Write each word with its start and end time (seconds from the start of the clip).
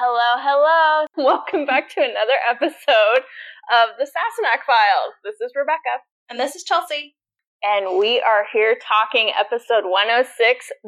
Hello, 0.00 0.40
hello. 0.40 1.04
Welcome 1.20 1.68
back 1.68 1.92
to 1.92 2.00
another 2.00 2.40
episode 2.48 3.20
of 3.68 4.00
the 4.00 4.08
Sassenach 4.08 4.64
Files. 4.64 5.12
This 5.20 5.36
is 5.44 5.52
Rebecca. 5.52 6.00
And 6.32 6.40
this 6.40 6.56
is 6.56 6.64
Chelsea. 6.64 7.20
And 7.60 8.00
we 8.00 8.16
are 8.16 8.48
here 8.48 8.80
talking 8.80 9.28
episode 9.36 9.84
106, 9.84 10.32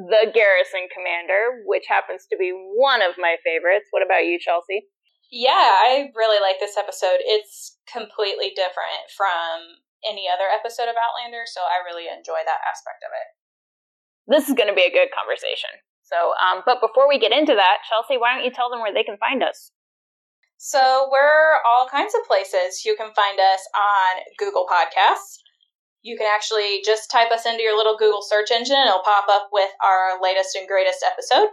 The 0.09 0.33
Garrison 0.33 0.89
Commander, 0.89 1.61
which 1.69 1.85
happens 1.93 2.25
to 2.33 2.41
be 2.41 2.57
one 2.57 3.05
of 3.05 3.21
my 3.21 3.37
favorites. 3.45 3.93
What 3.93 4.01
about 4.01 4.25
you, 4.25 4.41
Chelsea? 4.41 4.89
Yeah, 5.29 5.61
I 5.61 6.09
really 6.17 6.41
like 6.41 6.57
this 6.57 6.81
episode. 6.81 7.21
It's 7.21 7.77
completely 7.85 8.57
different 8.57 9.13
from 9.13 9.85
any 10.09 10.25
other 10.25 10.49
episode 10.49 10.89
of 10.89 10.97
Outlander, 10.97 11.45
so 11.45 11.61
I 11.61 11.85
really 11.85 12.09
enjoy 12.09 12.49
that 12.49 12.65
aspect 12.65 13.05
of 13.05 13.13
it. 13.13 13.29
This 14.25 14.49
is 14.49 14.57
going 14.57 14.73
to 14.73 14.79
be 14.79 14.89
a 14.89 14.97
good 14.97 15.13
conversation. 15.13 15.85
So, 16.13 16.37
um, 16.37 16.63
but 16.67 16.85
before 16.85 17.09
we 17.09 17.19
get 17.19 17.33
into 17.33 17.55
that, 17.57 17.89
Chelsea, 17.89 18.21
why 18.21 18.37
don't 18.37 18.45
you 18.45 18.53
tell 18.53 18.69
them 18.69 18.81
where 18.81 18.93
they 18.93 19.03
can 19.03 19.17
find 19.17 19.43
us? 19.43 19.73
So, 20.59 21.09
we're 21.11 21.57
all 21.65 21.89
kinds 21.89 22.13
of 22.15 22.29
places. 22.29 22.85
You 22.85 22.95
can 22.97 23.17
find 23.17 23.41
us 23.41 23.63
on 23.73 24.23
Google 24.39 24.67
Podcasts. 24.69 25.41
You 26.03 26.19
can 26.19 26.29
actually 26.29 26.83
just 26.85 27.11
type 27.11 27.33
us 27.33 27.47
into 27.47 27.63
your 27.63 27.77
little 27.77 27.97
Google 27.97 28.21
search 28.21 28.51
engine, 28.51 28.77
and 28.77 28.89
it'll 28.89 29.03
pop 29.03 29.25
up 29.31 29.49
with 29.53 29.71
our 29.83 30.21
latest 30.21 30.55
and 30.55 30.69
greatest 30.69 31.01
episode. 31.01 31.49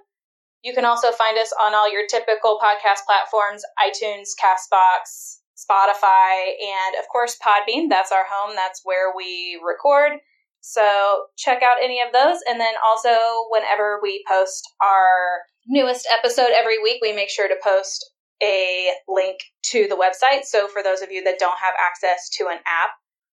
You 0.61 0.73
can 0.73 0.83
also 0.83 1.11
find 1.11 1.37
us 1.37 1.53
on 1.63 1.73
all 1.73 1.89
your 1.89 2.05
typical 2.05 2.59
podcast 2.59 3.07
platforms 3.07 3.63
iTunes, 3.79 4.35
Castbox, 4.35 5.39
Spotify, 5.55 6.59
and 6.59 6.99
of 6.99 7.07
course, 7.07 7.37
Podbean. 7.39 7.87
That's 7.87 8.11
our 8.11 8.25
home, 8.29 8.55
that's 8.55 8.81
where 8.83 9.15
we 9.15 9.57
record. 9.65 10.19
So 10.61 11.25
check 11.37 11.63
out 11.63 11.77
any 11.81 12.01
of 12.01 12.11
those. 12.13 12.39
And 12.47 12.59
then 12.59 12.73
also, 12.85 13.09
whenever 13.49 13.99
we 14.01 14.23
post 14.27 14.63
our 14.81 15.41
newest 15.67 16.07
episode 16.17 16.49
every 16.53 16.81
week, 16.81 16.99
we 17.01 17.13
make 17.13 17.29
sure 17.29 17.47
to 17.47 17.55
post 17.63 18.05
a 18.41 18.91
link 19.07 19.39
to 19.63 19.87
the 19.87 19.95
website. 19.95 20.43
So 20.43 20.67
for 20.67 20.81
those 20.83 21.01
of 21.01 21.11
you 21.11 21.23
that 21.23 21.39
don't 21.39 21.57
have 21.59 21.73
access 21.79 22.29
to 22.37 22.47
an 22.47 22.59
app, 22.65 22.91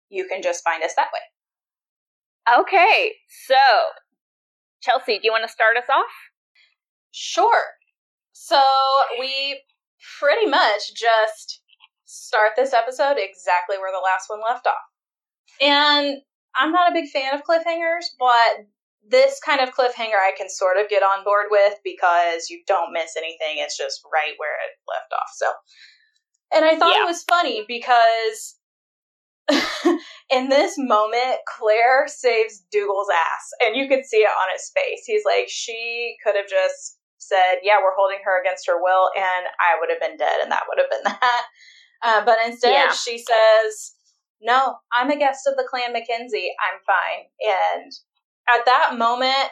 you 0.08 0.26
can 0.26 0.42
just 0.42 0.64
find 0.64 0.82
us 0.82 0.94
that 0.96 1.08
way. 1.12 1.20
Okay, 2.60 3.12
so 3.46 3.56
Chelsea, 4.80 5.18
do 5.18 5.22
you 5.24 5.32
want 5.32 5.44
to 5.44 5.52
start 5.52 5.76
us 5.76 5.88
off? 5.92 6.04
Sure. 7.10 7.64
So 8.32 8.60
we 9.18 9.62
pretty 10.20 10.46
much 10.46 10.94
just 10.94 11.60
start 12.04 12.52
this 12.56 12.72
episode 12.72 13.16
exactly 13.18 13.78
where 13.78 13.90
the 13.90 14.04
last 14.04 14.28
one 14.28 14.40
left 14.46 14.66
off. 14.66 14.74
And 15.60 16.18
I'm 16.56 16.72
not 16.72 16.90
a 16.90 16.94
big 16.94 17.08
fan 17.08 17.34
of 17.34 17.42
cliffhangers, 17.42 18.06
but 18.18 18.66
this 19.08 19.40
kind 19.44 19.60
of 19.60 19.74
cliffhanger 19.74 20.18
I 20.18 20.32
can 20.36 20.48
sort 20.48 20.78
of 20.78 20.88
get 20.88 21.02
on 21.02 21.24
board 21.24 21.46
with 21.50 21.74
because 21.84 22.50
you 22.50 22.62
don't 22.66 22.92
miss 22.92 23.16
anything. 23.16 23.56
It's 23.58 23.76
just 23.76 24.02
right 24.12 24.34
where 24.36 24.56
it 24.64 24.74
left 24.88 25.12
off. 25.12 25.30
So, 25.36 25.46
and 26.54 26.64
I 26.64 26.76
thought 26.76 26.94
yeah. 26.96 27.04
it 27.04 27.06
was 27.06 27.22
funny 27.22 27.64
because 27.68 28.56
in 30.30 30.48
this 30.48 30.74
moment, 30.76 31.38
Claire 31.46 32.08
saves 32.08 32.64
Dougal's 32.72 33.08
ass, 33.12 33.50
and 33.64 33.76
you 33.76 33.88
could 33.88 34.04
see 34.04 34.18
it 34.18 34.30
on 34.30 34.48
his 34.52 34.70
face. 34.74 35.04
He's 35.06 35.24
like, 35.24 35.46
she 35.48 36.16
could 36.24 36.34
have 36.34 36.48
just 36.48 36.98
said, 37.18 37.60
"Yeah, 37.62 37.78
we're 37.82 37.96
holding 37.96 38.18
her 38.24 38.40
against 38.40 38.66
her 38.66 38.82
will," 38.82 39.10
and 39.16 39.46
I 39.60 39.78
would 39.78 39.90
have 39.90 40.00
been 40.00 40.16
dead, 40.16 40.40
and 40.42 40.50
that 40.50 40.64
would 40.68 40.78
have 40.78 40.90
been 40.90 41.12
that. 41.20 41.44
Uh, 42.02 42.24
but 42.24 42.38
instead, 42.44 42.72
yeah. 42.72 42.92
she 42.92 43.18
says, 43.18 43.92
no, 44.40 44.76
I'm 44.92 45.10
a 45.10 45.18
guest 45.18 45.46
of 45.46 45.56
the 45.56 45.66
Clan 45.68 45.92
Mackenzie. 45.92 46.52
I'm 46.60 46.80
fine. 46.86 47.26
And 47.40 47.92
at 48.48 48.64
that 48.66 48.98
moment, 48.98 49.50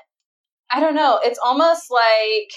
I 0.71 0.81
don't 0.81 0.95
know, 0.95 1.21
it's 1.23 1.39
almost 1.43 1.91
like 1.91 2.53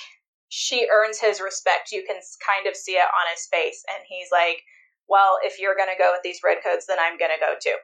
she 0.50 0.88
earns 0.92 1.20
his 1.20 1.42
respect. 1.42 1.92
You 1.92 2.03
can 2.08 2.17
kind 2.45 2.67
of 2.67 2.75
see 2.75 2.94
it 2.94 3.03
on 3.03 3.31
his 3.31 3.48
face. 3.52 3.83
And 3.89 4.03
he's 4.08 4.28
like, 4.31 4.61
well, 5.09 5.38
if 5.44 5.59
you're 5.59 5.75
going 5.75 5.89
to 5.89 6.02
go 6.02 6.11
with 6.14 6.22
these 6.23 6.39
redcoats, 6.44 6.86
then 6.88 6.98
I'm 7.00 7.17
going 7.17 7.31
to 7.31 7.39
go 7.39 7.55
too. 7.61 7.78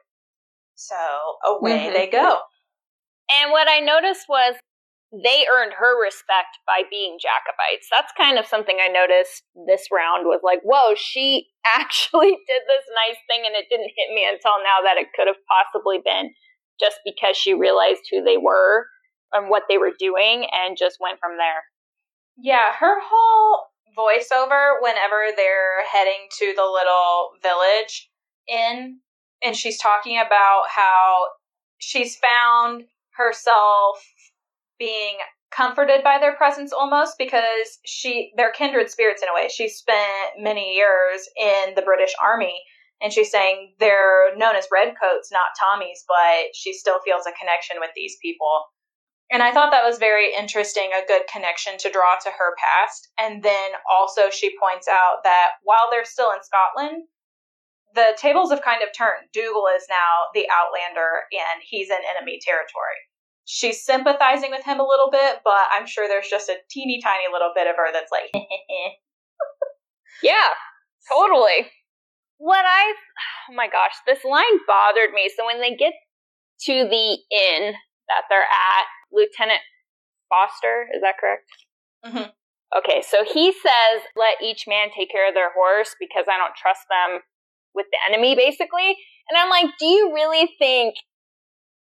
So 0.74 0.96
away 1.44 1.86
mm-hmm. 1.86 1.92
they 1.94 2.08
go. 2.08 2.38
And 3.40 3.50
what 3.50 3.68
I 3.68 3.80
noticed 3.80 4.26
was 4.28 4.54
they 5.22 5.46
earned 5.46 5.74
her 5.78 6.00
respect 6.00 6.58
by 6.66 6.82
being 6.90 7.18
Jacobites. 7.20 7.86
That's 7.90 8.12
kind 8.16 8.38
of 8.38 8.46
something 8.46 8.78
I 8.80 8.88
noticed 8.88 9.44
this 9.66 9.86
round 9.92 10.26
was 10.26 10.40
like, 10.42 10.60
whoa, 10.64 10.94
she 10.96 11.48
actually 11.76 12.34
did 12.34 12.62
this 12.66 12.86
nice 12.94 13.20
thing 13.30 13.46
and 13.46 13.54
it 13.54 13.70
didn't 13.70 13.94
hit 13.94 14.14
me 14.14 14.26
until 14.26 14.58
now 14.64 14.82
that 14.82 14.98
it 14.98 15.12
could 15.14 15.28
have 15.28 15.40
possibly 15.46 16.00
been 16.02 16.34
just 16.80 16.98
because 17.04 17.36
she 17.36 17.54
realized 17.54 18.02
who 18.10 18.24
they 18.24 18.36
were 18.36 18.86
and 19.32 19.48
what 19.48 19.64
they 19.68 19.78
were 19.78 19.92
doing 19.98 20.46
and 20.50 20.76
just 20.76 20.98
went 21.00 21.20
from 21.20 21.36
there. 21.38 21.62
Yeah, 22.36 22.72
her 22.74 22.98
whole 23.00 23.66
voiceover 23.96 24.82
whenever 24.82 25.30
they're 25.36 25.86
heading 25.86 26.26
to 26.38 26.52
the 26.56 26.66
little 26.66 27.30
village 27.42 28.10
in 28.48 28.98
and 29.42 29.54
she's 29.54 29.78
talking 29.78 30.18
about 30.18 30.64
how 30.74 31.28
she's 31.78 32.16
found 32.16 32.84
herself 33.16 34.02
being 34.78 35.16
comforted 35.54 36.02
by 36.02 36.18
their 36.18 36.34
presence 36.34 36.72
almost 36.72 37.14
because 37.18 37.78
she 37.84 38.32
they're 38.36 38.52
kindred 38.52 38.90
spirits 38.90 39.22
in 39.22 39.28
a 39.28 39.34
way. 39.34 39.48
She 39.48 39.68
spent 39.68 40.38
many 40.38 40.74
years 40.74 41.28
in 41.38 41.74
the 41.76 41.82
British 41.82 42.12
Army 42.22 42.60
and 43.00 43.12
she's 43.12 43.30
saying 43.30 43.74
they're 43.78 44.34
known 44.36 44.56
as 44.56 44.66
redcoats, 44.72 45.30
not 45.30 45.54
Tommies, 45.60 46.02
but 46.08 46.54
she 46.54 46.72
still 46.72 46.98
feels 47.04 47.26
a 47.26 47.38
connection 47.38 47.76
with 47.78 47.90
these 47.94 48.16
people. 48.22 48.64
And 49.30 49.42
I 49.42 49.52
thought 49.52 49.70
that 49.70 49.84
was 49.84 49.98
very 49.98 50.34
interesting, 50.34 50.90
a 50.92 51.06
good 51.06 51.22
connection 51.32 51.78
to 51.78 51.90
draw 51.90 52.16
to 52.22 52.30
her 52.30 52.54
past. 52.56 53.08
And 53.18 53.42
then 53.42 53.72
also 53.90 54.30
she 54.30 54.56
points 54.60 54.86
out 54.88 55.24
that 55.24 55.58
while 55.62 55.88
they're 55.90 56.04
still 56.04 56.30
in 56.30 56.42
Scotland, 56.42 57.04
the 57.94 58.16
tables 58.18 58.50
have 58.50 58.62
kind 58.62 58.82
of 58.82 58.90
turned. 58.96 59.30
Dougal 59.32 59.66
is 59.76 59.86
now 59.88 60.30
the 60.34 60.46
Outlander 60.50 61.24
and 61.32 61.62
he's 61.62 61.90
in 61.90 61.98
enemy 62.16 62.38
territory 62.42 62.98
she's 63.44 63.84
sympathizing 63.84 64.50
with 64.50 64.64
him 64.64 64.80
a 64.80 64.86
little 64.86 65.10
bit, 65.10 65.40
but 65.44 65.68
I'm 65.76 65.86
sure 65.86 66.08
there's 66.08 66.28
just 66.28 66.48
a 66.48 66.56
teeny 66.70 67.00
tiny 67.02 67.24
little 67.32 67.52
bit 67.54 67.66
of 67.66 67.76
her 67.76 67.92
that's 67.92 68.10
like, 68.10 68.32
yeah, 70.22 70.56
totally. 71.12 71.68
What 72.38 72.64
I, 72.64 72.94
oh 73.50 73.54
my 73.54 73.68
gosh, 73.68 73.94
this 74.06 74.24
line 74.24 74.58
bothered 74.66 75.12
me. 75.12 75.30
So 75.36 75.44
when 75.44 75.60
they 75.60 75.76
get 75.76 75.92
to 76.66 76.72
the 76.88 77.18
inn 77.30 77.74
that 78.08 78.24
they're 78.28 78.40
at, 78.40 78.86
Lieutenant 79.12 79.60
Foster, 80.28 80.86
is 80.94 81.02
that 81.02 81.16
correct? 81.18 81.48
Mm-hmm. 82.04 82.30
Okay, 82.76 83.02
so 83.06 83.22
he 83.22 83.52
says, 83.52 84.02
let 84.16 84.42
each 84.42 84.64
man 84.66 84.88
take 84.96 85.10
care 85.10 85.28
of 85.28 85.34
their 85.34 85.52
horse 85.54 85.94
because 86.00 86.26
I 86.28 86.36
don't 86.36 86.56
trust 86.56 86.82
them 86.90 87.20
with 87.74 87.86
the 87.92 87.98
enemy, 88.10 88.34
basically. 88.34 88.96
And 89.30 89.38
I'm 89.38 89.48
like, 89.48 89.70
do 89.78 89.86
you 89.86 90.12
really 90.12 90.50
think 90.58 90.96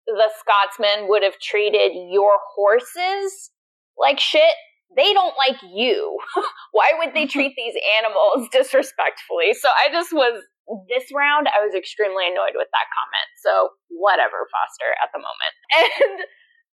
the 0.08 0.30
Scotsmen 0.40 1.08
would 1.08 1.22
have 1.22 1.38
treated 1.38 1.92
your 2.10 2.32
horses 2.56 3.50
like 3.98 4.20
shit, 4.20 4.54
they 4.96 5.12
don't 5.12 5.34
like 5.36 5.60
you. 5.62 6.18
Why 6.72 6.92
would 6.96 7.12
they 7.12 7.26
treat 7.26 7.54
these 7.56 7.74
animals 8.00 8.48
disrespectfully? 8.52 9.52
So 9.52 9.68
I 9.68 9.92
just 9.92 10.12
was, 10.12 10.40
this 10.88 11.10
round, 11.12 11.48
I 11.48 11.64
was 11.64 11.74
extremely 11.74 12.24
annoyed 12.24 12.56
with 12.56 12.68
that 12.72 12.88
comment. 12.94 13.28
So 13.42 13.52
whatever, 13.90 14.48
Foster, 14.48 14.90
at 15.02 15.10
the 15.12 15.20
moment. 15.20 15.54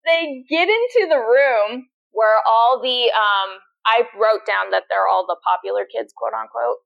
And 0.04 0.12
they 0.12 0.44
get 0.52 0.68
into 0.68 1.08
the 1.08 1.16
room 1.16 1.88
where 2.12 2.36
all 2.44 2.76
the, 2.76 3.08
um, 3.08 3.56
I 3.88 4.04
wrote 4.12 4.44
down 4.44 4.68
that 4.70 4.84
they're 4.92 5.08
all 5.08 5.24
the 5.24 5.40
popular 5.40 5.88
kids, 5.88 6.12
quote 6.12 6.36
unquote. 6.36 6.84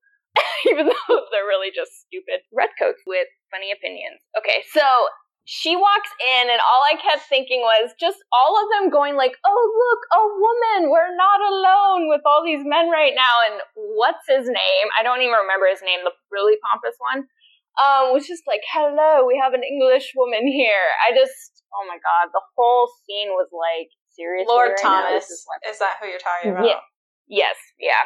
Even 0.71 0.87
though 0.87 1.27
they're 1.35 1.51
really 1.51 1.75
just 1.75 1.91
stupid 2.07 2.47
redcoats 2.55 3.03
with 3.11 3.27
funny 3.51 3.75
opinions. 3.75 4.23
Okay, 4.39 4.63
so 4.71 4.87
she 5.49 5.73
walks 5.73 6.13
in 6.21 6.53
and 6.53 6.61
all 6.61 6.83
I 6.85 7.01
kept 7.01 7.25
thinking 7.25 7.65
was 7.65 7.97
just 7.97 8.21
all 8.37 8.61
of 8.61 8.69
them 8.69 8.93
going 8.93 9.17
like, 9.17 9.33
"Oh, 9.49 9.65
look, 9.81 10.01
a 10.13 10.23
woman. 10.29 10.93
We're 10.93 11.17
not 11.17 11.41
alone 11.41 12.13
with 12.13 12.21
all 12.29 12.45
these 12.45 12.61
men 12.69 12.93
right 12.93 13.17
now." 13.17 13.33
And 13.49 13.57
what's 13.97 14.29
his 14.29 14.45
name? 14.45 14.87
I 14.93 15.01
don't 15.01 15.25
even 15.25 15.41
remember 15.41 15.65
his 15.65 15.81
name, 15.81 16.05
the 16.05 16.13
really 16.29 16.61
pompous 16.69 17.01
one. 17.01 17.25
Um 17.81 18.13
was 18.13 18.29
just 18.29 18.45
like, 18.45 18.61
"Hello, 18.69 19.25
we 19.25 19.41
have 19.41 19.57
an 19.57 19.65
English 19.65 20.13
woman 20.13 20.45
here." 20.45 20.93
I 21.01 21.17
just 21.17 21.65
oh 21.73 21.89
my 21.89 21.97
god, 21.97 22.29
the 22.29 22.45
whole 22.53 22.93
scene 23.09 23.33
was 23.33 23.49
like 23.49 23.89
seriously 24.13 24.53
Lord 24.53 24.77
right 24.77 24.85
Thomas. 24.85 25.33
Is, 25.33 25.49
like, 25.49 25.65
is 25.73 25.81
that 25.81 25.97
who 25.97 26.13
you're 26.13 26.21
talking 26.21 26.53
about? 26.53 26.69
Yeah. 26.69 26.85
Yes, 27.25 27.57
yeah 27.81 28.05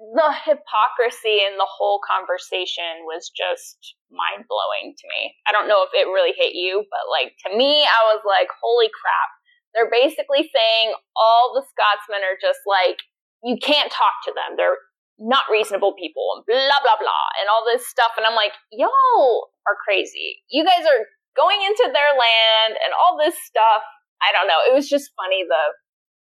the 0.00 0.32
hypocrisy 0.48 1.44
in 1.44 1.60
the 1.60 1.68
whole 1.68 2.00
conversation 2.00 3.04
was 3.04 3.28
just 3.28 4.00
mind 4.08 4.48
blowing 4.48 4.96
to 4.96 5.06
me. 5.12 5.36
I 5.44 5.52
don't 5.52 5.68
know 5.68 5.84
if 5.84 5.92
it 5.92 6.08
really 6.08 6.32
hit 6.32 6.56
you, 6.56 6.88
but 6.88 7.04
like 7.12 7.36
to 7.44 7.52
me, 7.52 7.84
I 7.84 8.00
was 8.08 8.24
like, 8.24 8.48
holy 8.64 8.88
crap. 8.88 9.30
They're 9.76 9.92
basically 9.92 10.48
saying 10.48 10.96
all 11.14 11.52
the 11.52 11.62
Scotsmen 11.68 12.24
are 12.24 12.40
just 12.40 12.64
like, 12.64 12.98
you 13.44 13.60
can't 13.60 13.92
talk 13.92 14.24
to 14.24 14.32
them. 14.32 14.56
They're 14.56 14.80
not 15.20 15.52
reasonable 15.52 15.92
people 15.94 16.32
and 16.34 16.42
blah, 16.48 16.80
blah, 16.80 16.96
blah, 16.96 17.26
and 17.36 17.52
all 17.52 17.68
this 17.68 17.84
stuff. 17.84 18.16
And 18.16 18.24
I'm 18.24 18.34
like, 18.34 18.56
y'all 18.72 19.52
are 19.68 19.76
crazy. 19.84 20.40
You 20.48 20.64
guys 20.64 20.88
are 20.88 21.04
going 21.36 21.60
into 21.60 21.92
their 21.92 22.12
land 22.16 22.80
and 22.80 22.96
all 22.96 23.20
this 23.20 23.36
stuff. 23.44 23.84
I 24.24 24.32
don't 24.32 24.48
know. 24.48 24.58
It 24.64 24.72
was 24.72 24.88
just 24.88 25.12
funny 25.12 25.44
the 25.44 25.64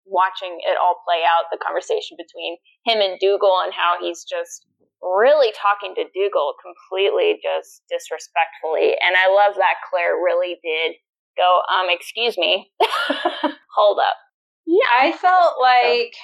watching 0.07 0.59
it 0.63 0.77
all 0.79 1.03
play 1.05 1.23
out, 1.27 1.51
the 1.51 1.59
conversation 1.59 2.17
between 2.17 2.57
him 2.87 3.03
and 3.03 3.19
Dougal 3.19 3.61
and 3.63 3.73
how 3.73 3.95
he's 3.99 4.23
just 4.23 4.65
really 5.01 5.53
talking 5.53 5.93
to 5.95 6.09
Dougal 6.15 6.55
completely 6.57 7.37
just 7.43 7.83
disrespectfully. 7.91 8.97
And 8.97 9.13
I 9.15 9.29
love 9.29 9.55
that 9.55 9.83
Claire 9.89 10.17
really 10.17 10.57
did 10.63 10.97
go, 11.37 11.61
um, 11.69 11.87
excuse 11.89 12.37
me, 12.37 12.71
hold 13.75 13.99
up. 13.99 14.17
Yeah. 14.65 14.89
I 14.99 15.11
felt 15.13 15.55
like 15.61 16.15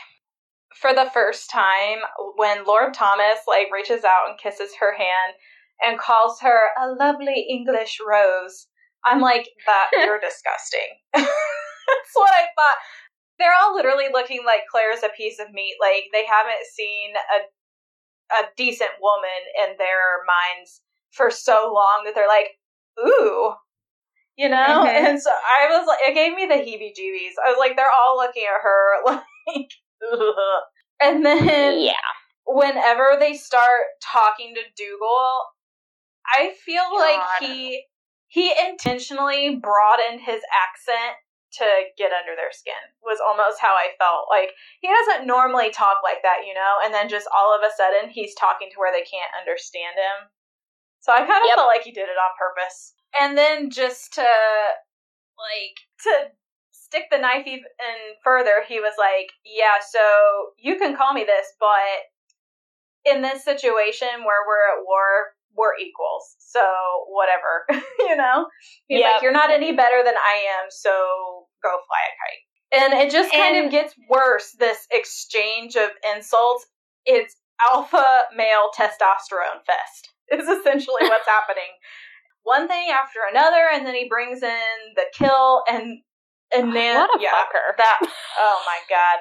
for 0.75 0.93
the 0.93 1.09
first 1.13 1.49
time 1.49 1.99
when 2.35 2.65
Lord 2.65 2.93
Thomas 2.93 3.39
like 3.47 3.67
reaches 3.71 4.03
out 4.03 4.29
and 4.29 4.39
kisses 4.39 4.71
her 4.79 4.95
hand 4.97 5.37
and 5.81 5.99
calls 5.99 6.39
her 6.41 6.71
a 6.81 6.89
lovely 6.91 7.45
English 7.49 7.97
rose. 8.05 8.67
I'm 9.05 9.21
like, 9.21 9.47
that 9.65 9.89
you're 9.93 10.19
disgusting. 10.23 10.89
That's 11.13 12.15
what 12.15 12.31
I 12.33 12.43
thought. 12.55 12.77
They're 13.39 13.55
all 13.61 13.73
literally 13.75 14.07
looking 14.13 14.41
like 14.45 14.69
Claire's 14.69 15.03
a 15.03 15.09
piece 15.15 15.39
of 15.39 15.51
meat. 15.51 15.75
Like 15.81 16.09
they 16.13 16.25
haven't 16.25 16.65
seen 16.71 17.13
a 17.15 17.41
a 18.33 18.47
decent 18.57 18.91
woman 19.01 19.41
in 19.63 19.77
their 19.77 20.23
minds 20.25 20.81
for 21.11 21.29
so 21.29 21.71
long 21.73 22.03
that 22.05 22.15
they're 22.15 22.27
like, 22.27 22.49
ooh, 22.99 23.53
you 24.35 24.49
know? 24.49 24.85
Mm-hmm. 24.85 25.05
And 25.05 25.21
so 25.21 25.29
I 25.29 25.77
was 25.77 25.87
like, 25.87 25.99
it 26.09 26.15
gave 26.15 26.33
me 26.35 26.47
the 26.47 26.55
heebie 26.55 26.93
jeebies. 26.97 27.37
I 27.45 27.49
was 27.49 27.57
like, 27.59 27.75
they're 27.75 27.85
all 27.85 28.17
looking 28.17 28.43
at 28.43 28.61
her 28.61 28.89
like, 29.05 29.69
Ugh. 30.11 30.35
and 31.01 31.25
then, 31.25 31.79
yeah. 31.79 31.93
Whenever 32.45 33.15
they 33.19 33.35
start 33.35 33.81
talking 34.01 34.53
to 34.55 34.61
Dougal, 34.75 35.43
I 36.27 36.53
feel 36.65 36.83
God. 36.91 36.99
like 36.99 37.49
he 37.49 37.85
he 38.27 38.51
intentionally 38.67 39.55
broadened 39.55 40.19
his 40.19 40.41
accent 40.51 41.15
to 41.59 41.65
get 41.97 42.11
under 42.11 42.33
their 42.35 42.51
skin 42.51 42.79
was 43.01 43.21
almost 43.21 43.61
how 43.61 43.73
I 43.77 43.93
felt. 44.01 44.25
Like 44.29 44.53
he 44.81 44.89
doesn't 44.89 45.27
normally 45.27 45.69
talk 45.69 46.01
like 46.03 46.21
that, 46.23 46.45
you 46.47 46.53
know, 46.53 46.81
and 46.83 46.93
then 46.93 47.09
just 47.09 47.29
all 47.29 47.53
of 47.53 47.61
a 47.61 47.73
sudden 47.73 48.09
he's 48.09 48.33
talking 48.35 48.69
to 48.73 48.79
where 48.79 48.91
they 48.91 49.05
can't 49.05 49.37
understand 49.37 49.95
him. 49.95 50.33
So 51.01 51.11
I 51.11 51.27
kind 51.27 51.43
of 51.43 51.49
yep. 51.51 51.57
felt 51.59 51.69
like 51.69 51.83
he 51.83 51.91
did 51.91 52.09
it 52.09 52.17
on 52.17 52.39
purpose. 52.39 52.95
And 53.19 53.37
then 53.37 53.69
just 53.69 54.13
to 54.15 54.25
like 55.37 55.77
to 56.07 56.33
stick 56.71 57.09
the 57.11 57.17
knife 57.17 57.45
even 57.45 57.69
further, 58.23 58.63
he 58.67 58.79
was 58.79 58.93
like, 58.97 59.29
"Yeah, 59.45 59.81
so 59.81 60.55
you 60.57 60.77
can 60.77 60.95
call 60.95 61.13
me 61.13 61.23
this, 61.23 61.53
but 61.59 62.09
in 63.05 63.21
this 63.21 63.43
situation 63.43 64.23
where 64.25 64.47
we're 64.47 64.79
at 64.79 64.85
war, 64.85 65.35
we're 65.55 65.77
equals. 65.77 66.35
So 66.39 66.63
whatever, 67.07 67.83
you 67.99 68.15
know? 68.15 68.47
He's 68.87 68.99
yep. 68.99 69.13
like, 69.13 69.21
you're 69.21 69.31
not 69.31 69.51
any 69.51 69.73
better 69.73 70.01
than 70.03 70.15
I 70.15 70.45
am, 70.61 70.69
so 70.69 70.89
go 71.61 71.69
fly 71.69 72.03
a 72.07 72.13
kite. 72.17 72.43
And 72.73 72.93
it 72.93 73.11
just 73.11 73.31
kind 73.31 73.55
and, 73.55 73.65
of 73.65 73.71
gets 73.71 73.93
worse, 74.09 74.55
this 74.59 74.87
exchange 74.91 75.75
of 75.75 75.89
insults. 76.15 76.65
It's 77.05 77.35
alpha 77.71 78.23
male 78.35 78.69
testosterone 78.75 79.61
fest, 79.65 80.09
is 80.31 80.47
essentially 80.47 81.03
what's 81.03 81.27
happening. 81.39 81.77
One 82.43 82.67
thing 82.67 82.89
after 82.89 83.19
another, 83.29 83.69
and 83.71 83.85
then 83.85 83.93
he 83.93 84.07
brings 84.09 84.41
in 84.41 84.93
the 84.95 85.05
kill 85.13 85.63
and 85.69 85.99
and 86.53 86.75
then 86.75 86.97
what 86.97 87.19
a 87.19 87.23
yeah, 87.23 87.29
fucker. 87.31 87.77
That 87.77 87.99
oh 88.39 88.61
my 88.65 88.79
god. 88.89 89.19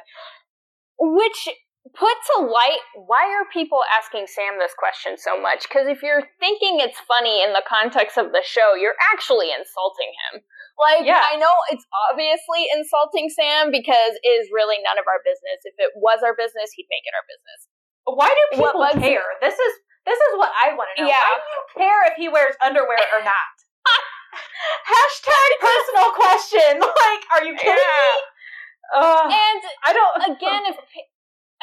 Which 0.99 1.49
put 1.91 2.15
to 2.15 2.47
light 2.47 2.79
why 2.95 3.27
are 3.27 3.43
people 3.51 3.83
asking 3.91 4.31
Sam 4.31 4.63
this 4.63 4.75
question 4.79 5.19
so 5.19 5.35
much? 5.35 5.67
Because 5.67 5.91
if 5.91 5.99
you're 5.99 6.23
thinking 6.39 6.79
it's 6.79 6.99
funny 7.11 7.43
in 7.43 7.53
the 7.53 7.67
context 7.67 8.15
of 8.15 8.31
the 8.31 8.43
show, 8.47 8.79
you're 8.79 8.99
actually 9.11 9.51
insulting 9.51 10.15
him. 10.31 10.47
Like, 10.79 11.05
yeah. 11.05 11.27
I 11.27 11.37
know 11.37 11.53
it's 11.75 11.85
obviously 12.09 12.71
insulting 12.71 13.29
Sam 13.29 13.75
because 13.75 14.15
it 14.23 14.33
is 14.41 14.49
really 14.55 14.79
none 14.87 14.97
of 14.97 15.07
our 15.11 15.21
business. 15.27 15.67
If 15.67 15.77
it 15.77 15.93
was 15.99 16.23
our 16.23 16.39
business, 16.39 16.71
he'd 16.79 16.89
make 16.89 17.05
it 17.05 17.15
our 17.19 17.27
business. 17.27 17.61
Why 18.07 18.31
do 18.31 18.43
people 18.63 18.83
care? 18.99 19.27
This 19.43 19.55
is 19.55 19.73
this 20.07 20.19
is 20.19 20.33
what 20.35 20.51
I 20.51 20.75
want 20.75 20.91
to 20.97 21.03
know. 21.03 21.11
Yeah. 21.11 21.23
Why 21.23 21.39
do 21.39 21.51
you 21.51 21.63
care 21.79 22.01
if 22.11 22.15
he 22.19 22.27
wears 22.27 22.59
underwear 22.59 22.99
or 23.15 23.23
not? 23.23 23.55
Hashtag 24.91 25.51
personal 25.63 26.11
question. 26.15 26.73
Like, 27.03 27.23
are 27.31 27.45
you 27.47 27.55
kidding 27.55 27.79
yeah. 27.79 28.07
me? 28.11 28.33
Uh, 28.93 29.25
and 29.25 29.63
I 29.87 29.91
don't. 29.95 30.37
Again, 30.37 30.63
if 30.67 30.77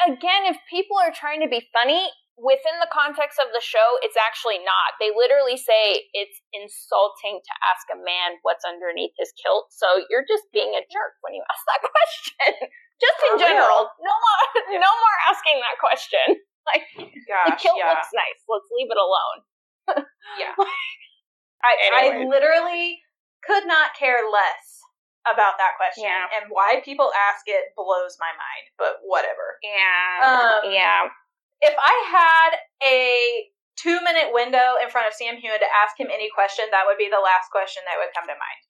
again, 0.06 0.48
if 0.48 0.56
people 0.70 0.96
are 1.00 1.12
trying 1.12 1.40
to 1.42 1.48
be 1.50 1.64
funny, 1.72 2.08
within 2.40 2.80
the 2.80 2.88
context 2.88 3.36
of 3.36 3.52
the 3.52 3.60
show, 3.60 4.00
it's 4.00 4.16
actually 4.16 4.56
not. 4.64 4.96
They 4.96 5.12
literally 5.12 5.60
say 5.60 6.08
it's 6.16 6.40
insulting 6.56 7.44
to 7.44 7.52
ask 7.68 7.84
a 7.92 7.98
man 8.00 8.40
what's 8.42 8.64
underneath 8.64 9.12
his 9.20 9.28
kilt. 9.36 9.68
So 9.70 10.04
you're 10.08 10.24
just 10.24 10.48
being 10.50 10.72
a 10.72 10.82
jerk 10.88 11.20
when 11.20 11.36
you 11.36 11.44
ask 11.44 11.62
that 11.68 11.82
question. 11.92 12.70
just 12.96 13.18
in 13.28 13.32
For 13.36 13.44
general. 13.44 13.92
Real. 13.92 14.08
No 14.08 14.14
more 14.16 14.44
no 14.80 14.92
more 14.92 15.16
asking 15.28 15.60
that 15.60 15.76
question. 15.78 16.26
Like 16.68 16.84
Gosh, 16.92 17.56
the 17.56 17.56
kilt 17.56 17.80
yeah. 17.80 17.88
looks 17.88 18.12
nice. 18.12 18.36
Let's 18.44 18.68
leave 18.76 18.92
it 18.92 19.00
alone. 19.00 20.04
yeah. 20.38 20.52
I, 21.64 21.72
I 22.20 22.24
literally 22.28 23.00
could 23.42 23.66
not 23.66 23.96
care 23.98 24.28
less 24.30 24.79
about 25.28 25.60
that 25.60 25.76
question 25.76 26.08
yeah. 26.08 26.32
and 26.32 26.48
why 26.48 26.80
people 26.80 27.12
ask 27.12 27.44
it 27.44 27.76
blows 27.76 28.16
my 28.16 28.32
mind 28.32 28.64
but 28.80 29.04
whatever. 29.04 29.60
Yeah. 29.60 30.24
Um, 30.24 30.72
yeah. 30.72 31.12
if 31.60 31.76
i 31.76 31.94
had 32.08 32.50
a 32.80 33.48
two 33.76 34.00
minute 34.00 34.32
window 34.32 34.80
in 34.80 34.88
front 34.88 35.04
of 35.04 35.12
sam 35.12 35.36
heughan 35.36 35.60
to 35.60 35.70
ask 35.76 35.96
him 36.00 36.08
any 36.08 36.32
question 36.32 36.64
that 36.72 36.88
would 36.88 36.96
be 36.96 37.12
the 37.12 37.20
last 37.20 37.52
question 37.52 37.84
that 37.84 38.00
would 38.00 38.12
come 38.16 38.24
to 38.24 38.36
mind. 38.36 38.60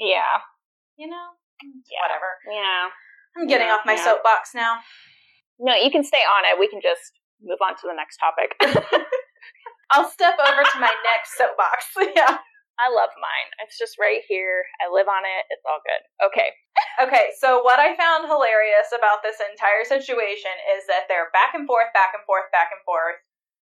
Yeah. 0.00 0.40
You 0.96 1.12
know? 1.12 1.36
Yeah. 1.60 2.00
whatever. 2.08 2.30
Yeah. 2.48 2.88
I'm 3.36 3.46
getting 3.46 3.68
yeah, 3.68 3.76
off 3.76 3.84
my 3.84 3.96
soapbox 3.96 4.56
now. 4.56 4.80
No 5.60 5.76
you 5.76 5.92
can 5.92 6.04
stay 6.04 6.24
on 6.24 6.48
it. 6.48 6.56
We 6.56 6.68
can 6.68 6.80
just 6.80 7.12
move 7.44 7.60
on 7.60 7.76
to 7.76 7.84
the 7.84 7.96
next 7.96 8.16
topic. 8.16 8.56
I'll 9.92 10.08
step 10.08 10.38
over 10.40 10.64
to 10.64 10.78
my 10.80 10.92
next 11.04 11.36
soapbox. 11.36 11.92
Yeah 12.16 12.40
I 12.80 12.88
love 12.88 13.12
mine. 13.20 13.48
It's 13.60 13.76
just 13.76 14.00
right 14.00 14.24
here. 14.24 14.64
I 14.80 14.88
live 14.88 15.04
on 15.04 15.28
it. 15.28 15.44
It's 15.52 15.64
all 15.68 15.84
good. 15.84 16.02
Okay. 16.32 16.48
okay, 17.04 17.28
so 17.36 17.60
what 17.60 17.76
I 17.76 17.92
found 17.92 18.24
hilarious 18.24 18.88
about 18.96 19.20
this 19.20 19.36
entire 19.36 19.84
situation 19.84 20.54
is 20.80 20.88
that 20.88 21.04
they're 21.12 21.28
back 21.36 21.52
and 21.52 21.68
forth, 21.68 21.92
back 21.92 22.16
and 22.16 22.24
forth, 22.24 22.48
back 22.56 22.72
and 22.72 22.80
forth. 22.88 23.20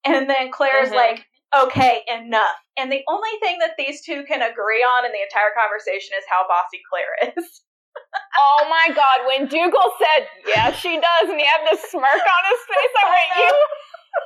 And 0.04 0.28
then 0.28 0.52
Claire's 0.52 0.92
mm-hmm. 0.92 1.00
like, 1.00 1.24
okay, 1.56 2.04
enough. 2.12 2.60
And 2.76 2.92
the 2.92 3.08
only 3.08 3.32
thing 3.40 3.64
that 3.64 3.80
these 3.80 4.04
two 4.04 4.28
can 4.28 4.44
agree 4.44 4.84
on 4.84 5.08
in 5.08 5.16
the 5.16 5.24
entire 5.24 5.56
conversation 5.56 6.20
is 6.20 6.28
how 6.28 6.44
bossy 6.52 6.84
Claire 6.92 7.16
is. 7.32 7.64
oh 8.38 8.68
my 8.68 8.94
god, 8.94 9.26
when 9.26 9.48
Dougal 9.48 9.90
said, 9.98 10.28
yeah, 10.46 10.76
she 10.76 11.00
does, 11.00 11.32
and 11.32 11.40
he 11.40 11.48
had 11.48 11.64
this 11.66 11.82
smirk 11.90 12.04
on 12.28 12.44
his 12.52 12.62
face, 12.68 12.94
I 13.00 13.06
went, 13.08 13.30
you 13.40 13.56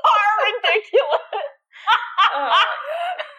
are 0.10 0.34
ridiculous. 0.50 1.46
uh, 2.36 3.31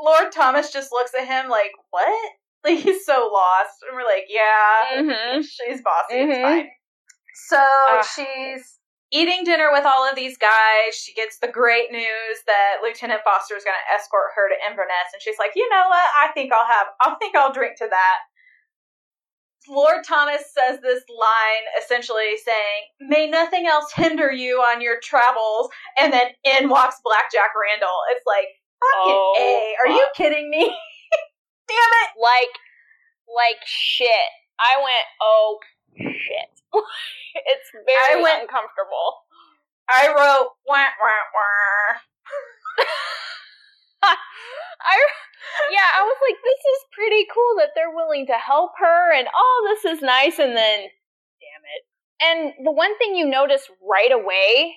Lord 0.00 0.32
Thomas 0.32 0.72
just 0.72 0.92
looks 0.92 1.12
at 1.18 1.26
him 1.26 1.50
like, 1.50 1.72
what? 1.90 2.32
Like 2.64 2.80
he's 2.80 3.06
so 3.06 3.30
lost. 3.32 3.86
And 3.86 3.94
we're 3.94 4.02
like, 4.02 4.26
yeah, 4.28 4.98
mm-hmm. 4.98 5.40
she's 5.42 5.80
bossy. 5.80 6.18
Mm-hmm. 6.18 6.30
It's 6.32 6.42
fine. 6.42 6.68
So 7.46 7.62
she's 8.02 8.78
eating 9.12 9.44
dinner 9.44 9.70
with 9.70 9.86
all 9.86 10.02
of 10.08 10.16
these 10.16 10.36
guys. 10.36 10.92
She 10.92 11.14
gets 11.14 11.38
the 11.38 11.46
great 11.46 11.92
news 11.92 12.36
that 12.46 12.82
Lieutenant 12.82 13.20
Foster 13.22 13.54
is 13.54 13.62
going 13.62 13.78
to 13.78 13.94
escort 13.94 14.34
her 14.34 14.48
to 14.50 14.58
Inverness, 14.68 15.14
and 15.14 15.22
she's 15.22 15.38
like, 15.38 15.52
you 15.54 15.70
know 15.70 15.84
what? 15.86 16.08
I 16.20 16.32
think 16.34 16.52
I'll 16.52 16.66
have. 16.66 16.88
I 17.00 17.14
think 17.20 17.36
I'll 17.36 17.52
drink 17.52 17.78
to 17.78 17.86
that. 17.88 18.18
Lord 19.68 20.02
Thomas 20.06 20.42
says 20.52 20.80
this 20.80 21.04
line 21.08 21.64
essentially 21.78 22.36
saying, 22.42 22.82
May 23.00 23.28
nothing 23.28 23.66
else 23.66 23.92
hinder 23.94 24.32
you 24.32 24.58
on 24.58 24.80
your 24.80 24.98
travels. 25.02 25.68
And 25.98 26.12
then 26.12 26.28
in 26.44 26.68
walks 26.68 26.96
Blackjack 27.04 27.50
Randall. 27.52 28.00
It's 28.10 28.24
like, 28.26 28.48
Fucking 28.78 29.14
oh, 29.14 29.34
A. 29.38 29.74
Are 29.82 29.92
you 29.92 30.06
kidding 30.14 30.50
me? 30.50 30.64
Damn 31.68 31.92
it. 32.06 32.10
Like, 32.20 32.54
like 33.28 33.60
shit. 33.66 34.30
I 34.58 34.82
went, 34.82 35.06
oh 35.20 35.58
shit. 35.96 36.50
it's 37.34 37.70
very 37.72 38.20
I 38.20 38.22
went, 38.22 38.42
uncomfortable. 38.42 39.26
I 39.88 40.08
wrote, 40.08 40.50
wah, 40.66 40.92
wah, 41.00 41.24
wah. 41.34 41.98
I, 44.78 44.96
yeah, 45.72 45.88
I 45.96 46.02
was 46.02 46.16
like, 46.28 46.38
this 46.42 46.60
is 46.60 46.92
pretty 46.92 47.26
cool 47.32 47.56
that 47.58 47.70
they're 47.74 47.94
willing 47.94 48.26
to 48.26 48.34
help 48.34 48.72
her, 48.78 49.12
and 49.12 49.26
oh, 49.34 49.74
this 49.74 49.92
is 49.92 50.02
nice, 50.02 50.38
and 50.38 50.56
then, 50.56 50.80
damn 51.40 51.64
it. 51.66 51.82
And 52.20 52.66
the 52.66 52.72
one 52.72 52.96
thing 52.98 53.16
you 53.16 53.26
notice 53.26 53.62
right 53.82 54.12
away 54.12 54.76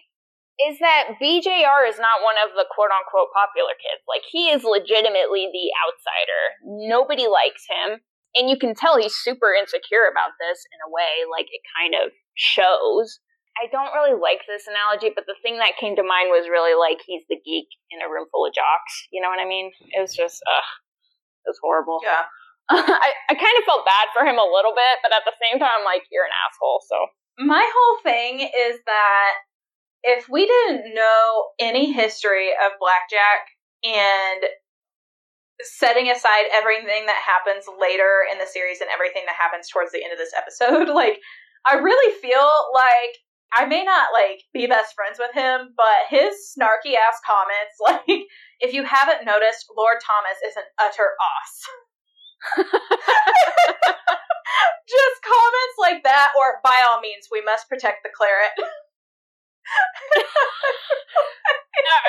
is 0.59 0.79
that 0.79 1.17
BJR 1.21 1.87
is 1.87 1.97
not 1.97 2.25
one 2.25 2.35
of 2.41 2.53
the 2.53 2.67
quote 2.67 2.91
unquote 2.91 3.31
popular 3.31 3.73
kids. 3.79 4.03
Like, 4.07 4.25
he 4.27 4.51
is 4.51 4.63
legitimately 4.67 5.49
the 5.49 5.67
outsider. 5.85 6.43
Nobody 6.65 7.27
likes 7.27 7.65
him. 7.69 8.03
And 8.35 8.47
you 8.47 8.55
can 8.55 8.75
tell 8.75 8.95
he's 8.95 9.15
super 9.15 9.51
insecure 9.51 10.07
about 10.07 10.39
this 10.39 10.63
in 10.71 10.79
a 10.87 10.91
way, 10.91 11.27
like, 11.27 11.51
it 11.51 11.59
kind 11.75 11.99
of 11.99 12.15
shows. 12.35 13.19
I 13.59 13.67
don't 13.67 13.91
really 13.91 14.15
like 14.15 14.47
this 14.47 14.71
analogy, 14.71 15.11
but 15.11 15.27
the 15.27 15.35
thing 15.43 15.59
that 15.59 15.75
came 15.75 15.99
to 15.99 16.05
mind 16.07 16.31
was 16.31 16.47
really 16.47 16.71
like 16.71 17.03
he's 17.03 17.27
the 17.27 17.35
geek 17.35 17.67
in 17.91 17.99
a 17.99 18.07
room 18.07 18.31
full 18.31 18.47
of 18.47 18.55
jocks. 18.55 19.11
You 19.11 19.19
know 19.19 19.27
what 19.27 19.43
I 19.43 19.47
mean? 19.47 19.75
It 19.91 19.99
was 19.99 20.15
just, 20.15 20.39
ugh, 20.47 20.69
it 21.43 21.51
was 21.51 21.59
horrible. 21.59 21.99
Yeah. 21.99 22.31
I, 22.71 23.11
I 23.27 23.33
kind 23.35 23.57
of 23.59 23.67
felt 23.67 23.83
bad 23.83 24.07
for 24.15 24.23
him 24.23 24.39
a 24.39 24.47
little 24.47 24.71
bit, 24.71 25.03
but 25.03 25.11
at 25.11 25.27
the 25.27 25.35
same 25.35 25.59
time, 25.59 25.83
I'm 25.83 25.87
like, 25.87 26.07
you're 26.07 26.23
an 26.23 26.31
asshole. 26.31 26.79
So 26.87 27.11
my 27.43 27.67
whole 27.67 27.97
thing 28.07 28.47
is 28.47 28.79
that 28.87 29.31
if 30.03 30.27
we 30.29 30.45
didn't 30.45 30.93
know 30.95 31.49
any 31.59 31.91
history 31.91 32.49
of 32.49 32.71
blackjack 32.79 33.47
and 33.83 34.43
setting 35.61 36.09
aside 36.09 36.45
everything 36.53 37.05
that 37.05 37.21
happens 37.21 37.65
later 37.79 38.25
in 38.31 38.39
the 38.39 38.49
series 38.49 38.81
and 38.81 38.89
everything 38.89 39.23
that 39.27 39.37
happens 39.37 39.69
towards 39.69 39.91
the 39.91 40.03
end 40.03 40.13
of 40.13 40.17
this 40.17 40.33
episode, 40.33 40.89
like 40.93 41.19
I 41.65 41.75
really 41.75 42.13
feel 42.21 42.49
like 42.73 43.17
I 43.53 43.65
may 43.65 43.83
not 43.83 44.09
like 44.13 44.41
be 44.53 44.65
best 44.65 44.95
friends 44.95 45.19
with 45.19 45.33
him, 45.35 45.73
but 45.75 46.09
his 46.09 46.33
snarky 46.55 46.95
ass 46.95 47.19
comments, 47.25 47.75
like 47.83 48.25
if 48.59 48.73
you 48.73 48.83
haven't 48.83 49.25
noticed, 49.25 49.67
Lord 49.75 49.97
Thomas 50.01 50.39
is 50.45 50.55
an 50.55 50.63
utter 50.79 51.13
ass. 51.19 51.53
Just 54.89 55.21
comments 55.23 55.77
like 55.79 56.03
that, 56.03 56.33
or 56.37 56.59
by 56.63 56.81
all 56.89 56.99
means, 56.99 57.27
we 57.31 57.41
must 57.41 57.69
protect 57.69 58.03
the 58.03 58.09
claret. 58.13 58.51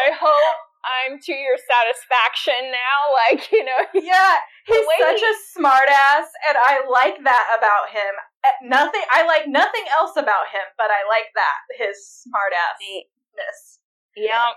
I 0.02 0.10
hope 0.18 0.58
I'm 0.82 1.18
to 1.18 1.32
your 1.32 1.58
satisfaction 1.58 2.74
now. 2.74 3.00
Like, 3.22 3.52
you 3.52 3.64
know. 3.64 3.82
Yeah, 3.94 4.34
he's 4.66 4.86
such 4.98 5.20
he... 5.20 5.26
a 5.26 5.34
smartass, 5.54 6.26
and 6.48 6.56
I 6.58 6.80
like 6.90 7.22
that 7.24 7.46
about 7.56 7.92
him. 7.92 8.14
Eh, 8.44 8.66
nothing, 8.66 9.02
I 9.12 9.24
like 9.26 9.46
nothing 9.46 9.84
else 9.94 10.16
about 10.16 10.50
him, 10.50 10.66
but 10.76 10.90
I 10.90 11.06
like 11.06 11.30
that, 11.36 11.86
his 11.86 12.26
smartassness. 12.26 13.78
Yeah. 14.16 14.50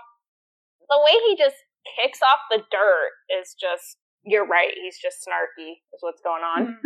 The 0.88 0.98
way 0.98 1.14
he 1.28 1.36
just 1.36 1.56
kicks 2.00 2.20
off 2.22 2.40
the 2.50 2.64
dirt 2.70 3.12
is 3.40 3.54
just, 3.54 3.98
you're 4.24 4.46
right, 4.46 4.72
he's 4.74 4.98
just 4.98 5.18
snarky, 5.22 5.78
is 5.94 6.00
what's 6.00 6.22
going 6.22 6.42
on. 6.42 6.78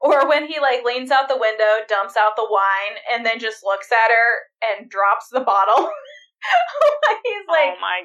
or 0.00 0.28
when 0.28 0.46
he 0.48 0.58
like 0.58 0.84
leans 0.84 1.10
out 1.10 1.28
the 1.28 1.38
window, 1.38 1.84
dumps 1.88 2.16
out 2.16 2.34
the 2.36 2.48
wine, 2.48 2.98
and 3.12 3.24
then 3.24 3.38
just 3.38 3.62
looks 3.62 3.92
at 3.92 4.10
her 4.10 4.40
and 4.64 4.90
drops 4.90 5.28
the 5.30 5.40
bottle. 5.40 5.90
He's 7.24 7.46
oh 7.48 7.52
like, 7.52 7.76
"Oh 7.76 7.80
my, 7.80 7.98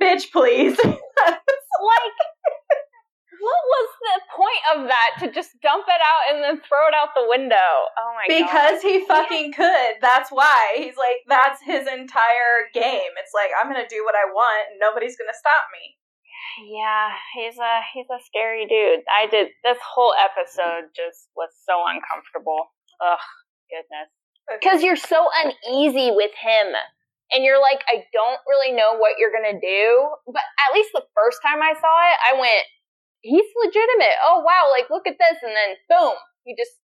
bitch, 0.00 0.30
please!" 0.32 0.76
like, 0.84 2.16
what 3.40 3.62
was 3.72 3.88
the 4.04 4.16
point 4.36 4.64
of 4.74 4.78
that? 4.88 5.10
To 5.20 5.32
just 5.32 5.56
dump 5.62 5.84
it 5.88 6.00
out 6.00 6.22
and 6.28 6.44
then 6.44 6.60
throw 6.60 6.88
it 6.88 6.94
out 6.94 7.16
the 7.16 7.26
window? 7.28 7.70
Oh 7.96 8.12
my 8.14 8.28
god. 8.28 8.36
because 8.36 8.78
God. 8.82 8.88
he 8.88 9.06
fucking 9.06 9.52
could. 9.52 9.92
That's 10.00 10.30
why 10.30 10.76
he's 10.76 10.96
like, 10.96 11.24
that's 11.26 11.62
his 11.64 11.88
entire 11.88 12.68
game. 12.74 13.12
It's 13.16 13.32
like 13.32 13.50
I'm 13.56 13.72
gonna 13.72 13.88
do 13.88 14.04
what 14.04 14.14
I 14.14 14.28
want, 14.28 14.72
and 14.72 14.78
nobody's 14.80 15.16
gonna 15.16 15.36
stop 15.36 15.72
me. 15.72 15.96
Yeah, 16.68 17.10
he's 17.34 17.56
a 17.58 17.80
he's 17.94 18.10
a 18.10 18.20
scary 18.26 18.66
dude. 18.66 19.04
I 19.08 19.26
did 19.30 19.48
this 19.64 19.78
whole 19.80 20.14
episode 20.18 20.90
just 20.94 21.28
was 21.36 21.50
so 21.64 21.80
uncomfortable. 21.86 22.74
Ugh, 23.00 23.24
goodness. 23.70 24.10
Because 24.60 24.82
you're 24.82 24.96
so 24.96 25.26
uneasy 25.44 26.10
with 26.10 26.32
him. 26.34 26.74
And 27.32 27.46
you're 27.46 27.62
like, 27.62 27.82
I 27.86 28.02
don't 28.12 28.42
really 28.50 28.74
know 28.74 28.98
what 28.98 29.18
you're 29.18 29.34
gonna 29.34 29.58
do. 29.58 29.86
But 30.26 30.42
at 30.66 30.74
least 30.74 30.90
the 30.94 31.06
first 31.14 31.38
time 31.42 31.62
I 31.62 31.74
saw 31.78 31.94
it, 32.10 32.18
I 32.26 32.32
went, 32.38 32.64
he's 33.22 33.46
legitimate. 33.54 34.18
Oh 34.26 34.42
wow, 34.42 34.70
like 34.70 34.90
look 34.90 35.06
at 35.06 35.18
this, 35.18 35.38
and 35.42 35.54
then 35.54 35.78
boom, 35.88 36.18
he 36.44 36.54
just 36.58 36.74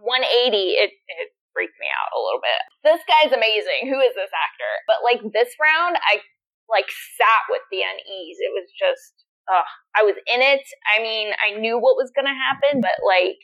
180. 0.00 0.80
It 0.80 0.92
it 0.92 1.28
freaked 1.56 1.80
me 1.80 1.88
out 1.88 2.12
a 2.12 2.20
little 2.20 2.44
bit. 2.44 2.60
This 2.84 3.00
guy's 3.08 3.32
amazing. 3.32 3.88
Who 3.88 3.96
is 4.04 4.12
this 4.12 4.28
actor? 4.28 4.72
But 4.84 5.00
like 5.00 5.24
this 5.32 5.56
round, 5.56 5.96
I 6.04 6.20
like 6.68 6.92
sat 7.16 7.48
with 7.48 7.64
the 7.72 7.80
unease. 7.80 8.36
It 8.44 8.52
was 8.52 8.68
just, 8.76 9.24
ugh, 9.48 9.64
I 9.96 10.04
was 10.04 10.20
in 10.28 10.44
it. 10.44 10.68
I 10.84 11.00
mean, 11.00 11.32
I 11.40 11.56
knew 11.56 11.80
what 11.80 11.96
was 11.96 12.12
going 12.12 12.28
to 12.28 12.36
happen, 12.36 12.84
but 12.84 13.00
like, 13.00 13.40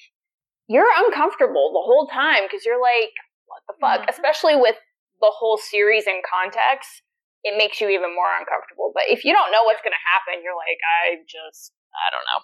you're 0.69 0.93
uncomfortable 1.09 1.73
the 1.73 1.87
whole 1.89 2.07
time 2.13 2.45
because 2.45 2.69
you're 2.69 2.81
like, 2.83 3.17
what 3.49 3.65
the 3.65 3.77
fuck? 3.81 4.01
Mm-hmm. 4.05 4.13
Especially 4.13 4.57
with 4.61 4.77
the 5.23 5.33
whole 5.33 5.57
series 5.57 6.07
in 6.07 6.21
context, 6.27 7.01
it 7.45 7.57
makes 7.57 7.81
you 7.81 7.89
even 7.89 8.15
more 8.15 8.29
uncomfortable. 8.39 8.93
But 8.93 9.05
if 9.09 9.25
you 9.25 9.33
don't 9.33 9.51
know 9.51 9.65
what's 9.65 9.81
going 9.81 9.97
to 9.97 10.05
happen, 10.11 10.43
you're 10.45 10.59
like, 10.59 10.83
I 10.83 11.23
just, 11.25 11.73
I 11.95 12.07
don't 12.13 12.27
know. 12.29 12.41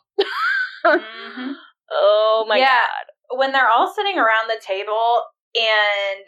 mm-hmm. 0.97 1.53
Oh 1.91 2.45
my 2.47 2.59
yeah. 2.59 2.85
god. 2.85 3.39
When 3.39 3.53
they're 3.53 3.71
all 3.71 3.91
sitting 3.95 4.19
around 4.19 4.49
the 4.49 4.61
table 4.61 5.23
and 5.57 6.25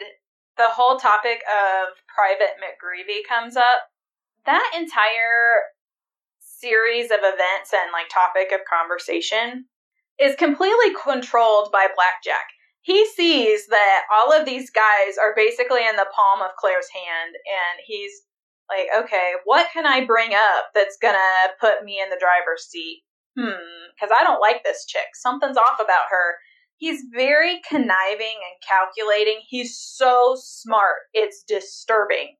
the 0.57 0.73
whole 0.73 0.97
topic 0.97 1.43
of 1.45 1.93
Private 2.09 2.57
McGreevy 2.57 3.21
comes 3.29 3.55
up, 3.55 3.85
that 4.47 4.71
entire 4.75 5.69
series 6.39 7.11
of 7.11 7.19
events 7.21 7.73
and 7.73 7.91
like 7.93 8.09
topic 8.09 8.51
of 8.51 8.61
conversation 8.65 9.65
is 10.19 10.35
completely 10.35 10.93
controlled 10.93 11.71
by 11.71 11.87
Blackjack. 11.93 12.45
He 12.81 13.05
sees 13.05 13.67
that 13.67 14.01
all 14.11 14.33
of 14.33 14.45
these 14.45 14.71
guys 14.71 15.17
are 15.21 15.35
basically 15.35 15.81
in 15.87 15.95
the 15.95 16.09
palm 16.15 16.41
of 16.41 16.55
Claire's 16.57 16.89
hand, 16.89 17.35
and 17.35 17.79
he's 17.85 18.11
like, 18.69 18.87
okay, 19.03 19.33
what 19.45 19.67
can 19.71 19.85
I 19.85 20.05
bring 20.05 20.33
up 20.33 20.71
that's 20.73 20.97
gonna 21.01 21.19
put 21.59 21.83
me 21.83 22.01
in 22.01 22.09
the 22.09 22.19
driver's 22.19 22.65
seat? 22.65 23.03
Hmm, 23.37 23.91
because 23.93 24.15
I 24.17 24.23
don't 24.23 24.41
like 24.41 24.63
this 24.63 24.85
chick. 24.85 25.13
Something's 25.13 25.57
off 25.57 25.79
about 25.79 26.09
her. 26.09 26.37
He's 26.77 27.03
very 27.13 27.61
conniving 27.69 28.41
and 28.41 28.57
calculating. 28.67 29.41
He's 29.47 29.77
so 29.77 30.35
smart. 30.39 31.05
It's 31.13 31.43
disturbing. 31.47 32.35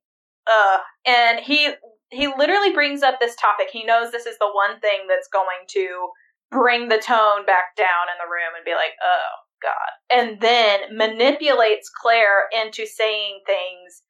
Uh, 0.50 0.78
and 1.06 1.38
he 1.38 1.70
he 2.10 2.26
literally 2.26 2.72
brings 2.72 3.02
up 3.02 3.20
this 3.20 3.36
topic. 3.36 3.68
He 3.72 3.84
knows 3.84 4.10
this 4.10 4.26
is 4.26 4.38
the 4.38 4.50
one 4.52 4.80
thing 4.80 5.06
that's 5.08 5.28
going 5.28 5.64
to 5.68 6.08
bring 6.50 6.88
the 6.88 6.98
tone 6.98 7.46
back 7.46 7.76
down 7.76 8.10
in 8.12 8.18
the 8.18 8.28
room 8.28 8.52
and 8.56 8.64
be 8.64 8.74
like, 8.74 8.92
"Oh 9.02 9.51
god." 9.62 9.92
And 10.10 10.40
then 10.40 10.96
manipulates 10.96 11.88
Claire 11.88 12.48
into 12.52 12.86
saying 12.86 13.40
things. 13.46 14.02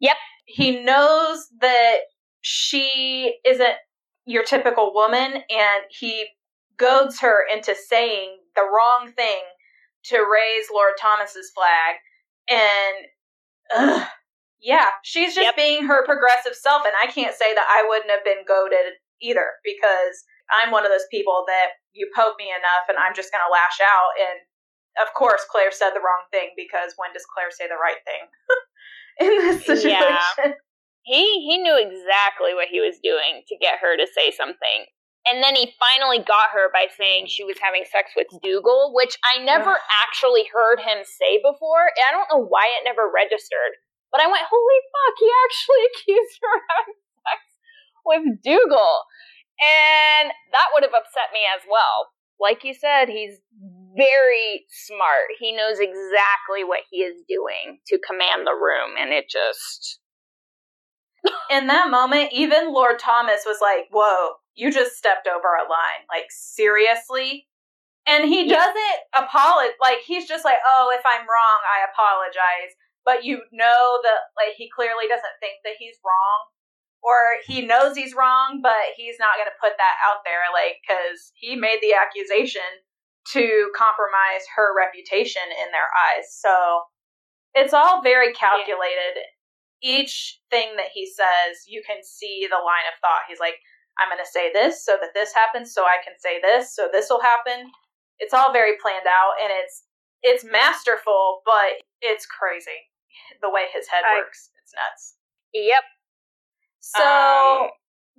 Yep. 0.00 0.16
He 0.46 0.82
knows 0.82 1.48
that 1.60 1.98
she 2.40 3.36
isn't 3.44 3.76
your 4.26 4.44
typical 4.44 4.92
woman 4.94 5.42
and 5.50 5.84
he 5.90 6.26
goads 6.76 7.20
her 7.20 7.44
into 7.52 7.74
saying 7.74 8.38
the 8.56 8.62
wrong 8.62 9.12
thing 9.14 9.40
to 10.04 10.16
raise 10.18 10.66
Lord 10.72 10.92
Thomas's 11.00 11.50
flag 11.54 11.96
and 12.48 13.06
ugh, 13.74 14.08
yeah, 14.64 14.96
she's 15.04 15.34
just 15.36 15.52
yep. 15.52 15.56
being 15.56 15.84
her 15.84 16.04
progressive 16.08 16.56
self, 16.56 16.88
and 16.88 16.96
I 16.96 17.12
can't 17.12 17.36
say 17.36 17.52
that 17.52 17.68
I 17.68 17.84
wouldn't 17.84 18.10
have 18.10 18.24
been 18.24 18.48
goaded 18.48 18.96
either 19.20 19.60
because 19.60 20.24
I'm 20.48 20.72
one 20.72 20.84
of 20.84 20.92
those 20.92 21.08
people 21.12 21.44
that 21.48 21.76
you 21.92 22.08
poke 22.16 22.36
me 22.40 22.48
enough 22.48 22.88
and 22.88 22.96
I'm 22.96 23.12
just 23.12 23.32
going 23.32 23.44
to 23.44 23.52
lash 23.52 23.80
out. 23.80 24.12
And 24.16 24.36
of 25.02 25.12
course, 25.14 25.42
Claire 25.50 25.72
said 25.72 25.90
the 25.90 26.04
wrong 26.04 26.26
thing 26.30 26.54
because 26.56 26.94
when 26.96 27.12
does 27.12 27.26
Claire 27.26 27.50
say 27.50 27.66
the 27.66 27.80
right 27.80 28.00
thing 28.06 28.24
in 29.24 29.32
this 29.42 29.66
situation? 29.66 29.98
Yeah. 29.98 30.58
He 31.04 31.44
he 31.44 31.60
knew 31.60 31.76
exactly 31.76 32.56
what 32.56 32.72
he 32.72 32.80
was 32.80 32.96
doing 33.02 33.44
to 33.48 33.60
get 33.60 33.82
her 33.82 33.96
to 33.96 34.06
say 34.08 34.32
something. 34.32 34.88
And 35.24 35.40
then 35.40 35.56
he 35.56 35.72
finally 35.80 36.20
got 36.20 36.52
her 36.52 36.68
by 36.68 36.92
saying 36.92 37.26
she 37.26 37.48
was 37.48 37.56
having 37.56 37.88
sex 37.88 38.12
with 38.12 38.28
Dougal, 38.44 38.92
which 38.92 39.16
I 39.24 39.40
never 39.40 39.72
actually 40.04 40.44
heard 40.52 40.84
him 40.84 41.00
say 41.00 41.40
before. 41.40 41.88
I 41.96 42.12
don't 42.12 42.28
know 42.28 42.44
why 42.44 42.68
it 42.76 42.84
never 42.84 43.08
registered. 43.08 43.80
But 44.12 44.20
I 44.20 44.28
went, 44.28 44.44
holy 44.44 44.80
fuck, 44.92 45.14
he 45.16 45.28
actually 45.48 45.82
accused 45.90 46.36
her 46.44 46.52
of 46.52 46.64
having 46.76 47.00
sex 47.24 47.40
with 48.04 48.24
Dougal. 48.44 49.08
And 49.64 50.28
that 50.52 50.70
would 50.76 50.84
have 50.84 50.94
upset 50.94 51.32
me 51.32 51.48
as 51.48 51.64
well. 51.64 52.13
Like 52.40 52.64
you 52.64 52.74
said, 52.74 53.08
he's 53.08 53.38
very 53.96 54.64
smart. 54.68 55.38
He 55.38 55.52
knows 55.52 55.78
exactly 55.78 56.64
what 56.64 56.80
he 56.90 56.98
is 56.98 57.22
doing 57.28 57.78
to 57.86 57.98
command 58.06 58.46
the 58.46 58.54
room, 58.54 58.96
and 58.98 59.12
it 59.12 59.28
just. 59.28 60.00
In 61.50 61.68
that 61.68 61.90
moment, 61.90 62.32
even 62.32 62.72
Lord 62.72 62.98
Thomas 62.98 63.44
was 63.46 63.58
like, 63.62 63.86
whoa, 63.90 64.34
you 64.54 64.70
just 64.70 64.96
stepped 64.96 65.26
over 65.26 65.56
a 65.56 65.64
line. 65.64 66.04
Like, 66.12 66.26
seriously? 66.28 67.46
And 68.06 68.28
he 68.28 68.44
yeah. 68.44 68.56
doesn't 68.56 69.24
apologize. 69.24 69.72
Like, 69.80 70.04
he's 70.04 70.28
just 70.28 70.44
like, 70.44 70.58
oh, 70.60 70.92
if 70.92 71.00
I'm 71.06 71.24
wrong, 71.24 71.60
I 71.64 71.88
apologize 71.88 72.76
but 73.04 73.24
you 73.24 73.44
know 73.52 74.00
that 74.02 74.32
like 74.34 74.56
he 74.56 74.68
clearly 74.72 75.06
doesn't 75.06 75.38
think 75.38 75.60
that 75.62 75.76
he's 75.78 76.00
wrong 76.00 76.40
or 77.04 77.36
he 77.46 77.60
knows 77.60 77.96
he's 77.96 78.14
wrong 78.14 78.60
but 78.62 78.96
he's 78.96 79.16
not 79.18 79.36
going 79.36 79.48
to 79.48 79.60
put 79.60 79.76
that 79.76 79.96
out 80.02 80.24
there 80.24 80.48
like 80.52 80.80
cuz 80.88 81.32
he 81.34 81.54
made 81.54 81.78
the 81.80 81.94
accusation 81.94 82.66
to 83.32 83.70
compromise 83.76 84.44
her 84.56 84.76
reputation 84.76 85.44
in 85.44 85.70
their 85.72 85.88
eyes 86.08 86.32
so 86.32 86.84
it's 87.54 87.72
all 87.72 88.02
very 88.02 88.32
calculated 88.32 89.16
yeah. 89.16 90.00
each 90.00 90.40
thing 90.50 90.76
that 90.76 90.90
he 90.92 91.06
says 91.06 91.64
you 91.66 91.82
can 91.86 92.02
see 92.02 92.46
the 92.48 92.64
line 92.64 92.86
of 92.88 92.98
thought 93.00 93.28
he's 93.28 93.40
like 93.40 93.60
i'm 93.98 94.08
going 94.08 94.22
to 94.22 94.30
say 94.30 94.52
this 94.52 94.84
so 94.84 94.96
that 95.00 95.14
this 95.14 95.32
happens 95.32 95.72
so 95.72 95.84
i 95.84 95.98
can 96.04 96.14
say 96.18 96.40
this 96.40 96.74
so 96.74 96.88
this 96.92 97.08
will 97.08 97.20
happen 97.20 97.70
it's 98.18 98.34
all 98.34 98.52
very 98.52 98.76
planned 98.80 99.06
out 99.06 99.34
and 99.42 99.52
it's 99.52 99.84
it's 100.22 100.44
masterful 100.44 101.42
but 101.44 101.80
it's 102.00 102.26
crazy 102.26 102.88
the 103.42 103.50
way 103.50 103.66
his 103.72 103.86
head 103.88 104.02
I, 104.06 104.18
works. 104.20 104.50
It's 104.62 104.72
nuts. 104.74 105.16
Yep. 105.52 105.84
So 106.92 107.64
um, 107.64 107.68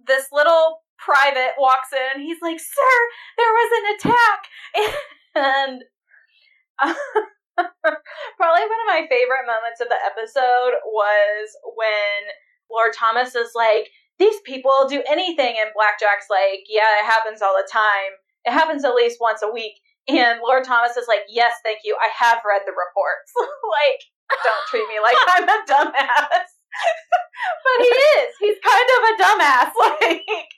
this 0.07 0.25
little 0.31 0.81
private 0.97 1.53
walks 1.59 1.93
in 1.93 2.15
and 2.15 2.23
he's 2.23 2.41
like, 2.41 2.59
Sir, 2.59 2.95
there 3.37 3.53
was 3.53 3.71
an 3.77 3.85
attack. 3.95 4.39
And 5.35 5.83
probably 6.79 8.63
one 8.63 8.83
of 8.83 8.87
my 8.87 9.05
favorite 9.09 9.43
moments 9.43 9.81
of 9.81 9.89
the 9.89 9.99
episode 10.07 10.79
was 10.87 11.51
when 11.75 12.31
Lord 12.71 12.93
Thomas 12.95 13.35
is 13.35 13.51
like, 13.53 13.89
These 14.17 14.39
people 14.45 14.87
do 14.87 15.03
anything. 15.07 15.55
And 15.59 15.75
Blackjack's 15.75 16.27
like, 16.29 16.63
Yeah, 16.69 16.87
it 17.03 17.05
happens 17.05 17.41
all 17.41 17.53
the 17.53 17.67
time. 17.69 18.15
It 18.45 18.53
happens 18.53 18.85
at 18.85 18.95
least 18.95 19.19
once 19.19 19.41
a 19.43 19.51
week. 19.51 19.73
And 20.07 20.39
Lord 20.39 20.63
Thomas 20.63 20.95
is 20.95 21.09
like, 21.09 21.27
Yes, 21.27 21.51
thank 21.63 21.79
you. 21.83 21.97
I 21.99 22.07
have 22.15 22.39
read 22.47 22.61
the 22.65 22.71
reports. 22.71 23.35
like, 23.75 23.99
don't 24.39 24.67
treat 24.71 24.87
me 24.87 25.03
like 25.03 25.17
I'm 25.27 25.49
a 25.49 25.63
dumbass. 25.67 26.54
But 27.63 27.77
he 27.83 27.89
is. 28.19 28.29
He's 28.39 28.59
kind 28.63 28.89
of 28.95 29.01
a 29.09 29.13
dumbass. 29.21 29.71
Like, 30.01 30.49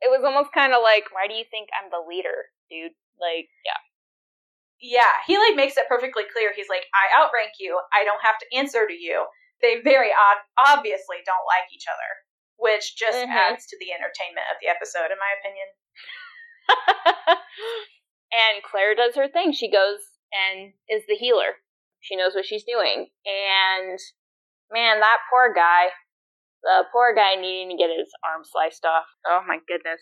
It 0.00 0.10
was 0.14 0.22
almost 0.24 0.52
kind 0.54 0.72
of 0.72 0.82
like, 0.82 1.10
why 1.10 1.26
do 1.26 1.34
you 1.34 1.44
think 1.50 1.68
I'm 1.74 1.90
the 1.90 2.02
leader, 2.06 2.50
dude? 2.70 2.94
Like, 3.18 3.50
yeah. 3.66 3.80
yeah, 4.78 5.14
he 5.26 5.34
like 5.38 5.56
makes 5.58 5.74
it 5.76 5.90
perfectly 5.90 6.22
clear. 6.30 6.52
He's 6.54 6.70
like, 6.70 6.86
I 6.94 7.10
outrank 7.18 7.58
you. 7.58 7.74
I 7.90 8.04
don't 8.06 8.22
have 8.22 8.38
to 8.38 8.46
answer 8.54 8.86
to 8.86 8.94
you. 8.94 9.26
They 9.60 9.82
very 9.82 10.14
odd, 10.14 10.38
obviously 10.78 11.18
don't 11.26 11.42
like 11.50 11.66
each 11.74 11.90
other, 11.90 12.10
which 12.62 12.94
just 12.94 13.18
Mhm. 13.18 13.34
adds 13.34 13.66
to 13.66 13.76
the 13.82 13.90
entertainment 13.90 14.46
of 14.54 14.58
the 14.62 14.70
episode, 14.70 15.10
in 15.10 15.18
my 15.18 15.34
opinion. 15.42 15.68
and 18.30 18.62
Claire 18.62 18.94
does 18.94 19.16
her 19.16 19.26
thing. 19.26 19.50
She 19.52 19.70
goes 19.70 19.98
and 20.30 20.72
is 20.88 21.02
the 21.08 21.16
healer. 21.18 21.58
She 22.00 22.14
knows 22.14 22.34
what 22.34 22.46
she's 22.46 22.62
doing. 22.62 23.08
And 23.26 23.98
man, 24.72 25.00
that 25.00 25.24
poor 25.30 25.52
guy, 25.54 25.94
the 26.62 26.84
poor 26.92 27.14
guy 27.14 27.34
needing 27.40 27.70
to 27.70 27.80
get 27.80 27.90
his 27.90 28.10
arm 28.24 28.42
sliced 28.44 28.84
off. 28.84 29.06
Oh 29.26 29.42
my 29.46 29.58
goodness. 29.66 30.00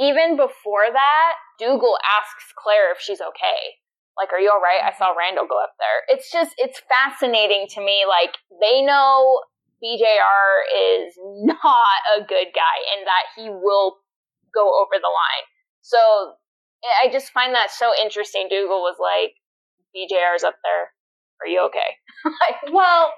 Even 0.00 0.36
before 0.36 0.88
that, 0.88 1.32
Dougal 1.58 1.98
asks 2.00 2.56
Claire 2.56 2.92
if 2.92 3.00
she's 3.00 3.20
okay. 3.20 3.80
Like, 4.16 4.32
are 4.32 4.40
you 4.40 4.50
alright? 4.50 4.80
I 4.80 4.96
saw 4.96 5.12
mm-hmm. 5.12 5.18
Randall 5.18 5.46
go 5.48 5.60
up 5.60 5.76
there. 5.78 6.04
It's 6.08 6.32
just, 6.32 6.54
it's 6.56 6.80
fascinating 6.88 7.66
to 7.76 7.80
me. 7.80 8.04
Like, 8.08 8.36
they 8.60 8.82
know 8.82 9.40
BJR 9.84 10.52
is 10.72 11.14
not 11.44 12.00
a 12.16 12.20
good 12.20 12.52
guy 12.54 12.76
and 12.96 13.06
that 13.06 13.24
he 13.36 13.50
will 13.50 13.98
go 14.54 14.64
over 14.80 14.96
the 15.00 15.12
line. 15.12 15.46
So 15.82 15.98
I 17.02 17.12
just 17.12 17.32
find 17.32 17.54
that 17.54 17.70
so 17.70 17.92
interesting. 18.00 18.48
Dougal 18.48 18.80
was 18.80 18.96
like, 19.00 19.36
BJR's 19.96 20.44
up 20.44 20.56
there. 20.64 20.92
Are 21.40 21.48
you 21.48 21.64
okay? 21.66 21.96
like, 22.24 22.72
Well, 22.72 23.12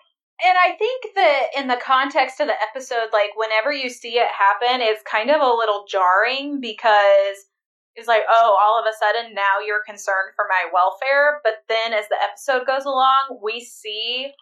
and 0.44 0.56
I 0.58 0.72
think 0.76 1.14
that 1.14 1.46
in 1.56 1.68
the 1.68 1.80
context 1.82 2.40
of 2.40 2.48
the 2.48 2.54
episode, 2.62 3.08
like 3.12 3.30
whenever 3.36 3.72
you 3.72 3.90
see 3.90 4.18
it 4.18 4.28
happen, 4.28 4.80
it's 4.80 5.02
kind 5.10 5.30
of 5.30 5.40
a 5.40 5.54
little 5.56 5.84
jarring 5.88 6.60
because 6.60 7.46
it's 7.94 8.08
like, 8.08 8.22
oh, 8.28 8.58
all 8.60 8.80
of 8.80 8.86
a 8.86 8.96
sudden 8.98 9.34
now 9.34 9.60
you're 9.64 9.84
concerned 9.86 10.32
for 10.34 10.46
my 10.48 10.70
welfare. 10.72 11.40
But 11.44 11.64
then 11.68 11.92
as 11.92 12.08
the 12.08 12.16
episode 12.22 12.66
goes 12.66 12.84
along, 12.84 13.40
we 13.42 13.60
see 13.60 14.32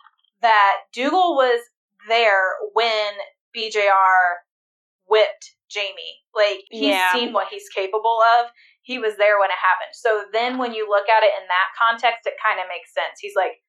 that 0.43 0.77
Dougal 0.93 1.35
was 1.35 1.61
there 2.09 2.55
when 2.73 3.13
BJR 3.57 4.41
whipped 5.09 5.57
Jamie. 5.69 6.23
Like 6.35 6.61
he's 6.71 6.95
Yeah. 6.95 7.13
seen 7.13 7.33
what 7.33 7.49
he's 7.51 7.69
capable 7.69 8.21
of. 8.39 8.47
He 8.83 8.99
was 8.99 9.17
there 9.17 9.39
when 9.39 9.51
it 9.51 9.59
happened. 9.61 9.95
So 9.95 10.25
then 10.33 10.57
when 10.57 10.73
you 10.73 10.89
look 10.89 11.09
at 11.09 11.23
it 11.23 11.33
in 11.41 11.47
that 11.49 11.69
context, 11.77 12.27
it 12.27 12.35
kind 12.43 12.59
of 12.59 12.67
makes 12.69 12.95
sense. 12.95 13.21
He's 13.21 13.37
like, 13.37 13.61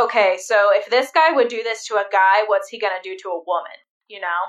okay, 0.00 0.38
so 0.42 0.70
if 0.72 0.88
this 0.90 1.10
guy 1.14 1.32
would 1.32 1.48
do 1.48 1.62
this 1.62 1.86
to 1.86 1.94
a 1.94 2.04
guy, 2.10 2.44
what's 2.46 2.68
he 2.68 2.78
gonna 2.78 3.02
do 3.02 3.16
to 3.22 3.28
a 3.30 3.42
woman? 3.46 3.76
You 4.08 4.20
know? 4.20 4.40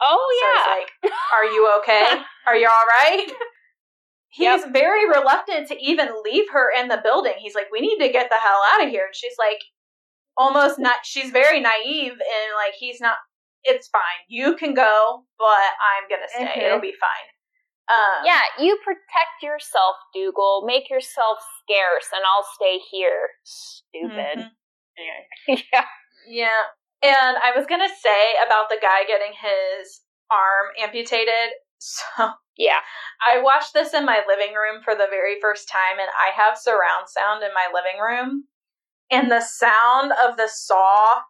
oh 0.00 0.38
So 0.40 0.46
yeah. 0.46 0.74
it's 0.76 1.12
like, 1.12 1.12
are 1.36 1.44
you 1.44 1.72
okay? 1.78 2.22
Are 2.46 2.56
you 2.56 2.68
all 2.68 2.86
right? 3.00 3.26
He's 4.30 4.64
very 4.72 5.08
reluctant 5.08 5.68
to 5.68 5.76
even 5.82 6.08
leave 6.24 6.44
her 6.52 6.70
in 6.78 6.88
the 6.88 7.00
building. 7.02 7.32
He's 7.38 7.54
like, 7.54 7.66
we 7.72 7.80
need 7.80 7.98
to 7.98 8.12
get 8.12 8.28
the 8.28 8.36
hell 8.36 8.60
out 8.74 8.84
of 8.84 8.90
here. 8.90 9.06
And 9.06 9.14
she's 9.16 9.34
like, 9.38 9.58
almost 10.36 10.78
not, 10.78 10.98
she's 11.02 11.30
very 11.30 11.60
naive 11.60 12.12
and 12.12 12.48
like, 12.54 12.74
he's 12.78 13.00
not, 13.00 13.16
it's 13.64 13.88
fine. 13.88 14.20
You 14.28 14.54
can 14.56 14.74
go, 14.74 15.24
but 15.38 15.70
I'm 15.82 16.08
to 16.08 16.28
stay. 16.28 16.60
Mhm. 16.60 16.64
It'll 16.66 16.80
be 16.80 16.94
fine. 17.00 17.28
Um, 17.88 18.24
yeah, 18.24 18.42
you 18.60 18.76
protect 18.84 19.42
yourself, 19.42 19.96
Dougal. 20.14 20.62
Make 20.66 20.90
yourself 20.90 21.38
scarce, 21.62 22.06
and 22.14 22.22
I'll 22.22 22.46
stay 22.54 22.78
here. 22.90 23.30
Stupid. 23.44 24.38
mhm. 24.44 24.50
Anyway. 24.98 25.62
yeah. 25.72 25.84
Yeah. 26.26 26.62
And 27.02 27.36
I 27.38 27.52
was 27.56 27.66
going 27.66 27.80
to 27.80 27.94
say 28.02 28.34
about 28.44 28.68
the 28.68 28.78
guy 28.82 29.04
getting 29.06 29.32
his 29.32 30.00
arm 30.30 30.66
amputated. 30.82 31.54
So 31.80 32.32
Yeah. 32.56 32.80
I 33.22 33.40
watched 33.40 33.72
this 33.72 33.94
in 33.94 34.04
my 34.04 34.20
living 34.26 34.52
room 34.54 34.82
for 34.82 34.94
the 34.96 35.06
very 35.08 35.38
first 35.40 35.68
time, 35.70 36.00
and 36.00 36.10
I 36.10 36.34
have 36.34 36.58
surround 36.58 37.06
sound 37.06 37.44
in 37.44 37.54
my 37.54 37.70
living 37.72 38.02
room. 38.02 38.44
And 39.10 39.30
the 39.30 39.40
sound 39.40 40.10
of 40.12 40.36
the 40.36 40.48
saw, 40.50 41.22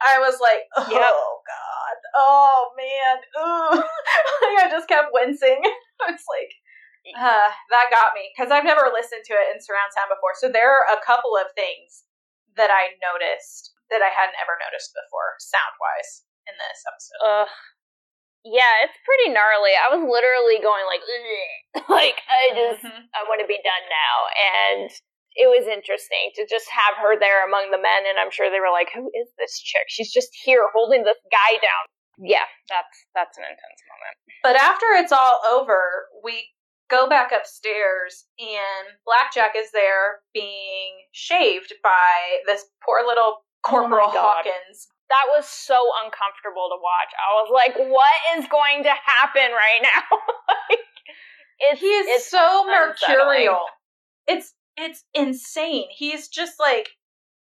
I 0.00 0.18
was 0.22 0.38
like, 0.40 0.62
oh 0.76 0.86
Yep. 0.88 1.02
god, 1.02 1.96
oh 2.14 2.70
man, 2.78 3.16
ooh. 3.42 3.76
like 4.46 4.64
I 4.64 4.68
just 4.70 4.88
kept 4.88 5.10
wincing. 5.12 5.60
it's 6.08 6.24
like, 6.30 6.52
uh, 7.18 7.50
that 7.70 7.90
got 7.90 8.14
me 8.14 8.30
because 8.30 8.52
I've 8.52 8.64
never 8.64 8.88
listened 8.94 9.26
to 9.26 9.34
it 9.34 9.50
in 9.52 9.60
surround 9.60 9.90
sound 9.92 10.08
before. 10.08 10.38
So 10.38 10.48
there 10.48 10.70
are 10.70 10.94
a 10.94 11.04
couple 11.04 11.34
of 11.36 11.50
things 11.58 12.04
that 12.56 12.70
I 12.70 12.96
noticed 12.98 13.74
that 13.90 14.02
I 14.02 14.10
hadn't 14.14 14.38
ever 14.38 14.54
noticed 14.58 14.94
before, 14.94 15.34
sound 15.42 15.74
wise, 15.82 16.24
in 16.46 16.54
this 16.58 16.80
episode. 16.86 17.20
Ugh. 17.26 17.52
Yeah, 18.40 18.72
it's 18.88 18.96
pretty 19.04 19.36
gnarly. 19.36 19.76
I 19.76 19.92
was 19.92 20.00
literally 20.00 20.56
going 20.64 20.86
like, 20.88 21.04
like 21.92 22.18
I 22.24 22.54
just 22.56 22.80
Mhm. 22.86 23.04
I 23.12 23.28
want 23.28 23.44
to 23.44 23.50
be 23.50 23.60
done 23.60 23.84
now. 23.90 24.16
And 24.32 24.88
it 25.36 25.46
was 25.46 25.68
interesting 25.68 26.32
to 26.40 26.46
just 26.48 26.66
have 26.72 26.96
her 26.98 27.18
there 27.20 27.44
among 27.46 27.70
the 27.70 27.78
men. 27.78 28.08
And 28.08 28.16
I'm 28.18 28.32
sure 28.32 28.48
they 28.48 28.62
were 28.62 28.72
like, 28.72 28.88
who 28.94 29.12
is 29.12 29.28
this 29.36 29.60
chick? 29.60 29.86
She's 29.92 30.10
just 30.10 30.32
here 30.32 30.66
holding 30.72 31.04
this 31.04 31.20
guy 31.30 31.60
down. 31.60 31.84
Yeah, 32.20 32.48
that's 32.68 32.96
that's 33.14 33.36
an 33.38 33.44
intense 33.44 33.80
moment. 33.88 34.16
But 34.42 34.56
after 34.56 34.86
it's 34.96 35.12
all 35.12 35.40
over, 35.48 36.08
we 36.24 36.48
go 36.90 37.08
back 37.08 37.30
upstairs 37.32 38.26
and 38.38 38.98
Blackjack 39.06 39.54
is 39.56 39.70
there 39.72 40.20
being 40.34 41.06
shaved 41.12 41.72
by 41.82 42.42
this 42.46 42.64
poor 42.84 43.06
little 43.06 43.38
Corporal 43.62 44.08
Oh 44.08 44.12
Hawkins. 44.12 44.88
That 45.08 45.26
was 45.28 45.46
so 45.46 45.74
uncomfortable 46.04 46.68
to 46.70 46.78
watch. 46.82 47.10
I 47.18 47.42
was 47.42 47.50
like, 47.52 47.76
what 47.76 48.38
is 48.38 48.46
going 48.48 48.84
to 48.84 48.90
happen 48.90 49.50
right 49.52 49.80
now? 49.82 50.16
like, 50.48 50.78
it's, 51.58 51.80
He 51.80 51.86
is 51.86 52.06
it's 52.08 52.30
so 52.30 52.64
mercurial. 52.66 53.60
It's 54.26 54.54
it's 54.76 55.04
insane. 55.14 55.86
He's 55.90 56.28
just 56.28 56.54
like 56.58 56.90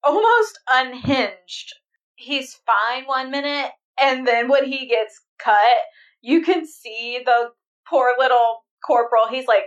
almost 0.04 0.60
unhinged. 0.72 1.74
He's 2.16 2.60
fine 2.66 3.06
one 3.06 3.32
minute 3.32 3.72
and 4.02 4.28
then 4.28 4.50
when 4.50 4.66
he 4.66 4.88
gets 4.88 5.22
cut, 5.40 5.78
you 6.22 6.42
can 6.42 6.66
see 6.66 7.22
the 7.26 7.50
poor 7.88 8.14
little 8.18 8.63
corporal. 8.86 9.28
He's 9.30 9.48
like, 9.48 9.66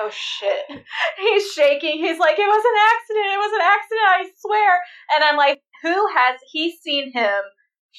"Oh 0.00 0.10
shit." 0.10 0.64
He's 1.18 1.52
shaking. 1.52 1.98
He's 1.98 2.18
like, 2.18 2.38
"It 2.38 2.48
was 2.48 2.64
an 2.64 2.78
accident. 2.94 3.28
It 3.34 3.42
was 3.42 3.54
an 3.54 3.64
accident, 3.64 4.06
I 4.08 4.22
swear." 4.38 4.80
And 5.14 5.24
I'm 5.24 5.36
like, 5.36 5.60
"Who 5.82 6.08
has 6.14 6.40
he 6.50 6.76
seen 6.76 7.12
him 7.12 7.42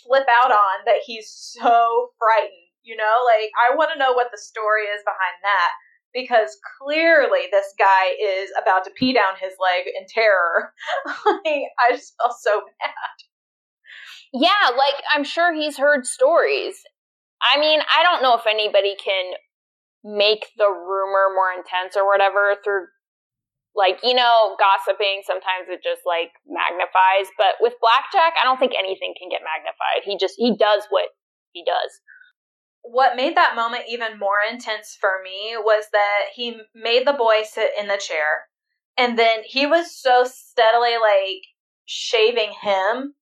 flip 0.05 0.27
out 0.43 0.51
on 0.51 0.85
that 0.85 1.01
he's 1.05 1.29
so 1.29 2.09
frightened?" 2.17 2.69
You 2.83 2.95
know, 2.95 3.23
like 3.25 3.51
I 3.55 3.75
want 3.75 3.91
to 3.93 3.99
know 3.99 4.13
what 4.13 4.31
the 4.31 4.41
story 4.41 4.83
is 4.83 5.01
behind 5.05 5.37
that 5.43 5.71
because 6.13 6.57
clearly 6.81 7.47
this 7.51 7.73
guy 7.77 8.15
is 8.21 8.49
about 8.61 8.83
to 8.85 8.91
pee 8.91 9.13
down 9.13 9.33
his 9.39 9.53
leg 9.59 9.85
in 9.87 10.05
terror. 10.07 10.73
like, 11.25 11.69
I 11.77 11.91
just 11.91 12.15
felt 12.21 12.35
so 12.41 12.61
bad. 12.61 13.17
Yeah, 14.33 14.75
like 14.77 14.95
I'm 15.13 15.23
sure 15.23 15.53
he's 15.53 15.77
heard 15.77 16.05
stories. 16.05 16.75
I 17.41 17.59
mean, 17.59 17.79
I 17.81 18.03
don't 18.03 18.21
know 18.21 18.35
if 18.35 18.45
anybody 18.47 18.95
can 19.03 19.33
make 20.03 20.47
the 20.57 20.69
rumor 20.69 21.27
more 21.33 21.51
intense 21.51 21.95
or 21.95 22.07
whatever 22.07 22.55
through 22.63 22.87
like, 23.75 23.99
you 24.03 24.13
know, 24.13 24.57
gossiping 24.57 25.21
sometimes 25.25 25.69
it 25.69 25.81
just 25.83 26.01
like 26.05 26.31
magnifies, 26.47 27.31
but 27.37 27.55
with 27.61 27.73
Blackjack, 27.79 28.33
I 28.39 28.43
don't 28.43 28.59
think 28.59 28.73
anything 28.77 29.13
can 29.17 29.29
get 29.29 29.45
magnified. 29.45 30.03
He 30.03 30.17
just 30.17 30.35
he 30.37 30.55
does 30.57 30.83
what 30.89 31.09
he 31.51 31.63
does. 31.63 31.91
What 32.81 33.15
made 33.15 33.37
that 33.37 33.55
moment 33.55 33.83
even 33.89 34.17
more 34.19 34.39
intense 34.49 34.97
for 34.99 35.21
me 35.23 35.55
was 35.57 35.85
that 35.91 36.33
he 36.33 36.59
made 36.73 37.05
the 37.05 37.13
boy 37.13 37.43
sit 37.43 37.71
in 37.79 37.87
the 37.87 37.97
chair 37.97 38.49
and 38.97 39.17
then 39.17 39.39
he 39.45 39.65
was 39.65 39.95
so 39.95 40.25
steadily 40.25 40.95
like 40.99 41.43
shaving 41.85 42.51
him. 42.61 43.15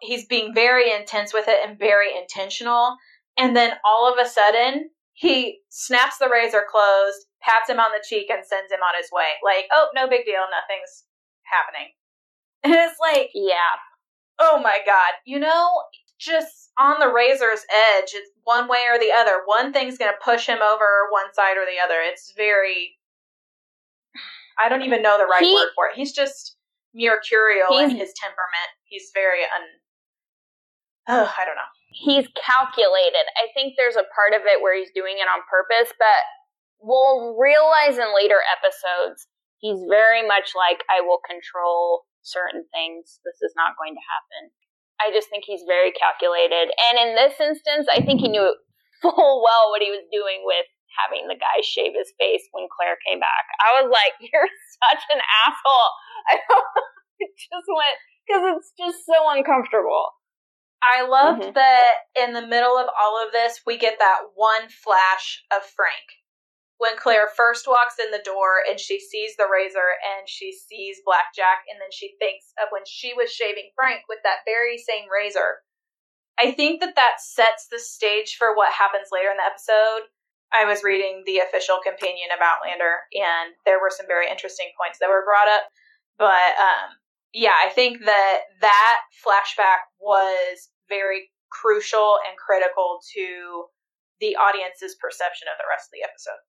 He's 0.00 0.26
being 0.26 0.54
very 0.54 0.92
intense 0.92 1.34
with 1.34 1.46
it 1.48 1.58
and 1.66 1.78
very 1.78 2.16
intentional. 2.16 2.96
And 3.36 3.56
then 3.56 3.72
all 3.84 4.10
of 4.10 4.24
a 4.24 4.28
sudden, 4.28 4.90
he 5.18 5.58
snaps 5.68 6.18
the 6.18 6.28
razor 6.30 6.62
closed, 6.70 7.26
pats 7.42 7.68
him 7.68 7.80
on 7.80 7.90
the 7.90 8.04
cheek, 8.08 8.30
and 8.30 8.46
sends 8.46 8.70
him 8.70 8.78
on 8.86 8.94
his 8.96 9.10
way. 9.12 9.34
Like, 9.44 9.66
oh, 9.72 9.88
no 9.92 10.08
big 10.08 10.24
deal. 10.24 10.46
Nothing's 10.50 11.04
happening. 11.42 11.90
And 12.64 12.74
it's 12.74 12.98
like, 13.00 13.30
Yeah. 13.34 13.78
oh 14.40 14.60
my 14.62 14.78
God. 14.84 15.12
You 15.24 15.38
know, 15.38 15.82
just 16.18 16.70
on 16.78 16.98
the 17.00 17.06
razor's 17.12 17.64
edge. 17.96 18.10
It's 18.14 18.30
one 18.44 18.68
way 18.68 18.82
or 18.92 18.98
the 18.98 19.12
other. 19.16 19.42
One 19.44 19.72
thing's 19.72 19.96
going 19.98 20.10
to 20.12 20.24
push 20.24 20.46
him 20.46 20.58
over 20.62 21.06
one 21.10 21.32
side 21.34 21.56
or 21.56 21.64
the 21.66 21.78
other. 21.82 22.00
It's 22.02 22.32
very. 22.36 22.96
I 24.60 24.68
don't 24.68 24.82
even 24.82 25.02
know 25.02 25.18
the 25.18 25.26
right 25.26 25.42
He- 25.42 25.54
word 25.54 25.70
for 25.76 25.86
it. 25.86 25.94
He's 25.94 26.12
just 26.12 26.56
mercurial 26.94 27.78
in 27.78 27.90
his 27.90 28.12
temperament. 28.20 28.70
He's 28.84 29.10
very 29.14 29.42
un. 29.44 29.62
Ugh, 31.06 31.30
I 31.38 31.44
don't 31.44 31.54
know. 31.56 31.72
He's 31.88 32.28
calculated. 32.36 33.24
I 33.40 33.48
think 33.56 33.74
there's 33.74 33.96
a 33.96 34.08
part 34.12 34.36
of 34.36 34.44
it 34.44 34.60
where 34.60 34.76
he's 34.76 34.92
doing 34.94 35.16
it 35.18 35.28
on 35.28 35.40
purpose, 35.48 35.92
but 35.96 36.22
we'll 36.80 37.34
realize 37.34 37.98
in 37.98 38.14
later 38.14 38.38
episodes 38.44 39.26
he's 39.58 39.80
very 39.90 40.22
much 40.22 40.54
like 40.54 40.84
I 40.86 41.02
will 41.02 41.20
control 41.24 42.06
certain 42.22 42.68
things. 42.70 43.18
This 43.24 43.40
is 43.42 43.56
not 43.56 43.74
going 43.80 43.96
to 43.96 44.04
happen. 44.04 44.52
I 44.98 45.14
just 45.14 45.30
think 45.30 45.46
he's 45.46 45.64
very 45.66 45.94
calculated. 45.94 46.74
And 46.90 46.94
in 46.98 47.10
this 47.14 47.38
instance, 47.38 47.86
I 47.90 48.02
think 48.02 48.20
he 48.20 48.28
knew 48.28 48.50
full 49.02 49.42
well 49.42 49.70
what 49.70 49.82
he 49.82 49.90
was 49.90 50.04
doing 50.10 50.42
with 50.42 50.66
having 50.98 51.30
the 51.30 51.38
guy 51.38 51.62
shave 51.62 51.94
his 51.94 52.10
face 52.18 52.42
when 52.50 52.66
Claire 52.66 52.98
came 53.06 53.22
back. 53.22 53.46
I 53.62 53.78
was 53.78 53.88
like, 53.90 54.18
you're 54.22 54.50
such 54.50 55.02
an 55.14 55.22
asshole. 55.22 55.90
I 57.18 57.26
just 57.30 57.68
went 57.70 57.98
because 58.26 58.42
it's 58.58 58.70
just 58.76 59.06
so 59.06 59.18
uncomfortable. 59.32 60.17
I 60.82 61.02
loved 61.02 61.42
Mhm. 61.42 61.54
that 61.54 61.94
in 62.14 62.32
the 62.32 62.46
middle 62.46 62.78
of 62.78 62.88
all 62.96 63.24
of 63.24 63.32
this, 63.32 63.62
we 63.66 63.76
get 63.76 63.98
that 63.98 64.20
one 64.34 64.68
flash 64.68 65.44
of 65.50 65.66
Frank. 65.66 66.04
When 66.76 66.96
Claire 66.96 67.26
first 67.26 67.66
walks 67.66 67.98
in 67.98 68.12
the 68.12 68.20
door 68.20 68.62
and 68.68 68.78
she 68.78 69.00
sees 69.00 69.36
the 69.36 69.48
razor 69.48 69.96
and 70.04 70.28
she 70.28 70.52
sees 70.52 71.02
Blackjack, 71.04 71.64
and 71.68 71.80
then 71.80 71.90
she 71.90 72.16
thinks 72.18 72.52
of 72.62 72.70
when 72.70 72.84
she 72.86 73.12
was 73.14 73.32
shaving 73.32 73.72
Frank 73.74 74.04
with 74.08 74.22
that 74.22 74.44
very 74.44 74.78
same 74.78 75.10
razor. 75.10 75.64
I 76.38 76.52
think 76.52 76.80
that 76.80 76.94
that 76.94 77.20
sets 77.20 77.66
the 77.66 77.80
stage 77.80 78.36
for 78.36 78.54
what 78.54 78.72
happens 78.72 79.08
later 79.10 79.30
in 79.32 79.38
the 79.38 79.44
episode. 79.44 80.08
I 80.52 80.64
was 80.64 80.84
reading 80.84 81.24
the 81.26 81.40
official 81.40 81.80
companion 81.82 82.30
of 82.32 82.40
Outlander, 82.40 83.00
and 83.12 83.54
there 83.64 83.80
were 83.80 83.90
some 83.90 84.06
very 84.06 84.30
interesting 84.30 84.72
points 84.78 85.00
that 85.00 85.08
were 85.10 85.24
brought 85.24 85.48
up. 85.48 85.68
But 86.16 86.56
um, 86.58 86.96
yeah, 87.32 87.54
I 87.54 87.70
think 87.70 88.04
that 88.04 88.38
that 88.60 88.98
flashback 89.24 89.84
was 90.00 90.68
very 90.88 91.30
crucial 91.50 92.16
and 92.28 92.36
critical 92.36 93.00
to 93.14 93.66
the 94.20 94.36
audience's 94.36 94.96
perception 95.00 95.48
of 95.48 95.56
the 95.60 95.68
rest 95.68 95.88
of 95.88 95.94
the 95.96 96.04
episode. 96.04 96.42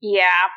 Yeah. 0.00 0.50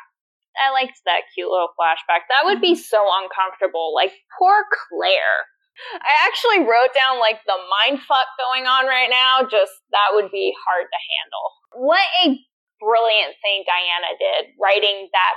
I 0.54 0.70
liked 0.70 1.02
that 1.04 1.26
cute 1.34 1.50
little 1.50 1.74
flashback. 1.74 2.30
That 2.30 2.46
would 2.46 2.62
be 2.62 2.78
mhm. 2.78 2.86
so 2.86 3.02
uncomfortable. 3.02 3.90
Like, 3.90 4.14
poor 4.38 4.64
Claire. 4.70 5.50
I 5.98 6.14
actually 6.30 6.62
wrote 6.62 6.94
down, 6.94 7.18
like, 7.18 7.42
the 7.42 7.58
mind 7.66 7.98
fuck 8.06 8.30
going 8.38 8.70
on 8.70 8.86
right 8.86 9.10
now. 9.10 9.42
Just, 9.42 9.74
that 9.90 10.14
would 10.14 10.30
be 10.30 10.54
hard 10.62 10.86
to 10.86 11.00
handle. 11.02 11.46
What 11.74 12.06
a 12.22 12.38
brilliant 12.78 13.34
thing 13.42 13.66
Diana 13.66 14.14
did, 14.14 14.54
writing 14.54 15.10
that 15.10 15.34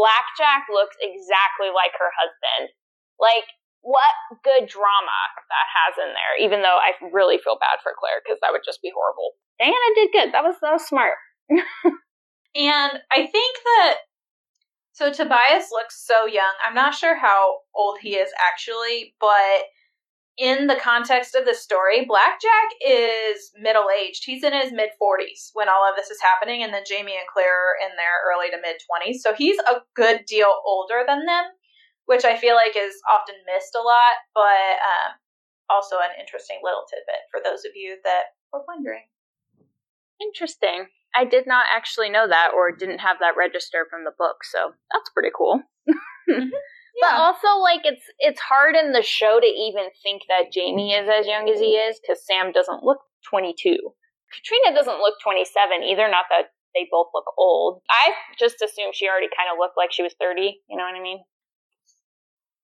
Blackjack 0.00 0.72
looks 0.72 0.96
exactly 0.96 1.68
like 1.68 1.92
her 2.00 2.08
husband. 2.16 2.72
Like, 3.20 3.44
what 3.84 4.16
good 4.40 4.64
drama 4.64 5.20
that 5.36 5.68
has 5.68 5.94
in 6.00 6.10
there, 6.16 6.34
even 6.40 6.64
though 6.64 6.80
I 6.80 6.96
really 7.12 7.36
feel 7.36 7.60
bad 7.60 7.84
for 7.84 7.92
Claire 7.92 8.24
because 8.24 8.40
that 8.40 8.50
would 8.50 8.64
just 8.64 8.80
be 8.80 8.90
horrible. 8.90 9.36
Diana 9.60 9.90
did 9.94 10.08
good. 10.10 10.32
That 10.32 10.42
was, 10.42 10.56
was 10.64 10.88
smart. 10.88 11.20
And 12.54 13.00
I 13.10 13.26
think 13.26 13.56
that 13.64 13.96
so 14.92 15.12
Tobias 15.12 15.70
looks 15.72 16.06
so 16.06 16.26
young. 16.26 16.54
I'm 16.64 16.74
not 16.74 16.94
sure 16.94 17.18
how 17.18 17.58
old 17.74 17.98
he 18.00 18.14
is 18.14 18.30
actually, 18.38 19.14
but 19.18 19.66
in 20.38 20.68
the 20.68 20.76
context 20.76 21.34
of 21.34 21.46
the 21.46 21.54
story, 21.54 22.04
Blackjack 22.04 22.70
is 22.80 23.50
middle 23.60 23.86
aged. 23.90 24.22
He's 24.24 24.44
in 24.44 24.52
his 24.52 24.72
mid 24.72 24.90
40s 25.02 25.50
when 25.52 25.68
all 25.68 25.88
of 25.88 25.96
this 25.96 26.10
is 26.10 26.20
happening, 26.22 26.62
and 26.62 26.72
then 26.72 26.82
Jamie 26.86 27.18
and 27.18 27.26
Claire 27.32 27.50
are 27.50 27.76
in 27.82 27.96
their 27.96 28.22
early 28.30 28.50
to 28.50 28.56
mid 28.62 28.76
20s. 28.86 29.18
So 29.18 29.34
he's 29.34 29.58
a 29.58 29.82
good 29.96 30.24
deal 30.26 30.52
older 30.64 31.02
than 31.06 31.26
them, 31.26 31.44
which 32.06 32.24
I 32.24 32.36
feel 32.36 32.54
like 32.54 32.76
is 32.76 32.94
often 33.08 33.34
missed 33.46 33.74
a 33.74 33.82
lot, 33.82 34.16
but 34.34 34.78
um, 34.80 35.10
also 35.70 35.96
an 35.96 36.14
interesting 36.20 36.60
little 36.62 36.84
tidbit 36.88 37.28
for 37.30 37.40
those 37.42 37.64
of 37.64 37.72
you 37.74 37.96
that 38.04 38.36
were 38.52 38.64
wondering. 38.68 39.08
Interesting. 40.20 40.86
I 41.14 41.24
did 41.24 41.46
not 41.46 41.66
actually 41.74 42.10
know 42.10 42.26
that 42.28 42.50
or 42.54 42.74
didn't 42.74 42.98
have 42.98 43.18
that 43.20 43.38
register 43.38 43.86
from 43.88 44.04
the 44.04 44.16
book, 44.18 44.44
so 44.44 44.74
that's 44.92 45.10
pretty 45.10 45.30
cool. 45.36 45.62
But 47.00 47.14
also 47.14 47.58
like 47.58 47.80
it's 47.84 48.04
it's 48.18 48.40
hard 48.40 48.76
in 48.76 48.92
the 48.92 49.02
show 49.02 49.40
to 49.40 49.46
even 49.46 49.90
think 50.02 50.22
that 50.28 50.52
Jamie 50.52 50.94
is 50.94 51.08
as 51.08 51.26
young 51.26 51.50
as 51.50 51.58
he 51.58 51.74
is 51.74 52.00
cuz 52.06 52.24
Sam 52.24 52.52
doesn't 52.52 52.84
look 52.84 53.00
22. 53.28 53.76
Caitriona 54.30 54.76
doesn't 54.76 55.00
look 55.00 55.18
27 55.20 55.82
either, 55.82 56.08
not 56.08 56.26
that 56.30 56.50
they 56.74 56.88
both 56.90 57.08
look 57.14 57.26
old. 57.38 57.82
I 57.90 58.14
just 58.38 58.62
assumed 58.62 58.94
she 58.94 59.08
already 59.08 59.28
kind 59.36 59.50
of 59.50 59.58
looked 59.58 59.76
like 59.76 59.92
she 59.92 60.02
was 60.02 60.14
30, 60.14 60.62
you 60.68 60.76
know 60.76 60.84
what 60.84 60.94
I 60.94 61.00
mean? 61.00 61.24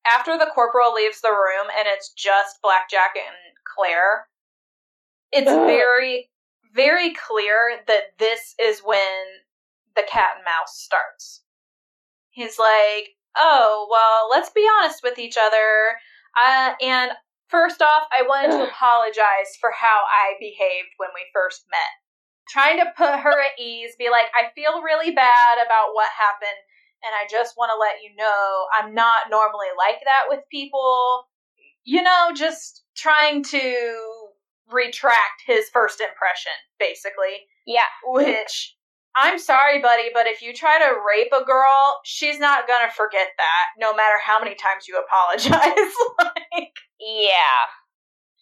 After 0.07 0.39
the 0.39 0.51
corporal 0.55 0.95
leaves 0.95 1.21
the 1.21 1.31
room 1.31 1.69
and 1.77 1.87
it's 1.89 2.13
just 2.13 2.63
Blackjack 2.63 3.15
and 3.17 3.37
Claire, 3.65 4.27
it's 5.33 5.49
Ugh. 5.49 5.67
very, 5.67 6.31
very 6.75 7.15
clear 7.15 7.81
that 7.87 8.19
this 8.19 8.55
is 8.61 8.81
when 8.81 9.25
the 9.97 10.03
cat 10.11 10.37
and 10.37 10.45
mouse 10.45 10.79
starts. 10.79 11.43
He's 12.31 12.59
like, 12.59 13.17
oh, 13.37 13.89
well, 13.91 14.29
let's 14.31 14.51
be 14.51 14.67
honest 14.79 15.01
with 15.03 15.19
each 15.19 15.37
other. 15.37 15.97
Uh, 16.39 16.73
and 16.81 17.13
first 17.49 17.83
off, 17.83 18.07
I 18.17 18.23
wanted 18.23 18.57
to 18.57 18.65
apologize 18.71 19.59
for 19.61 19.71
how 19.79 20.03
I 20.07 20.35
behaved 20.41 20.95
when 20.97 21.11
we 21.15 21.23
first 21.33 21.65
met. 21.71 21.93
Trying 22.49 22.79
to 22.79 22.93
put 22.97 23.21
her 23.21 23.41
at 23.41 23.61
ease, 23.61 23.95
be 23.99 24.11
like, 24.11 24.27
I 24.35 24.51
feel 24.55 24.83
really 24.83 25.13
bad 25.13 25.63
about 25.65 25.95
what 25.95 26.09
happened 26.19 26.59
and 27.05 27.13
I 27.15 27.27
just 27.31 27.57
want 27.57 27.71
to 27.73 27.79
let 27.79 28.03
you 28.03 28.15
know 28.17 28.67
I'm 28.77 28.95
not 28.95 29.31
normally 29.31 29.73
like 29.77 30.01
that 30.05 30.29
with 30.29 30.41
people. 30.51 31.27
You 31.85 32.03
know, 32.03 32.31
just 32.35 32.85
trying 32.97 33.43
to 33.45 34.11
retract 34.71 35.43
his 35.47 35.69
first 35.73 36.01
impression, 36.01 36.53
basically. 36.79 37.49
Yeah. 37.67 37.89
Which, 38.05 38.77
I'm 39.17 39.39
sorry, 39.39 39.81
buddy, 39.81 40.11
but 40.13 40.27
if 40.27 40.43
you 40.43 40.53
try 40.53 40.79
to 40.79 41.01
rape 41.01 41.33
a 41.33 41.45
girl, 41.45 42.01
she's 42.05 42.39
not 42.39 42.69
gonna 42.69 42.91
forget 42.93 43.29
that, 43.39 43.65
no 43.79 43.95
matter 43.95 44.19
how 44.23 44.39
many 44.39 44.55
times 44.55 44.87
you 44.87 45.01
apologize. 45.03 45.95
like, 46.19 46.75
Yeah. 47.01 47.69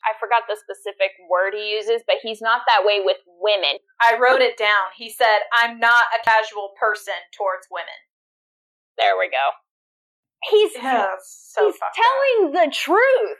I 0.06 0.14
forgot 0.20 0.44
the 0.48 0.56
specific 0.56 1.10
word 1.28 1.54
he 1.54 1.74
uses, 1.74 2.02
but 2.06 2.22
he's 2.22 2.40
not 2.40 2.62
that 2.66 2.86
way 2.86 3.00
with 3.02 3.18
women. 3.26 3.82
I 4.00 4.16
wrote 4.16 4.40
it 4.40 4.56
down. 4.56 4.94
He 4.96 5.10
said, 5.10 5.42
I'm 5.52 5.78
not 5.78 6.06
a 6.14 6.22
casual 6.24 6.70
person 6.78 7.18
towards 7.36 7.66
women. 7.70 7.98
There 8.98 9.16
we 9.18 9.30
go. 9.30 9.46
He's 10.50 10.72
Yeah, 10.76 11.06
so 11.24 11.66
he's 11.66 11.76
fucked 11.78 11.96
up. 11.98 12.04
telling 12.04 12.52
the 12.52 12.72
truth. 12.74 13.38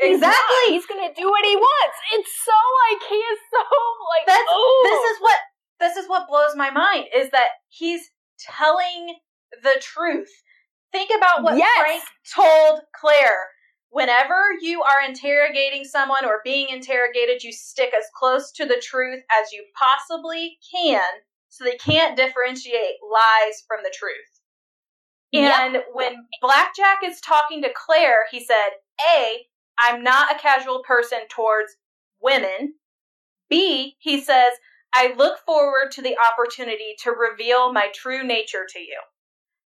He's. 0.00 0.16
Exactly. 0.16 0.72
He's 0.72 0.86
gonna 0.86 1.12
do 1.14 1.28
what 1.30 1.44
he 1.44 1.56
wants. 1.56 1.96
It's 2.14 2.30
so 2.44 2.52
like 2.90 3.02
he 3.08 3.16
is 3.16 3.38
so 3.50 3.58
like 3.58 4.26
That's 4.26 4.48
oh. 4.48 4.80
this 4.84 5.10
is 5.12 5.20
what 5.20 5.38
this 5.80 5.96
is 5.96 6.08
what 6.08 6.28
blows 6.28 6.56
my 6.56 6.70
mind 6.70 7.06
is 7.14 7.30
that 7.30 7.48
he's 7.68 8.10
telling 8.38 9.16
the 9.62 9.80
truth. 9.80 10.30
Think 10.92 11.10
about 11.16 11.42
what 11.42 11.56
Yes. 11.56 11.78
Frank 11.78 12.02
told 12.34 12.80
Claire. 12.98 13.48
Whenever 13.90 14.34
you 14.62 14.82
are 14.82 15.02
interrogating 15.06 15.84
someone 15.84 16.24
or 16.24 16.40
being 16.44 16.68
interrogated, 16.70 17.42
you 17.44 17.52
stick 17.52 17.92
as 17.96 18.04
close 18.16 18.50
to 18.52 18.64
the 18.64 18.80
truth 18.82 19.22
as 19.30 19.52
you 19.52 19.64
possibly 19.78 20.56
can 20.74 21.02
so 21.50 21.62
they 21.64 21.76
can't 21.76 22.16
differentiate 22.16 22.96
lies 23.04 23.62
from 23.68 23.80
the 23.84 23.92
truth. 23.94 24.31
Yep. 25.32 25.54
And 25.60 25.82
when 25.92 26.26
Blackjack 26.40 26.98
is 27.04 27.20
talking 27.20 27.62
to 27.62 27.70
Claire, 27.74 28.26
he 28.30 28.44
said, 28.44 28.70
A, 29.16 29.46
I'm 29.78 30.02
not 30.02 30.34
a 30.34 30.38
casual 30.38 30.82
person 30.86 31.20
towards 31.30 31.72
women. 32.20 32.74
B, 33.48 33.96
he 33.98 34.20
says, 34.20 34.52
I 34.94 35.14
look 35.16 35.38
forward 35.46 35.90
to 35.92 36.02
the 36.02 36.16
opportunity 36.32 36.94
to 37.02 37.12
reveal 37.12 37.72
my 37.72 37.88
true 37.94 38.22
nature 38.22 38.66
to 38.68 38.78
you. 38.78 39.00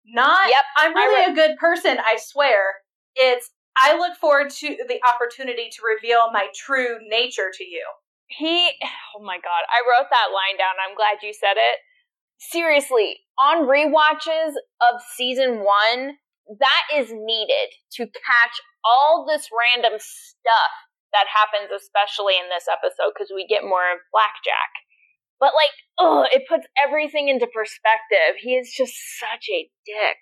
Not, 0.06 0.50
Yep, 0.50 0.64
I'm 0.78 0.96
really 0.96 1.32
a 1.32 1.36
good 1.36 1.58
person, 1.58 1.98
I 2.00 2.18
swear. 2.18 2.76
It's, 3.16 3.52
I 3.78 3.98
look 3.98 4.16
forward 4.16 4.50
to 4.50 4.78
the 4.88 5.00
opportunity 5.14 5.70
to 5.72 5.82
reveal 5.84 6.32
my 6.32 6.48
true 6.56 6.98
nature 7.08 7.52
to 7.54 7.64
you. 7.64 7.86
he 8.30 8.70
oh 9.18 9.22
my 9.22 9.38
god 9.38 9.64
i 9.74 9.82
wrote 9.84 10.08
that 10.10 10.30
line 10.32 10.58
down 10.58 10.78
i'm 10.80 10.96
glad 10.96 11.18
you 11.22 11.34
said 11.34 11.58
it 11.58 11.78
seriously 12.40 13.18
on 13.38 13.68
rewatches 13.68 14.56
of 14.82 15.02
season 15.16 15.60
one 15.60 16.18
that 16.60 16.84
is 16.96 17.12
needed 17.12 17.70
to 17.92 18.06
catch 18.06 18.56
all 18.84 19.26
this 19.28 19.48
random 19.54 20.00
stuff 20.00 20.74
that 21.14 21.26
happens 21.30 21.70
especially 21.70 22.36
in 22.36 22.50
this 22.50 22.66
episode 22.66 23.14
because 23.14 23.32
we 23.34 23.46
get 23.46 23.64
more 23.64 23.92
of 23.92 24.00
blackjack 24.12 24.72
but 25.40 25.54
like 25.54 25.76
oh 26.00 26.26
it 26.32 26.44
puts 26.50 26.66
everything 26.78 27.30
into 27.30 27.48
perspective 27.48 28.40
he 28.40 28.56
is 28.56 28.74
just 28.76 28.94
such 29.20 29.46
a 29.52 29.70
dick 29.86 30.18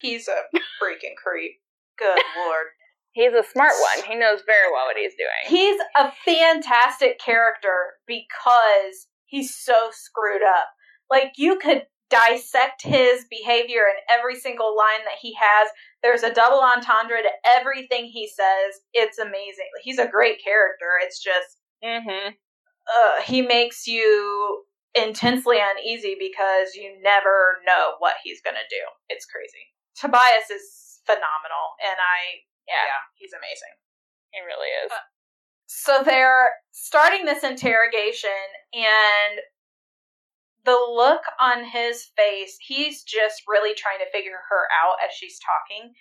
He's 0.00 0.28
a 0.28 0.42
freaking 0.80 1.16
creep. 1.22 1.52
Good 1.98 2.22
lord. 2.46 2.66
He's 3.12 3.32
a 3.32 3.42
smart 3.42 3.72
one. 3.80 4.06
He 4.06 4.14
knows 4.14 4.40
very 4.46 4.70
well 4.72 4.86
what 4.86 4.96
he's 4.96 5.14
doing. 5.14 5.46
He's 5.46 5.80
a 5.96 6.12
fantastic 6.24 7.18
character 7.18 7.94
because 8.06 9.08
he's 9.26 9.56
so 9.56 9.88
screwed 9.90 10.42
up. 10.42 10.68
Like 11.10 11.32
you 11.36 11.58
could 11.58 11.86
dissect 12.10 12.82
his 12.82 13.26
behavior 13.30 13.82
in 13.82 13.96
every 14.18 14.34
single 14.34 14.74
line 14.76 15.04
that 15.04 15.18
he 15.20 15.34
has. 15.34 15.68
There's 16.02 16.22
a 16.22 16.32
double 16.32 16.60
entendre 16.60 17.18
to 17.22 17.30
everything 17.56 18.06
he 18.06 18.26
says. 18.26 18.80
It's 18.94 19.18
amazing. 19.18 19.68
He's 19.82 19.98
a 19.98 20.08
great 20.08 20.42
character. 20.42 20.98
It's 21.02 21.22
just 21.22 21.58
Mm-hmm. 21.84 22.30
uh, 22.34 23.22
he 23.22 23.40
makes 23.42 23.86
you 23.86 24.64
intensely 24.94 25.58
uneasy 25.62 26.16
because 26.18 26.74
you 26.74 26.96
never 27.04 27.58
know 27.64 27.92
what 28.00 28.16
he's 28.24 28.40
going 28.42 28.56
to 28.56 28.66
do. 28.74 28.82
It's 29.08 29.26
crazy. 29.26 29.62
Tobias 29.94 30.50
is 30.50 30.98
phenomenal, 31.06 31.78
and 31.86 31.94
I, 31.94 32.42
Yeah, 32.66 32.82
yeah, 32.82 33.02
he's 33.14 33.30
amazing. 33.32 33.74
he 34.32 34.40
really 34.42 34.66
is. 34.84 34.92
So 35.66 36.02
they're 36.04 36.50
starting 36.72 37.26
this 37.26 37.44
interrogation, 37.44 38.42
and 38.74 39.38
the 40.68 40.76
look 40.92 41.22
on 41.40 41.64
his 41.64 42.12
face, 42.12 42.60
he's 42.60 43.02
just 43.02 43.40
really 43.48 43.72
trying 43.72 44.04
to 44.04 44.12
figure 44.12 44.44
her 44.50 44.68
out 44.84 45.00
as 45.00 45.16
she's 45.16 45.40
talking. 45.40 45.94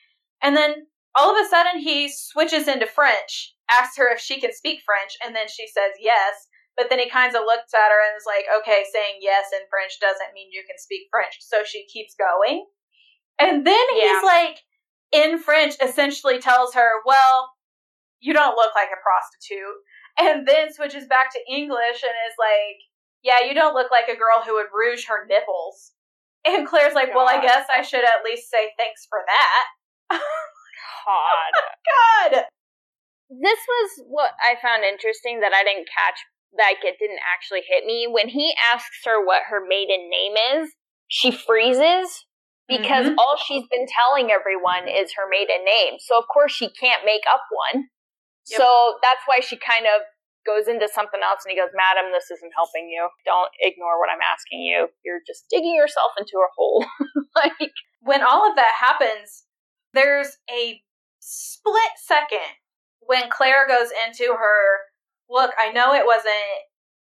And 0.44 0.58
then 0.58 0.88
all 1.16 1.32
of 1.32 1.40
a 1.40 1.48
sudden, 1.48 1.80
he 1.80 2.12
switches 2.12 2.68
into 2.68 2.86
French, 2.86 3.56
asks 3.72 3.96
her 3.96 4.12
if 4.12 4.20
she 4.20 4.42
can 4.42 4.52
speak 4.52 4.82
French, 4.84 5.16
and 5.24 5.34
then 5.34 5.48
she 5.48 5.68
says 5.68 5.96
yes. 6.02 6.52
But 6.76 6.90
then 6.90 7.00
he 7.00 7.10
kind 7.10 7.34
of 7.34 7.48
looks 7.48 7.74
at 7.74 7.90
her 7.90 8.02
and 8.12 8.20
is 8.20 8.28
like, 8.28 8.44
okay, 8.60 8.84
saying 8.92 9.24
yes 9.24 9.46
in 9.56 9.64
French 9.72 9.98
doesn't 10.04 10.36
mean 10.36 10.52
you 10.52 10.64
can 10.68 10.78
speak 10.78 11.08
French. 11.10 11.40
So 11.40 11.64
she 11.64 11.88
keeps 11.88 12.14
going. 12.20 12.68
And 13.40 13.66
then 13.66 13.86
Yeah. 13.96 14.20
he's 14.20 14.24
like, 14.24 14.60
in 15.14 15.40
French, 15.40 15.76
essentially 15.82 16.40
tells 16.40 16.76
her, 16.76 17.02
well, 17.06 17.54
you 18.20 18.34
don't 18.34 18.56
look 18.58 18.76
like 18.76 18.90
a 18.92 19.02
prostitute. 19.02 19.80
And 20.20 20.48
then 20.48 20.74
switches 20.74 21.08
back 21.08 21.32
to 21.34 21.40
English 21.50 22.04
and 22.04 22.14
is 22.28 22.38
like, 22.38 22.78
yeah, 23.24 23.46
you 23.48 23.54
don't 23.54 23.74
look 23.74 23.92
like 23.92 24.08
a 24.08 24.18
girl 24.18 24.44
who 24.46 24.56
would 24.56 24.68
rouge 24.74 25.06
her 25.08 25.26
nipples. 25.28 25.94
And 26.46 26.66
Claire's 26.66 26.94
like, 26.94 27.14
well, 27.14 27.28
I 27.28 27.42
guess 27.42 27.66
I 27.68 27.82
should 27.82 28.06
at 28.06 28.24
least 28.24 28.50
say 28.50 28.72
thanks 28.78 29.06
for 29.10 29.20
that. 29.28 30.18
God. 31.06 32.32
God! 32.32 32.44
this 33.30 33.60
was 33.68 33.90
what 34.08 34.32
I 34.40 34.56
found 34.62 34.84
interesting 34.84 35.42
that 35.42 35.52
I 35.54 35.64
didn't 35.64 35.88
catch. 35.92 36.20
Like 36.58 36.78
it 36.84 36.96
didn't 37.00 37.20
actually 37.28 37.62
hit 37.68 37.86
me 37.86 38.08
when 38.10 38.30
he 38.30 38.56
asks 38.72 39.04
her 39.06 39.24
what 39.24 39.44
her 39.50 39.60
maiden 39.68 40.10
name 40.10 40.62
is. 40.62 40.72
She 41.08 41.32
freezes 41.32 42.26
because 42.68 43.08
Mhm. 43.08 43.16
all 43.18 43.36
she's 43.38 43.68
been 43.68 43.86
telling 43.86 44.32
everyone 44.32 44.88
is 44.88 45.14
her 45.16 45.28
maiden 45.28 45.66
name. 45.66 46.00
So 46.00 46.18
of 46.18 46.28
course 46.32 46.54
she 46.54 46.70
can't 46.70 47.04
make 47.04 47.24
up 47.30 47.44
one. 47.74 47.90
Yep. 48.48 48.58
So 48.58 49.00
that's 49.04 49.22
why 49.26 49.42
she 49.42 49.58
kind 49.58 49.86
of 49.86 50.02
goes 50.48 50.72
into 50.72 50.88
something 50.88 51.20
else 51.20 51.44
and 51.44 51.52
he 51.52 51.60
goes, 51.60 51.76
Madam, 51.76 52.16
this 52.16 52.32
isn't 52.32 52.56
helping 52.56 52.88
you. 52.88 53.12
Don't 53.28 53.52
ignore 53.60 54.00
what 54.00 54.10
I'm 54.10 54.24
asking 54.24 54.64
you. 54.64 54.88
You're 55.04 55.22
just 55.28 55.46
digging 55.52 55.76
yourself 55.76 56.16
into 56.16 56.40
a 56.40 56.50
hole. 56.56 56.88
like, 57.36 57.76
When 58.00 58.24
all 58.24 58.48
of 58.48 58.56
that 58.56 58.72
happens, 58.80 59.44
there's 59.92 60.40
a 60.48 60.80
split 61.20 61.94
second 62.00 62.56
when 63.08 63.30
Claire 63.30 63.68
goes 63.68 63.90
into 64.08 64.34
her 64.34 64.88
look, 65.30 65.52
I 65.60 65.72
know 65.72 65.94
it 65.94 66.06
wasn't 66.06 66.64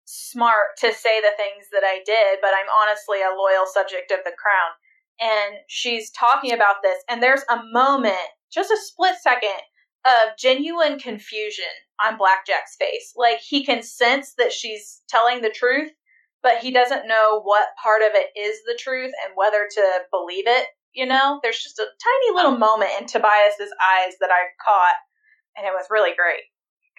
smart 0.05 0.75
to 0.79 0.91
say 0.91 1.21
the 1.21 1.35
things 1.37 1.67
that 1.71 1.83
I 1.83 2.01
did, 2.05 2.39
but 2.41 2.51
I'm 2.51 2.67
honestly 2.81 3.19
a 3.21 3.35
loyal 3.35 3.65
subject 3.65 4.11
of 4.11 4.19
the 4.25 4.35
crown. 4.35 4.75
And 5.21 5.57
she's 5.67 6.11
talking 6.11 6.51
about 6.51 6.77
this, 6.83 6.97
and 7.09 7.21
there's 7.21 7.45
a 7.49 7.61
moment, 7.71 8.15
just 8.51 8.71
a 8.71 8.77
split 8.77 9.15
second, 9.21 9.61
of 10.05 10.37
genuine 10.37 10.97
confusion 10.99 11.65
on 12.03 12.17
Blackjack's 12.17 12.75
face. 12.79 13.13
Like 13.15 13.39
he 13.39 13.63
can 13.65 13.83
sense 13.83 14.33
that 14.37 14.51
she's 14.51 15.01
telling 15.09 15.41
the 15.41 15.49
truth, 15.49 15.91
but 16.41 16.57
he 16.57 16.71
doesn't 16.71 17.07
know 17.07 17.41
what 17.43 17.67
part 17.81 18.01
of 18.01 18.11
it 18.13 18.37
is 18.39 18.57
the 18.65 18.77
truth 18.79 19.11
and 19.25 19.33
whether 19.35 19.67
to 19.71 19.83
believe 20.11 20.45
it. 20.47 20.67
You 20.93 21.05
know, 21.05 21.39
there's 21.43 21.61
just 21.61 21.79
a 21.79 21.83
tiny 21.85 22.35
little 22.35 22.53
um, 22.55 22.59
moment 22.59 22.91
in 22.99 23.07
Tobias's 23.07 23.71
eyes 23.81 24.13
that 24.19 24.29
I 24.31 24.49
caught, 24.65 24.95
and 25.55 25.65
it 25.65 25.71
was 25.73 25.85
really 25.89 26.11
great. 26.17 26.41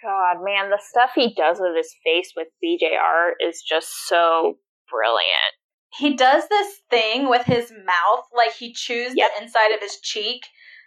God, 0.02 0.42
man, 0.42 0.70
the 0.70 0.80
stuff 0.82 1.10
he 1.14 1.34
does 1.34 1.58
with 1.60 1.76
his 1.76 1.94
face 2.02 2.32
with 2.36 2.48
BJR 2.64 3.32
is 3.40 3.62
just 3.62 3.88
so 4.08 4.54
brilliant. 4.90 5.54
he 5.94 6.16
does 6.16 6.44
this 6.48 6.80
thing 6.90 7.28
with 7.28 7.44
his 7.44 7.70
mouth, 7.70 8.24
like 8.34 8.54
he 8.54 8.72
chews 8.72 9.12
Yep. 9.14 9.30
the 9.36 9.42
inside 9.44 9.72
of 9.74 9.80
his 9.80 10.00
cheek, 10.00 10.42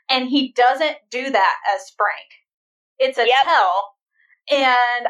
and 0.10 0.28
he 0.30 0.52
doesn't 0.54 0.98
do 1.10 1.30
that 1.32 1.56
as 1.76 1.92
Frank. 1.98 2.30
It's 2.98 3.18
a 3.18 3.28
Yep. 3.28 3.44
tell, 3.44 3.96
and 4.50 5.08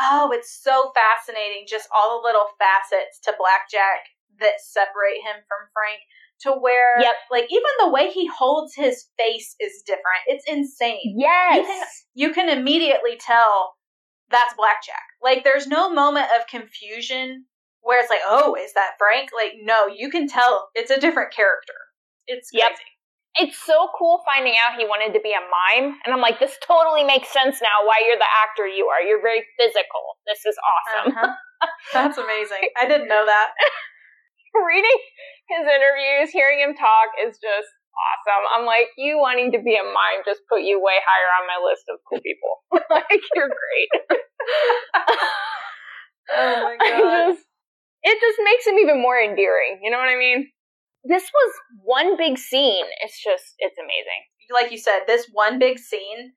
oh, 0.00 0.30
it's 0.32 0.50
so 0.62 0.92
fascinating. 0.94 1.66
Just 1.68 1.88
all 1.94 2.20
the 2.20 2.26
little 2.26 2.48
facets 2.58 3.20
to 3.20 3.34
Blackjack 3.38 4.06
that 4.40 4.60
separate 4.60 5.20
him 5.24 5.42
from 5.48 5.68
Frank. 5.72 6.00
To 6.40 6.50
where, 6.50 6.98
Yep. 7.00 7.14
like, 7.30 7.46
even 7.52 7.70
the 7.78 7.90
way 7.90 8.10
he 8.10 8.26
holds 8.26 8.74
his 8.74 9.06
face 9.16 9.54
is 9.60 9.80
different. 9.86 10.24
It's 10.26 10.44
insane. 10.48 11.14
Yes. 11.16 11.56
You 11.56 11.62
can 11.64 12.48
you 12.48 12.48
can 12.50 12.58
immediately 12.58 13.16
tell 13.16 13.76
that's 14.28 14.52
Blackjack. 14.54 15.04
Like 15.22 15.44
there's 15.44 15.68
no 15.68 15.88
moment 15.90 16.26
of 16.36 16.48
confusion 16.48 17.44
where 17.82 18.00
it's 18.00 18.10
like, 18.10 18.22
oh, 18.26 18.56
is 18.56 18.72
that 18.74 18.94
Frank? 18.98 19.30
Like, 19.32 19.52
no, 19.62 19.86
you 19.86 20.10
can 20.10 20.26
tell 20.26 20.68
it's 20.74 20.90
a 20.90 20.98
different 20.98 21.32
character. 21.32 21.74
It's 22.26 22.50
Yep. 22.52 22.72
It's 23.40 23.56
so 23.56 23.88
cool 23.96 24.20
finding 24.28 24.54
out 24.60 24.76
he 24.76 24.84
wanted 24.84 25.16
to 25.16 25.22
be 25.24 25.32
a 25.32 25.40
mime. 25.40 25.96
And 26.04 26.12
I'm 26.12 26.20
like, 26.20 26.36
this 26.36 26.60
totally 26.60 27.04
makes 27.04 27.32
sense 27.32 27.64
now 27.64 27.88
why 27.88 28.04
you're 28.04 28.20
the 28.20 28.28
actor 28.44 28.68
you 28.68 28.92
are. 28.92 29.00
You're 29.00 29.24
very 29.24 29.44
physical. 29.56 30.20
This 30.28 30.44
is 30.44 30.56
awesome. 30.60 31.16
Uh-huh. 31.16 31.32
That's 31.96 32.18
amazing. 32.18 32.68
I 32.76 32.84
didn't 32.84 33.08
know 33.08 33.24
that. 33.24 33.48
Reading 34.52 35.00
his 35.48 35.64
interviews, 35.64 36.28
hearing 36.28 36.60
him 36.60 36.76
talk 36.76 37.16
is 37.24 37.40
just 37.40 37.72
awesome. 37.96 38.44
I'm 38.52 38.66
like, 38.68 38.92
you 39.00 39.16
wanting 39.16 39.52
to 39.52 39.60
be 39.64 39.80
a 39.80 39.84
mime 39.84 40.28
just 40.28 40.44
put 40.52 40.60
you 40.60 40.76
way 40.76 41.00
higher 41.00 41.32
on 41.40 41.48
my 41.48 41.56
list 41.64 41.88
of 41.88 42.04
cool 42.04 42.20
people. 42.20 42.52
like, 42.92 43.24
you're 43.32 43.48
great. 43.48 43.90
Oh 46.32 46.62
my 46.64 46.76
god. 46.76 47.32
just, 47.32 47.44
it 48.02 48.16
just 48.20 48.38
makes 48.44 48.66
him 48.66 48.78
even 48.78 49.00
more 49.00 49.18
endearing. 49.18 49.80
You 49.82 49.90
know 49.90 49.98
what 49.98 50.08
I 50.08 50.16
mean? 50.16 50.48
This 51.04 51.24
was 51.32 51.54
one 51.82 52.16
big 52.16 52.38
scene. 52.38 52.84
It's 53.02 53.22
just, 53.22 53.54
it's 53.58 53.78
amazing. 53.78 54.22
Like 54.52 54.70
you 54.70 54.78
said, 54.78 55.00
this 55.06 55.28
one 55.32 55.58
big 55.58 55.78
scene, 55.78 56.32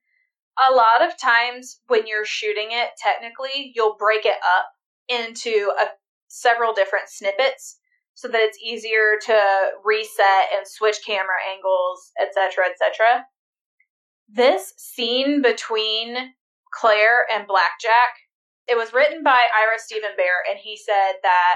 a 0.69 0.73
lot 0.73 1.01
of 1.07 1.19
times 1.19 1.81
when 1.87 2.07
you're 2.07 2.25
shooting 2.25 2.69
it, 2.71 2.89
technically, 2.97 3.71
you'll 3.75 3.97
break 3.97 4.25
it 4.25 4.37
up 4.43 4.67
into 5.07 5.71
a, 5.79 5.85
several 6.27 6.73
different 6.73 7.09
snippets 7.09 7.77
so 8.13 8.27
that 8.29 8.41
it's 8.41 8.57
easier 8.63 9.19
to 9.25 9.39
reset 9.83 10.47
and 10.55 10.65
switch 10.65 10.97
camera 11.05 11.35
angles, 11.53 12.11
etc., 12.21 12.65
etc. 12.71 13.25
This 14.29 14.73
scene 14.77 15.41
between 15.41 16.33
Claire 16.73 17.25
and 17.31 17.45
Blackjack, 17.45 18.15
it 18.67 18.77
was 18.77 18.93
written 18.93 19.21
by 19.21 19.37
Ira 19.53 19.77
Steven 19.77 20.11
Behr, 20.17 20.49
and 20.49 20.57
he 20.57 20.77
said 20.77 21.13
that 21.21 21.55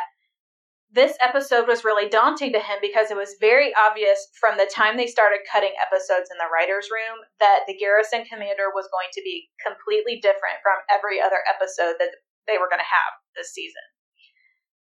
this 0.91 1.13
episode 1.21 1.67
was 1.67 1.85
really 1.85 2.09
daunting 2.09 2.51
to 2.53 2.59
him 2.59 2.81
because 2.81 3.11
it 3.11 3.17
was 3.17 3.37
very 3.39 3.69
obvious 3.77 4.17
from 4.39 4.57
the 4.57 4.65
time 4.65 4.97
they 4.97 5.05
started 5.05 5.45
cutting 5.45 5.73
episodes 5.77 6.33
in 6.33 6.37
the 6.41 6.49
writer's 6.49 6.89
room 6.89 7.21
that 7.39 7.69
the 7.69 7.77
Garrison 7.77 8.25
Commander 8.25 8.73
was 8.73 8.89
going 8.89 9.13
to 9.13 9.21
be 9.21 9.49
completely 9.61 10.17
different 10.17 10.57
from 10.65 10.81
every 10.89 11.21
other 11.21 11.45
episode 11.45 12.01
that 12.01 12.17
they 12.49 12.57
were 12.57 12.69
going 12.73 12.81
to 12.81 12.89
have 12.89 13.13
this 13.37 13.53
season. 13.53 13.85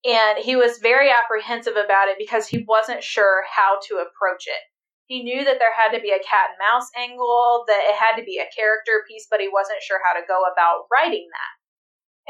And 0.01 0.41
he 0.41 0.55
was 0.55 0.81
very 0.81 1.13
apprehensive 1.13 1.77
about 1.77 2.09
it 2.09 2.17
because 2.17 2.47
he 2.47 2.65
wasn't 2.65 3.03
sure 3.03 3.45
how 3.45 3.77
to 3.89 4.01
approach 4.01 4.49
it. 4.49 4.63
He 5.05 5.21
knew 5.21 5.45
that 5.45 5.57
there 5.61 5.73
had 5.73 5.93
to 5.93 6.01
be 6.01 6.09
a 6.09 6.25
cat 6.25 6.53
and 6.53 6.61
mouse 6.61 6.89
angle, 6.97 7.65
that 7.67 7.85
it 7.85 7.97
had 7.97 8.17
to 8.17 8.25
be 8.25 8.41
a 8.41 8.49
character 8.49 9.05
piece, 9.05 9.27
but 9.29 9.41
he 9.41 9.49
wasn't 9.49 9.81
sure 9.81 9.99
how 10.01 10.17
to 10.17 10.25
go 10.25 10.41
about 10.49 10.89
writing 10.89 11.27
that. 11.29 11.53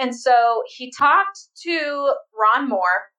And 0.04 0.16
so 0.16 0.64
he 0.68 0.92
talked 0.98 1.40
to 1.64 2.14
Ron 2.32 2.70
Moore, 2.70 3.12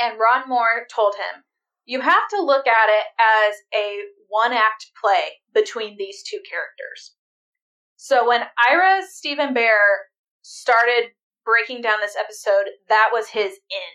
and 0.00 0.18
Ron 0.18 0.48
Moore 0.48 0.86
told 0.94 1.14
him, 1.14 1.44
You 1.84 2.00
have 2.00 2.28
to 2.30 2.42
look 2.42 2.66
at 2.66 2.88
it 2.88 3.06
as 3.48 3.54
a 3.74 4.00
one 4.28 4.52
act 4.52 4.90
play 5.00 5.40
between 5.54 5.96
these 5.96 6.22
two 6.22 6.40
characters. 6.48 7.14
So 7.96 8.26
when 8.28 8.42
Ira 8.68 9.02
Steven 9.08 9.54
Behr 9.54 10.10
started 10.42 11.12
breaking 11.44 11.82
down 11.82 12.00
this 12.00 12.16
episode, 12.18 12.70
that 12.88 13.10
was 13.12 13.28
his 13.28 13.52
in. 13.52 13.92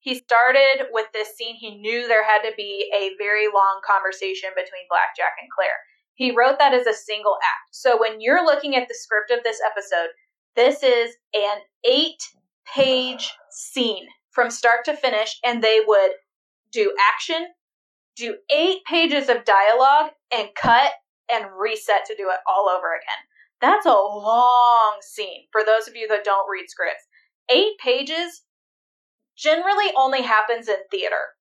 He 0.00 0.14
started 0.14 0.88
with 0.90 1.06
this 1.12 1.36
scene. 1.36 1.56
He 1.56 1.76
knew 1.76 2.08
there 2.08 2.24
had 2.24 2.42
to 2.48 2.54
be 2.56 2.90
a 2.94 3.12
very 3.18 3.46
long 3.46 3.80
conversation 3.86 4.50
between 4.56 4.88
Blackjack 4.88 5.34
and 5.40 5.50
Claire. 5.54 5.76
He 6.14 6.34
wrote 6.34 6.58
that 6.58 6.74
as 6.74 6.86
a 6.86 6.94
single 6.94 7.36
act. 7.42 7.74
So 7.74 7.98
when 7.98 8.20
you're 8.20 8.44
looking 8.44 8.76
at 8.76 8.88
the 8.88 8.94
script 8.94 9.30
of 9.30 9.44
this 9.44 9.60
episode, 9.64 10.08
this 10.56 10.82
is 10.82 11.14
an 11.34 11.58
eight 11.84 12.20
page 12.66 13.32
scene 13.50 14.06
from 14.30 14.50
start 14.50 14.84
to 14.84 14.96
finish, 14.96 15.38
and 15.44 15.62
they 15.62 15.80
would 15.86 16.12
do 16.72 16.94
action, 17.12 17.48
do 18.16 18.36
eight 18.54 18.78
pages 18.88 19.28
of 19.28 19.44
dialogue, 19.44 20.12
and 20.32 20.48
cut 20.54 20.92
and 21.32 21.46
reset 21.58 22.04
to 22.06 22.16
do 22.16 22.28
it 22.30 22.38
all 22.46 22.68
over 22.68 22.94
again. 22.94 23.24
That's 23.60 23.86
a 23.86 23.90
long 23.90 24.98
scene 25.02 25.44
for 25.52 25.62
those 25.64 25.86
of 25.86 25.96
you 25.96 26.08
that 26.08 26.24
don't 26.24 26.50
read 26.50 26.68
scripts. 26.68 27.06
Eight 27.50 27.78
pages 27.82 28.42
generally 29.36 29.92
only 29.96 30.22
happens 30.22 30.68
in 30.68 30.76
theater. 30.90 31.34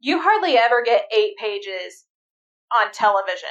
You 0.00 0.20
hardly 0.20 0.56
ever 0.56 0.82
get 0.82 1.10
eight 1.16 1.36
pages 1.38 2.06
on 2.74 2.90
television 2.92 3.48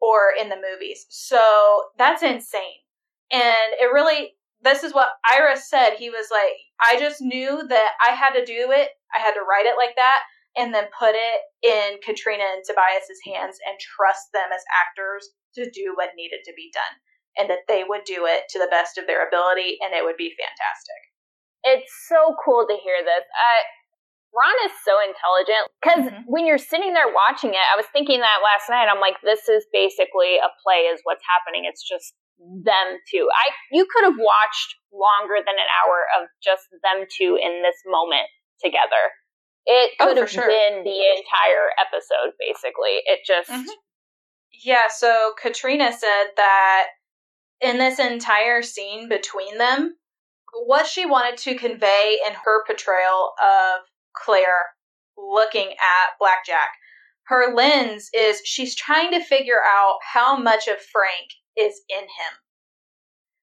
or 0.00 0.32
in 0.40 0.48
the 0.48 0.56
movies. 0.56 1.06
So 1.08 1.82
that's 1.98 2.22
insane. 2.22 2.80
And 3.32 3.74
it 3.80 3.92
really, 3.92 4.36
this 4.62 4.82
is 4.82 4.92
what 4.92 5.10
Iris 5.24 5.70
said. 5.70 5.94
He 5.98 6.10
was 6.10 6.28
like, 6.30 6.58
I 6.82 6.98
just 6.98 7.20
knew 7.20 7.62
that 7.68 7.90
I 8.02 8.12
had 8.12 8.34
to 8.34 8.44
do 8.44 8.70
it. 8.74 8.90
I 9.14 9.20
had 9.20 9.34
to 9.34 9.46
write 9.46 9.66
it 9.66 9.78
like 9.78 9.94
that 9.96 10.22
and 10.56 10.74
then 10.74 10.90
put 10.98 11.14
it 11.14 11.40
in 11.62 12.02
Caitriona 12.02 12.58
and 12.58 12.64
Tobias's 12.66 13.22
hands 13.22 13.58
and 13.62 13.78
trust 13.78 14.34
them 14.34 14.50
as 14.50 14.62
actors 14.74 15.30
to 15.54 15.70
do 15.70 15.94
what 15.94 16.18
needed 16.18 16.42
to 16.44 16.52
be 16.58 16.70
done 16.74 16.94
and 17.38 17.46
that 17.46 17.70
they 17.70 17.86
would 17.86 18.02
do 18.02 18.26
it 18.26 18.50
to 18.50 18.58
the 18.58 18.70
best 18.70 18.98
of 18.98 19.06
their 19.06 19.22
ability 19.22 19.78
and 19.78 19.94
it 19.94 20.02
would 20.02 20.18
be 20.18 20.34
fantastic. 20.34 21.00
It's 21.62 21.90
so 22.10 22.34
cool 22.42 22.66
to 22.66 22.76
hear 22.82 22.98
this. 23.06 23.22
I, 23.22 23.54
Ron 24.34 24.58
is 24.66 24.74
so 24.82 24.94
intelligent 25.06 25.64
because 25.78 26.04
mm-hmm. 26.10 26.26
when 26.26 26.44
you're 26.44 26.60
sitting 26.60 26.92
there 26.92 27.10
watching 27.10 27.54
it, 27.54 27.66
I 27.70 27.78
was 27.78 27.86
thinking 27.94 28.20
that 28.20 28.44
last 28.44 28.66
night. 28.68 28.90
I'm 28.90 29.00
like, 29.00 29.18
this 29.22 29.48
is 29.48 29.64
basically 29.72 30.36
a 30.38 30.50
play, 30.62 30.90
is 30.90 31.00
what's 31.06 31.24
happening. 31.24 31.64
It's 31.64 31.82
just 31.82 32.12
them 32.38 32.98
two. 33.10 33.28
I 33.32 33.50
you 33.72 33.86
could 33.90 34.04
have 34.04 34.18
watched 34.18 34.76
longer 34.92 35.42
than 35.44 35.56
an 35.58 35.70
hour 35.82 36.06
of 36.18 36.28
just 36.42 36.70
them 36.82 37.06
two 37.10 37.38
in 37.40 37.62
this 37.62 37.76
moment 37.86 38.28
together. 38.62 39.12
It 39.66 39.92
oh, 40.00 40.06
could 40.06 40.18
oh, 40.18 40.20
have 40.22 40.30
sure. 40.30 40.46
been 40.46 40.84
the 40.84 41.00
entire 41.16 41.68
episode, 41.78 42.32
basically. 42.38 43.04
It 43.04 43.20
just. 43.26 43.50
Mm-hmm. 43.50 43.68
Yeah, 44.64 44.86
so 44.88 45.32
Caitriona 45.40 45.92
said 45.92 46.32
that 46.36 46.86
in 47.60 47.78
this 47.78 47.98
entire 47.98 48.62
scene 48.62 49.08
between 49.08 49.58
them, 49.58 49.96
what 50.66 50.86
she 50.86 51.04
wanted 51.04 51.36
to 51.38 51.54
convey 51.54 52.18
in 52.26 52.32
her 52.32 52.64
portrayal 52.64 53.32
of 53.40 53.82
Claire 54.16 54.70
looking 55.16 55.68
at 55.68 56.18
Blackjack, 56.18 56.70
her 57.24 57.54
lens 57.54 58.08
is 58.14 58.40
she's 58.44 58.74
trying 58.74 59.10
to 59.10 59.22
figure 59.22 59.60
out 59.62 59.98
how 60.12 60.36
much 60.36 60.66
of 60.66 60.80
Frank 60.80 61.28
is 61.58 61.80
in 61.88 62.02
him. 62.02 62.34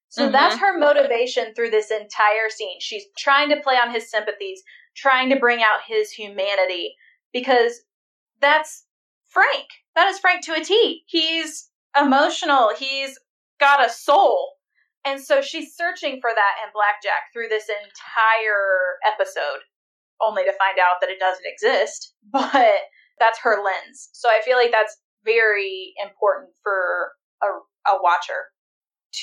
So 0.09 0.23
mm-hmm. 0.23 0.31
that's 0.31 0.57
her 0.57 0.77
motivation 0.77 1.53
through 1.53 1.71
this 1.71 1.91
entire 1.91 2.49
scene. 2.49 2.77
She's 2.79 3.03
trying 3.17 3.49
to 3.49 3.61
play 3.61 3.75
on 3.75 3.93
his 3.93 4.09
sympathies, 4.09 4.63
trying 4.95 5.29
to 5.29 5.39
bring 5.39 5.61
out 5.61 5.79
his 5.85 6.11
humanity 6.11 6.95
because 7.33 7.81
that's 8.39 8.85
Frank. 9.27 9.67
That 9.95 10.07
is 10.07 10.19
Frank 10.19 10.45
to 10.45 10.53
a 10.53 10.63
T. 10.63 11.03
He's 11.07 11.69
emotional. 11.99 12.71
He's 12.77 13.19
got 13.59 13.85
a 13.85 13.89
soul. 13.89 14.53
And 15.05 15.21
so 15.21 15.41
she's 15.41 15.75
searching 15.75 16.19
for 16.21 16.31
that 16.33 16.53
in 16.65 16.71
Blackjack 16.73 17.31
through 17.33 17.49
this 17.49 17.69
entire 17.69 18.97
episode, 19.05 19.61
only 20.21 20.43
to 20.43 20.53
find 20.57 20.79
out 20.79 20.97
that 21.01 21.09
it 21.09 21.19
doesn't 21.19 21.45
exist. 21.45 22.13
But 22.31 22.79
that's 23.19 23.39
her 23.39 23.63
lens. 23.63 24.09
So 24.13 24.29
I 24.29 24.41
feel 24.43 24.57
like 24.57 24.71
that's 24.71 24.97
very 25.23 25.93
important 26.03 26.49
for 26.63 27.11
a, 27.43 27.47
a 27.87 27.97
watcher 28.01 28.51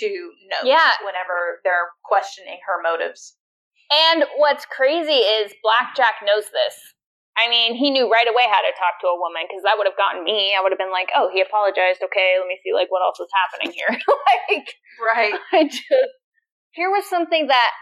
to 0.01 0.09
note 0.48 0.64
yeah. 0.64 0.96
whenever 1.05 1.61
they're 1.64 1.92
questioning 2.05 2.59
her 2.66 2.81
motives. 2.81 3.37
And 3.92 4.25
what's 4.40 4.64
crazy 4.64 5.20
is 5.20 5.53
Blackjack 5.61 6.25
knows 6.25 6.48
this. 6.48 6.77
I 7.37 7.48
mean, 7.48 7.75
he 7.75 7.90
knew 7.90 8.12
right 8.12 8.29
away 8.29 8.44
how 8.44 8.61
to 8.61 8.72
talk 8.77 9.01
to 9.01 9.09
a 9.09 9.16
woman 9.16 9.48
because 9.48 9.64
that 9.64 9.77
would 9.81 9.88
have 9.88 9.96
gotten 9.96 10.25
me. 10.25 10.53
I 10.53 10.61
would 10.61 10.72
have 10.72 10.81
been 10.81 10.92
like, 10.92 11.09
"Oh, 11.16 11.33
he 11.33 11.40
apologized. 11.40 12.05
Okay, 12.05 12.37
let 12.37 12.48
me 12.48 12.61
see 12.61 12.77
like 12.77 12.92
what 12.92 13.01
else 13.01 13.20
is 13.20 13.33
happening 13.33 13.72
here." 13.72 13.88
like, 14.53 14.68
right? 15.01 15.37
I 15.53 15.64
just 15.64 16.12
here 16.72 16.90
was 16.90 17.09
something 17.09 17.48
that 17.48 17.72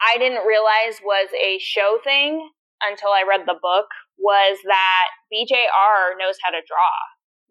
I 0.00 0.16
didn't 0.16 0.48
realize 0.48 1.00
was 1.04 1.28
a 1.36 1.60
show 1.60 2.00
thing 2.04 2.48
until 2.80 3.12
I 3.12 3.24
read 3.28 3.44
the 3.44 3.60
book. 3.60 3.88
Was 4.16 4.56
that 4.64 5.08
BJR 5.28 6.16
knows 6.16 6.40
how 6.40 6.56
to 6.56 6.64
draw? 6.64 6.96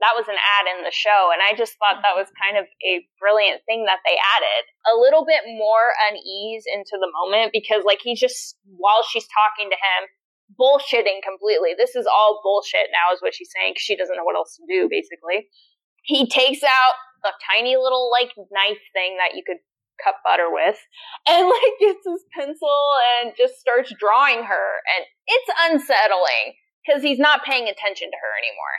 That 0.03 0.17
was 0.19 0.27
an 0.27 0.35
ad 0.35 0.67
in 0.75 0.83
the 0.83 0.91
show, 0.91 1.31
and 1.31 1.39
I 1.39 1.55
just 1.55 1.79
thought 1.79 2.03
that 2.03 2.19
was 2.19 2.27
mm-hmm. 2.27 2.43
kind 2.43 2.55
of 2.59 2.67
a 2.83 3.07
brilliant 3.15 3.63
thing 3.63 3.87
that 3.87 4.03
they 4.03 4.19
added. 4.19 4.63
A 4.91 4.99
little 4.99 5.23
bit 5.23 5.47
more 5.47 5.95
unease 6.11 6.67
into 6.67 6.99
the 6.99 7.07
moment 7.07 7.55
because, 7.55 7.87
like, 7.87 8.03
he's 8.03 8.19
just 8.19 8.59
while 8.67 9.07
she's 9.07 9.27
talking 9.31 9.71
to 9.71 9.79
him, 9.79 10.01
bullshitting 10.59 11.23
completely. 11.23 11.73
This 11.79 11.95
is 11.95 12.05
all 12.05 12.43
bullshit 12.43 12.91
now, 12.91 13.15
is 13.15 13.23
what 13.23 13.33
she's 13.33 13.49
saying, 13.55 13.71
because 13.73 13.87
she 13.87 13.95
doesn't 13.95 14.15
know 14.15 14.27
what 14.27 14.35
else 14.35 14.59
to 14.59 14.67
do, 14.67 14.91
basically. 14.91 15.47
He 16.03 16.27
takes 16.27 16.61
out 16.61 16.95
a 17.23 17.31
tiny 17.47 17.79
little, 17.79 18.11
like, 18.11 18.35
knife 18.51 18.83
thing 18.91 19.15
that 19.17 19.33
you 19.33 19.47
could 19.47 19.63
cut 20.03 20.19
butter 20.27 20.51
with, 20.51 20.75
and, 21.31 21.47
like, 21.47 21.75
gets 21.79 22.03
his 22.03 22.27
pencil 22.35 22.79
and 23.15 23.31
just 23.39 23.63
starts 23.63 23.95
drawing 23.95 24.43
her. 24.43 24.67
And 24.91 25.07
it's 25.23 25.51
unsettling, 25.71 26.59
because 26.83 27.01
he's 27.01 27.19
not 27.19 27.47
paying 27.47 27.71
attention 27.71 28.11
to 28.11 28.19
her 28.19 28.33
anymore. 28.43 28.75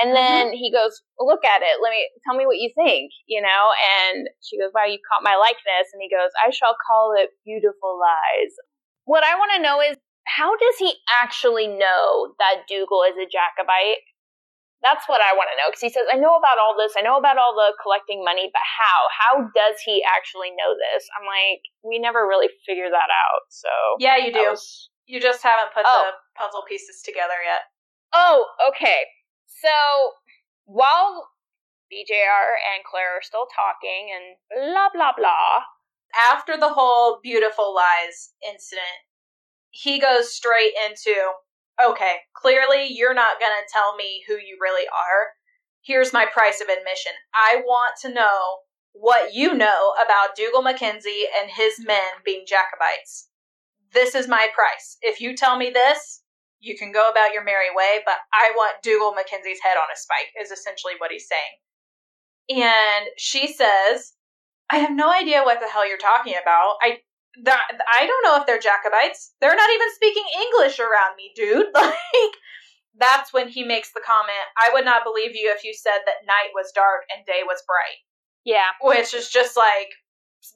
And 0.00 0.16
then 0.16 0.48
mm-hmm. 0.48 0.56
he 0.56 0.72
goes, 0.72 1.00
Look 1.20 1.44
at 1.44 1.60
it. 1.60 1.78
Let 1.84 1.90
me 1.92 2.08
tell 2.24 2.36
me 2.36 2.48
what 2.48 2.56
you 2.56 2.72
think, 2.74 3.12
you 3.28 3.40
know? 3.44 3.62
And 3.76 4.28
she 4.40 4.56
goes, 4.56 4.72
Wow, 4.72 4.88
you 4.88 4.98
caught 5.04 5.26
my 5.26 5.36
likeness. 5.36 5.92
And 5.92 6.00
he 6.00 6.08
goes, 6.08 6.32
I 6.40 6.50
shall 6.50 6.74
call 6.80 7.12
it 7.16 7.36
beautiful 7.44 8.00
lies. 8.00 8.56
What 9.04 9.24
I 9.24 9.36
want 9.36 9.52
to 9.56 9.62
know 9.62 9.80
is 9.84 9.96
how 10.24 10.56
does 10.56 10.76
he 10.78 10.94
actually 11.20 11.66
know 11.66 12.32
that 12.38 12.64
Dougal 12.68 13.04
is 13.04 13.18
a 13.18 13.28
Jacobite? 13.28 14.04
That's 14.80 15.04
what 15.12 15.20
I 15.20 15.36
want 15.36 15.52
to 15.52 15.58
know 15.60 15.68
because 15.68 15.84
he 15.84 15.92
says, 15.92 16.08
I 16.08 16.16
know 16.16 16.40
about 16.40 16.56
all 16.56 16.72
this. 16.72 16.96
I 16.96 17.04
know 17.04 17.20
about 17.20 17.36
all 17.36 17.52
the 17.52 17.76
collecting 17.84 18.24
money, 18.24 18.48
but 18.48 18.64
how? 18.64 19.12
How 19.12 19.32
does 19.52 19.76
he 19.84 20.00
actually 20.08 20.56
know 20.56 20.72
this? 20.72 21.04
I'm 21.12 21.28
like, 21.28 21.60
we 21.84 22.00
never 22.00 22.24
really 22.24 22.48
figure 22.64 22.88
that 22.88 23.10
out. 23.12 23.44
So. 23.52 23.68
Yeah, 24.00 24.16
you 24.16 24.32
do. 24.32 24.56
Was... 24.56 24.88
You 25.04 25.20
just 25.20 25.44
haven't 25.44 25.76
put 25.76 25.84
oh. 25.84 26.08
the 26.08 26.16
puzzle 26.32 26.64
pieces 26.64 27.04
together 27.04 27.36
yet. 27.44 27.68
Oh, 28.14 28.48
okay. 28.72 29.04
So 29.60 30.14
while 30.64 31.28
BJR 31.92 32.54
and 32.74 32.84
Claire 32.84 33.18
are 33.18 33.22
still 33.22 33.46
talking 33.50 34.10
and 34.14 34.36
blah, 34.72 34.88
blah, 34.94 35.12
blah. 35.16 35.64
After 36.32 36.56
the 36.56 36.74
whole 36.74 37.20
beautiful 37.22 37.74
lies 37.74 38.32
incident, 38.46 39.06
he 39.70 40.00
goes 40.00 40.34
straight 40.34 40.72
into 40.88 41.14
okay, 41.82 42.16
clearly 42.34 42.88
you're 42.90 43.14
not 43.14 43.40
going 43.40 43.52
to 43.52 43.72
tell 43.72 43.96
me 43.96 44.22
who 44.28 44.34
you 44.34 44.58
really 44.60 44.86
are. 44.88 45.32
Here's 45.82 46.12
my 46.12 46.26
price 46.26 46.60
of 46.60 46.68
admission. 46.68 47.12
I 47.34 47.62
want 47.64 47.94
to 48.02 48.12
know 48.12 48.58
what 48.92 49.32
you 49.32 49.54
know 49.54 49.94
about 50.04 50.36
Dougal 50.36 50.62
Mackenzie 50.62 51.24
and 51.40 51.50
his 51.50 51.74
men 51.84 52.20
being 52.24 52.44
Jacobites. 52.46 53.28
This 53.92 54.14
is 54.14 54.28
my 54.28 54.48
price. 54.54 54.98
If 55.00 55.20
you 55.20 55.34
tell 55.34 55.56
me 55.56 55.70
this, 55.70 56.22
you 56.60 56.76
can 56.76 56.92
go 56.92 57.08
about 57.10 57.32
your 57.32 57.44
merry 57.44 57.72
way, 57.74 58.00
but 58.04 58.16
I 58.32 58.52
want 58.54 58.82
Dougal 58.82 59.12
Mackenzie's 59.14 59.60
head 59.62 59.76
on 59.76 59.88
a 59.92 59.96
spike, 59.96 60.32
is 60.40 60.50
essentially 60.50 60.94
what 60.98 61.10
he's 61.10 61.28
saying. 61.28 62.62
And 62.62 63.06
she 63.16 63.52
says, 63.52 64.12
I 64.70 64.76
have 64.76 64.92
no 64.92 65.10
idea 65.10 65.42
what 65.42 65.60
the 65.60 65.68
hell 65.68 65.88
you're 65.88 65.98
talking 65.98 66.34
about. 66.40 66.76
I 66.82 66.98
that 67.44 67.62
I 67.86 68.06
don't 68.06 68.24
know 68.24 68.40
if 68.40 68.46
they're 68.46 68.58
Jacobites. 68.58 69.34
They're 69.40 69.54
not 69.54 69.70
even 69.70 69.94
speaking 69.94 70.24
English 70.34 70.78
around 70.80 71.16
me, 71.16 71.32
dude. 71.34 71.66
Like 71.74 72.34
that's 72.98 73.32
when 73.32 73.48
he 73.48 73.64
makes 73.64 73.92
the 73.92 74.02
comment, 74.04 74.46
I 74.58 74.70
would 74.74 74.84
not 74.84 75.04
believe 75.04 75.30
you 75.34 75.52
if 75.56 75.64
you 75.64 75.72
said 75.72 76.04
that 76.04 76.26
night 76.26 76.50
was 76.54 76.72
dark 76.74 77.02
and 77.14 77.24
day 77.24 77.40
was 77.46 77.62
bright. 77.66 78.02
Yeah. 78.44 78.76
Which 78.82 79.14
is 79.14 79.30
just 79.30 79.56
like 79.56 79.90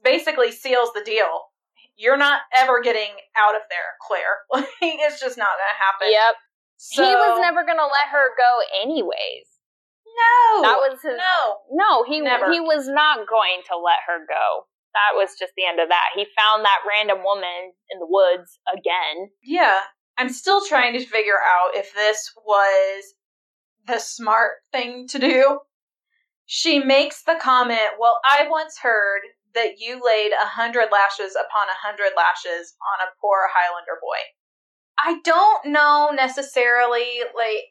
basically 0.02 0.50
seals 0.50 0.90
the 0.94 1.04
deal. 1.04 1.53
You're 1.96 2.16
not 2.16 2.40
ever 2.56 2.80
getting 2.80 3.14
out 3.36 3.54
of 3.54 3.62
there, 3.70 3.94
Claire. 4.02 4.42
Like 4.52 4.68
it's 4.80 5.20
just 5.20 5.38
not 5.38 5.48
gonna 5.54 5.78
happen. 5.78 6.08
Yep. 6.10 6.34
So, 6.76 7.02
he 7.06 7.14
was 7.14 7.40
never 7.40 7.64
gonna 7.64 7.86
let 7.86 8.10
her 8.10 8.34
go 8.36 8.50
anyways. 8.82 9.46
No. 10.14 10.62
That 10.62 10.78
was 10.78 10.98
his 11.02 11.18
No. 11.18 11.58
No, 11.70 12.04
he 12.04 12.20
never. 12.20 12.52
he 12.52 12.60
was 12.60 12.86
not 12.86 13.26
going 13.26 13.62
to 13.66 13.76
let 13.76 13.98
her 14.06 14.26
go 14.26 14.66
that 14.94 15.14
was 15.14 15.30
just 15.38 15.52
the 15.56 15.66
end 15.66 15.80
of 15.80 15.88
that. 15.88 16.14
He 16.14 16.24
found 16.38 16.64
that 16.64 16.86
random 16.88 17.18
woman 17.22 17.74
in 17.90 17.98
the 17.98 18.06
woods 18.08 18.58
again. 18.72 19.30
Yeah. 19.42 19.80
I'm 20.16 20.30
still 20.30 20.64
trying 20.64 20.92
to 20.94 21.04
figure 21.04 21.34
out 21.34 21.76
if 21.76 21.92
this 21.94 22.30
was 22.46 23.14
the 23.86 23.98
smart 23.98 24.52
thing 24.72 25.08
to 25.08 25.18
do. 25.18 25.58
She 26.46 26.78
makes 26.78 27.22
the 27.24 27.38
comment, 27.40 27.98
Well, 27.98 28.20
I 28.24 28.46
once 28.48 28.78
heard 28.80 29.22
that 29.54 29.78
you 29.78 30.00
laid 30.04 30.32
a 30.32 30.46
hundred 30.46 30.88
lashes 30.90 31.34
upon 31.34 31.68
a 31.68 31.86
hundred 31.86 32.12
lashes 32.16 32.74
on 32.82 33.06
a 33.06 33.12
poor 33.20 33.48
Highlander 33.52 33.98
boy. 34.00 34.18
I 34.98 35.20
don't 35.24 35.72
know 35.72 36.10
necessarily, 36.14 37.20
like, 37.36 37.64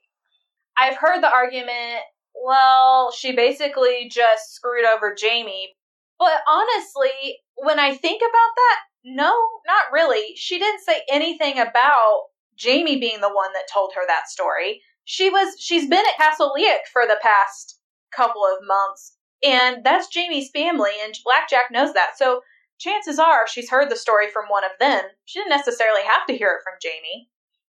I've 0.77 0.97
heard 0.97 1.21
the 1.21 1.31
argument, 1.31 2.01
well, 2.35 3.11
she 3.11 3.35
basically 3.35 4.09
just 4.11 4.53
screwed 4.53 4.85
over 4.85 5.15
Jamie 5.15 5.75
but 6.23 6.39
honestly, 6.47 7.39
when 7.55 7.79
I 7.79 7.95
think 7.95 8.21
about 8.21 8.53
that, 8.55 8.79
no, 9.03 9.33
not 9.67 9.91
really. 9.91 10.35
She 10.35 10.57
didn't 10.57 10.81
say 10.81 11.01
anything 11.11 11.59
about 11.59 12.23
Jamie 12.55 12.99
being 12.99 13.19
the 13.19 13.33
one 13.33 13.51
that 13.53 13.67
told 13.71 13.91
her 13.95 14.03
that 14.07 14.29
story. 14.29 14.81
She 15.05 15.29
was 15.29 15.55
she's 15.59 15.89
been 15.89 15.99
at 15.99 16.17
Castle 16.17 16.53
Leoch 16.55 16.87
for 16.93 17.03
the 17.05 17.19
past 17.21 17.79
couple 18.15 18.43
of 18.45 18.65
months. 18.65 19.17
And 19.43 19.83
that's 19.83 20.07
Jamie's 20.07 20.49
family, 20.51 20.91
and 21.03 21.13
Blackjack 21.23 21.71
knows 21.71 21.93
that. 21.93 22.11
So 22.17 22.41
chances 22.79 23.19
are 23.19 23.47
she's 23.47 23.69
heard 23.69 23.89
the 23.91 23.95
story 23.95 24.29
from 24.31 24.45
one 24.47 24.63
of 24.63 24.71
them. 24.79 25.03
She 25.25 25.39
didn't 25.39 25.57
necessarily 25.57 26.01
have 26.03 26.25
to 26.27 26.37
hear 26.37 26.49
it 26.49 26.63
from 26.63 26.79
Jamie. 26.81 27.29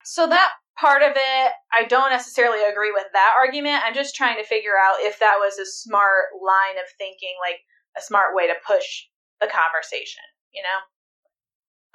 So 0.03 0.28
that 0.28 0.51
part 0.78 1.01
of 1.01 1.13
it, 1.16 1.51
I 1.74 1.86
don't 1.88 2.11
necessarily 2.11 2.63
agree 2.63 2.91
with 2.91 3.05
that 3.13 3.34
argument. 3.38 3.82
I'm 3.84 3.95
just 3.95 4.16
trying 4.16 4.38
to 4.38 4.47
figure 4.47 4.78
out 4.80 4.97
if 4.99 5.20
that 5.20 5.38
was 5.39 5.57
a 5.57 5.66
smart 5.66 6.36
line 6.43 6.78
of 6.78 6.89
thinking, 6.97 7.34
like 7.41 7.59
a 7.97 8.01
smart 8.01 8.36
way 8.36 8.47
to 8.47 8.53
push 8.66 9.05
the 9.41 9.47
conversation, 9.47 10.24
you 10.53 10.61
know? 10.61 10.80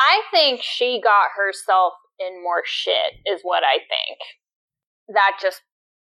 I 0.01 0.23
think 0.33 0.63
she 0.63 1.01
got 1.03 1.37
herself 1.37 1.93
in 2.19 2.43
more 2.43 2.63
shit, 2.65 3.21
is 3.27 3.41
what 3.43 3.63
I 3.65 3.79
think. 3.79 4.19
That 5.15 5.39
just 5.41 5.61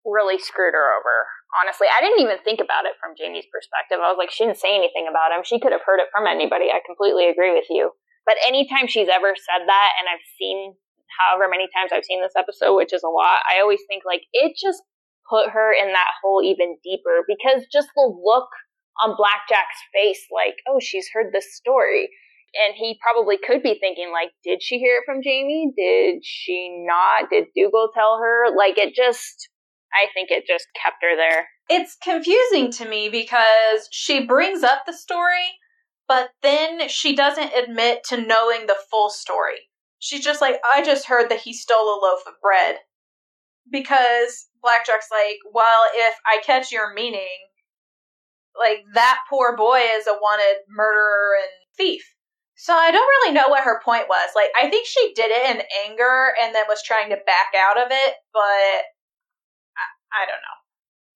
really 0.06 0.38
screwed 0.38 0.78
her 0.78 0.88
over. 0.94 1.26
Honestly, 1.58 1.90
I 1.90 1.98
didn't 2.00 2.22
even 2.22 2.38
think 2.46 2.62
about 2.62 2.86
it 2.86 2.94
from 3.02 3.18
Jamie's 3.18 3.50
perspective. 3.50 3.98
I 3.98 4.08
was 4.08 4.18
like, 4.18 4.30
she 4.30 4.46
didn't 4.46 4.62
say 4.62 4.72
anything 4.78 5.10
about 5.10 5.34
him. 5.34 5.42
She 5.42 5.58
could 5.58 5.74
have 5.74 5.82
heard 5.82 5.98
it 5.98 6.14
from 6.14 6.30
anybody. 6.30 6.70
I 6.70 6.80
completely 6.86 7.26
agree 7.26 7.50
with 7.50 7.66
you. 7.68 7.90
But 8.24 8.38
anytime 8.46 8.86
she's 8.86 9.10
ever 9.10 9.34
said 9.34 9.66
that, 9.66 9.90
and 9.98 10.06
I've 10.06 10.26
seen 10.38 10.74
however 11.18 11.50
many 11.50 11.66
times 11.74 11.90
I've 11.90 12.06
seen 12.06 12.22
this 12.22 12.38
episode, 12.38 12.74
which 12.74 12.94
is 12.94 13.02
a 13.02 13.10
lot, 13.10 13.42
I 13.46 13.62
always 13.62 13.82
think 13.86 14.02
like 14.06 14.22
it 14.32 14.54
just 14.54 14.82
put 15.30 15.50
her 15.50 15.74
in 15.74 15.92
that 15.92 16.14
hole 16.22 16.42
even 16.42 16.78
deeper 16.82 17.26
because 17.26 17.66
just 17.72 17.90
the 17.94 18.06
look 18.06 18.48
on 19.02 19.16
Blackjack's 19.16 19.82
face, 19.92 20.26
like, 20.32 20.56
oh, 20.68 20.80
she's 20.80 21.08
heard 21.12 21.32
this 21.32 21.54
story. 21.54 22.08
And 22.56 22.74
he 22.74 22.98
probably 23.02 23.36
could 23.36 23.62
be 23.62 23.76
thinking, 23.78 24.10
like, 24.12 24.30
did 24.42 24.62
she 24.62 24.78
hear 24.78 24.98
it 24.98 25.04
from 25.04 25.22
Jamie? 25.22 25.72
Did 25.76 26.24
she 26.24 26.84
not? 26.86 27.28
Did 27.28 27.46
Dougal 27.54 27.90
tell 27.92 28.18
her? 28.22 28.56
Like, 28.56 28.78
it 28.78 28.94
just, 28.94 29.50
I 29.92 30.06
think 30.12 30.30
it 30.30 30.44
just 30.46 30.66
kept 30.82 30.96
her 31.02 31.16
there. 31.16 31.48
It's 31.68 31.96
confusing 32.02 32.70
to 32.72 32.88
me 32.88 33.08
because 33.08 33.88
she 33.90 34.24
brings 34.24 34.62
up 34.62 34.82
the 34.86 34.92
story, 34.92 35.58
but 36.06 36.30
then 36.42 36.88
she 36.88 37.16
doesn't 37.16 37.52
admit 37.56 38.04
to 38.08 38.20
knowing 38.20 38.66
the 38.66 38.76
full 38.90 39.10
story 39.10 39.68
she's 39.98 40.24
just 40.24 40.40
like, 40.40 40.56
I 40.64 40.82
just 40.82 41.06
heard 41.06 41.30
that 41.30 41.40
he 41.40 41.52
stole 41.52 41.88
a 41.88 42.00
loaf 42.02 42.20
of 42.26 42.34
bread. 42.42 42.76
Because 43.70 44.46
Blackjack's 44.62 45.08
like, 45.10 45.38
well, 45.52 45.82
if 45.94 46.14
I 46.24 46.40
catch 46.44 46.70
your 46.70 46.94
meaning, 46.94 47.50
like 48.58 48.84
that 48.94 49.18
poor 49.28 49.56
boy 49.56 49.80
is 49.96 50.06
a 50.06 50.12
wanted 50.12 50.62
murderer 50.68 51.34
and 51.42 51.50
thief. 51.76 52.04
So 52.54 52.72
I 52.72 52.90
don't 52.90 53.02
really 53.02 53.34
know 53.34 53.48
what 53.48 53.64
her 53.64 53.82
point 53.84 54.08
was. 54.08 54.30
Like, 54.34 54.48
I 54.58 54.70
think 54.70 54.86
she 54.86 55.12
did 55.14 55.30
it 55.30 55.56
in 55.56 55.62
anger 55.84 56.32
and 56.40 56.54
then 56.54 56.64
was 56.68 56.82
trying 56.82 57.10
to 57.10 57.16
back 57.16 57.52
out 57.58 57.76
of 57.76 57.88
it, 57.90 58.14
but 58.32 58.84
I, 60.16 60.26
don't 60.26 60.40
know. 60.40 60.58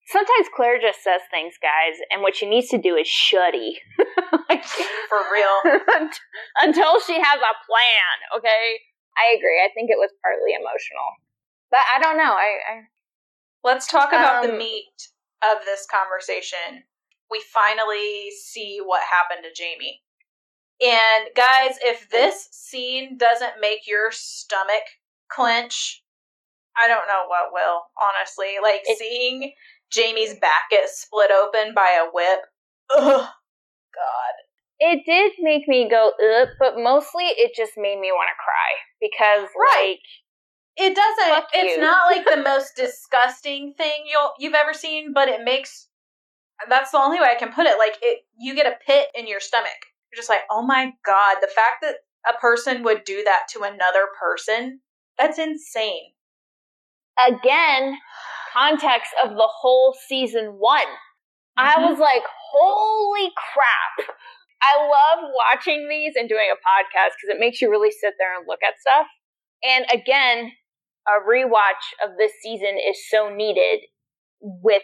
Sometimes 0.07 0.47
Claire 0.53 0.79
just 0.79 1.03
says 1.03 1.21
things, 1.31 1.55
guys, 1.61 1.97
and 2.11 2.21
what 2.21 2.35
she 2.35 2.49
needs 2.49 2.67
to 2.69 2.77
do 2.77 2.95
is 2.95 3.07
shuddy. 3.07 3.79
like, 4.49 4.63
For 4.65 5.23
real. 5.31 5.57
Until 6.61 6.99
she 7.01 7.15
has 7.15 7.39
a 7.39 7.55
plan, 7.65 8.15
okay? 8.37 8.79
I 9.17 9.33
agree. 9.37 9.61
I 9.63 9.69
think 9.73 9.89
it 9.89 9.99
was 9.99 10.11
partly 10.21 10.53
emotional. 10.53 11.09
But 11.69 11.81
I 11.95 12.01
don't 12.01 12.17
know. 12.17 12.33
I, 12.33 12.59
I... 12.67 12.73
Let's 13.63 13.87
talk 13.87 14.09
about 14.09 14.43
um, 14.43 14.51
the 14.51 14.57
meat 14.57 15.09
of 15.43 15.63
this 15.65 15.85
conversation. 15.89 16.83
We 17.29 17.41
finally 17.53 18.31
see 18.31 18.79
what 18.83 19.01
happened 19.03 19.45
to 19.45 19.53
Jamie. 19.55 20.01
And 20.81 21.29
guys, 21.35 21.77
if 21.83 22.09
this 22.09 22.49
scene 22.51 23.17
doesn't 23.17 23.61
make 23.61 23.87
your 23.87 24.11
stomach 24.11 24.83
clench, 25.29 26.03
I 26.77 26.87
don't 26.87 27.07
know 27.07 27.27
what 27.27 27.51
will, 27.51 27.83
honestly. 27.99 28.55
Like 28.61 28.81
it, 28.85 28.97
seeing 28.97 29.53
Jamie's 29.91 30.37
back 30.39 30.69
get 30.69 30.89
split 30.89 31.31
open 31.31 31.73
by 31.73 31.99
a 32.01 32.09
whip. 32.11 32.39
Ugh. 32.95 33.27
God. 33.93 34.35
It 34.79 35.03
did 35.05 35.33
make 35.39 35.67
me 35.67 35.87
go 35.89 36.11
ugh, 36.19 36.49
but 36.59 36.77
mostly 36.77 37.25
it 37.25 37.51
just 37.55 37.73
made 37.77 37.99
me 37.99 38.11
want 38.11 38.29
to 38.29 38.43
cry 38.43 38.71
because 38.99 39.49
right. 39.55 39.91
like 39.91 39.99
it 40.77 40.95
doesn't 40.95 41.45
it's 41.53 41.75
you. 41.75 41.81
not 41.81 42.09
like 42.09 42.25
the 42.25 42.41
most 42.49 42.75
disgusting 42.75 43.73
thing 43.77 44.05
you'll 44.09 44.31
you've 44.39 44.55
ever 44.55 44.73
seen, 44.73 45.13
but 45.13 45.27
it 45.27 45.43
makes 45.43 45.87
that's 46.69 46.91
the 46.91 46.97
only 46.97 47.19
way 47.19 47.27
I 47.31 47.39
can 47.39 47.51
put 47.53 47.67
it. 47.67 47.77
Like 47.77 47.97
it 48.01 48.25
you 48.39 48.55
get 48.55 48.65
a 48.65 48.77
pit 48.85 49.07
in 49.13 49.27
your 49.27 49.39
stomach. 49.39 49.69
You're 50.11 50.17
just 50.17 50.29
like, 50.29 50.41
"Oh 50.49 50.65
my 50.65 50.93
god, 51.05 51.37
the 51.41 51.47
fact 51.47 51.83
that 51.83 51.97
a 52.27 52.39
person 52.39 52.83
would 52.83 53.03
do 53.03 53.23
that 53.23 53.43
to 53.51 53.61
another 53.61 54.07
person, 54.19 54.81
that's 55.17 55.37
insane." 55.37 56.13
Again, 57.19 57.97
context 58.53 59.11
of 59.23 59.31
the 59.31 59.47
whole 59.47 59.95
season 60.07 60.55
one. 60.57 60.81
Mm-hmm. 61.59 61.67
I 61.83 61.89
was 61.89 61.99
like, 61.99 62.23
holy 62.51 63.31
crap. 63.35 64.09
I 64.61 64.77
love 64.77 65.31
watching 65.33 65.87
these 65.89 66.13
and 66.15 66.29
doing 66.29 66.47
a 66.51 66.55
podcast 66.55 67.17
because 67.17 67.35
it 67.35 67.39
makes 67.39 67.61
you 67.61 67.69
really 67.69 67.91
sit 67.91 68.13
there 68.19 68.37
and 68.37 68.45
look 68.47 68.59
at 68.65 68.79
stuff. 68.79 69.07
And 69.63 69.85
again, 69.91 70.51
a 71.07 71.27
rewatch 71.27 72.05
of 72.05 72.17
this 72.17 72.31
season 72.41 72.77
is 72.77 73.09
so 73.09 73.33
needed 73.33 73.81
with 74.39 74.83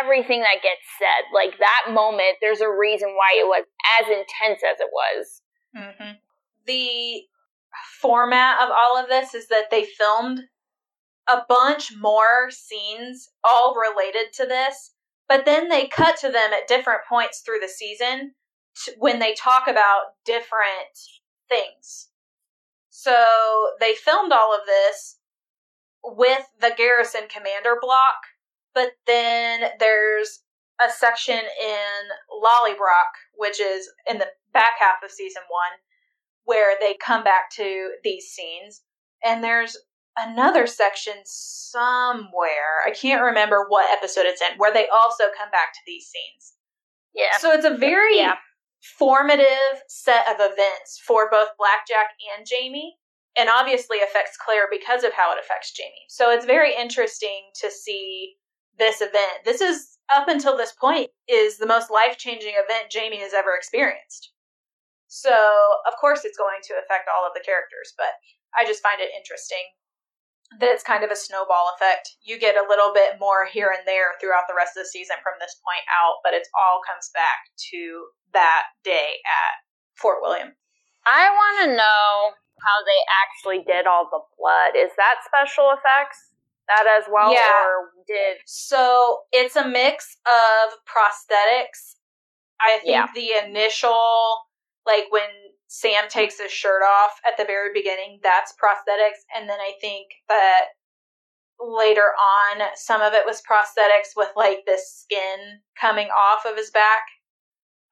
everything 0.00 0.40
that 0.40 0.62
gets 0.62 0.82
said. 0.98 1.34
Like 1.34 1.58
that 1.58 1.92
moment, 1.92 2.38
there's 2.40 2.60
a 2.60 2.70
reason 2.70 3.08
why 3.10 3.36
it 3.38 3.46
was 3.46 3.64
as 4.00 4.06
intense 4.08 4.62
as 4.62 4.80
it 4.80 4.90
was. 4.92 5.42
Mm-hmm. 5.76 6.12
The 6.66 7.22
format 8.00 8.60
of 8.60 8.70
all 8.70 8.96
of 8.96 9.08
this 9.08 9.34
is 9.34 9.48
that 9.48 9.70
they 9.70 9.84
filmed 9.84 10.40
a 11.28 11.42
bunch 11.48 11.92
more 11.98 12.50
scenes 12.50 13.30
all 13.42 13.74
related 13.74 14.32
to 14.34 14.46
this, 14.46 14.92
but 15.28 15.44
then 15.44 15.68
they 15.68 15.86
cut 15.86 16.16
to 16.18 16.30
them 16.30 16.52
at 16.52 16.68
different 16.68 17.00
points 17.08 17.40
through 17.40 17.58
the 17.60 17.68
season 17.68 18.32
t- 18.84 18.92
when 18.98 19.18
they 19.18 19.34
talk 19.34 19.66
about 19.66 20.14
different 20.24 20.96
things. 21.48 22.08
So 22.90 23.70
they 23.80 23.94
filmed 23.94 24.32
all 24.32 24.54
of 24.54 24.66
this 24.66 25.18
with 26.02 26.46
the 26.60 26.72
Garrison 26.76 27.22
Commander 27.28 27.76
block, 27.80 28.16
but 28.74 28.92
then 29.06 29.70
there's 29.80 30.42
a 30.80 30.90
section 30.90 31.36
in 31.36 32.02
Lallybroch, 32.30 33.12
which 33.34 33.60
is 33.60 33.88
in 34.08 34.18
the 34.18 34.28
back 34.52 34.74
half 34.78 35.02
of 35.04 35.10
season 35.10 35.42
one, 35.48 35.78
where 36.44 36.76
they 36.80 36.94
come 36.94 37.24
back 37.24 37.50
to 37.56 37.90
these 38.04 38.26
scenes. 38.26 38.82
And 39.24 39.42
there's 39.42 39.76
another 40.16 40.66
section 40.66 41.14
somewhere. 41.24 42.82
I 42.86 42.90
can't 42.90 43.22
remember 43.22 43.66
what 43.68 43.90
episode 43.90 44.24
it's 44.26 44.40
in, 44.40 44.58
where 44.58 44.72
they 44.72 44.88
also 44.88 45.24
come 45.36 45.50
back 45.50 45.72
to 45.74 45.80
these 45.86 46.06
scenes. 46.06 46.54
Yeah. 47.14 47.38
So 47.38 47.52
it's 47.52 47.64
a 47.64 47.76
very 47.76 48.18
yeah. 48.18 48.34
formative 48.98 49.82
set 49.88 50.26
of 50.28 50.36
events 50.38 51.00
for 51.06 51.30
both 51.30 51.48
Blackjack 51.58 52.12
and 52.36 52.46
Jamie, 52.46 52.96
and 53.36 53.48
obviously 53.48 53.98
affects 54.02 54.38
Claire 54.42 54.68
because 54.70 55.04
of 55.04 55.12
how 55.12 55.32
it 55.32 55.38
affects 55.40 55.72
Jamie. 55.72 56.08
So 56.08 56.30
it's 56.30 56.46
very 56.46 56.74
interesting 56.74 57.50
to 57.60 57.70
see 57.70 58.34
this 58.78 59.00
event. 59.00 59.44
This 59.44 59.60
is 59.60 59.98
up 60.14 60.28
until 60.28 60.56
this 60.56 60.72
point 60.72 61.10
is 61.28 61.58
the 61.58 61.66
most 61.66 61.90
life-changing 61.90 62.54
event 62.56 62.90
Jamie 62.90 63.20
has 63.20 63.34
ever 63.34 63.54
experienced. 63.56 64.32
So, 65.08 65.32
of 65.86 65.94
course 66.00 66.24
it's 66.24 66.36
going 66.36 66.60
to 66.64 66.74
affect 66.74 67.08
all 67.08 67.26
of 67.26 67.32
the 67.34 67.44
characters, 67.44 67.94
but 67.96 68.12
I 68.58 68.64
just 68.64 68.82
find 68.82 69.00
it 69.00 69.10
interesting 69.16 69.64
that 70.60 70.70
it's 70.70 70.86
kind 70.86 71.02
of 71.02 71.10
a 71.10 71.16
snowball 71.16 71.74
effect. 71.74 72.16
You 72.22 72.38
get 72.38 72.56
a 72.56 72.68
little 72.68 72.92
bit 72.94 73.18
more 73.18 73.46
here 73.46 73.74
and 73.76 73.86
there 73.86 74.14
throughout 74.20 74.46
the 74.48 74.56
rest 74.56 74.76
of 74.76 74.84
the 74.84 74.88
season 74.88 75.16
from 75.22 75.34
this 75.40 75.58
point 75.60 75.84
out, 75.90 76.22
but 76.22 76.34
it 76.34 76.46
all 76.54 76.80
comes 76.86 77.10
back 77.12 77.50
to 77.72 78.06
that 78.32 78.70
day 78.84 79.18
at 79.26 79.54
Fort 79.94 80.18
William. 80.22 80.54
I 81.06 81.30
want 81.30 81.70
to 81.70 81.76
know 81.76 82.34
how 82.62 82.78
they 82.86 83.00
actually 83.10 83.62
did 83.66 83.86
all 83.86 84.08
the 84.10 84.22
blood. 84.38 84.78
Is 84.78 84.90
that 84.96 85.26
special 85.26 85.70
effects? 85.70 86.30
That 86.68 86.86
as 86.98 87.06
well, 87.10 87.32
yeah. 87.32 87.46
or 87.46 87.94
did 88.08 88.38
so? 88.44 89.20
It's 89.30 89.54
a 89.54 89.68
mix 89.68 90.16
of 90.26 90.74
prosthetics. 90.82 91.94
I 92.60 92.78
think 92.78 92.90
yeah. 92.90 93.06
the 93.14 93.46
initial, 93.46 94.42
like 94.84 95.04
when 95.10 95.30
Sam 95.76 96.08
takes 96.08 96.40
his 96.40 96.50
shirt 96.50 96.80
off 96.80 97.20
at 97.28 97.36
the 97.36 97.44
very 97.44 97.68
beginning. 97.74 98.20
That's 98.22 98.54
prosthetics. 98.56 99.28
And 99.36 99.46
then 99.46 99.60
I 99.60 99.72
think 99.78 100.08
that 100.26 100.72
later 101.60 102.16
on, 102.16 102.64
some 102.76 103.02
of 103.02 103.12
it 103.12 103.26
was 103.26 103.42
prosthetics 103.44 104.16
with 104.16 104.30
like 104.36 104.64
this 104.64 105.04
skin 105.04 105.60
coming 105.78 106.08
off 106.08 106.46
of 106.46 106.56
his 106.56 106.70
back. 106.70 107.04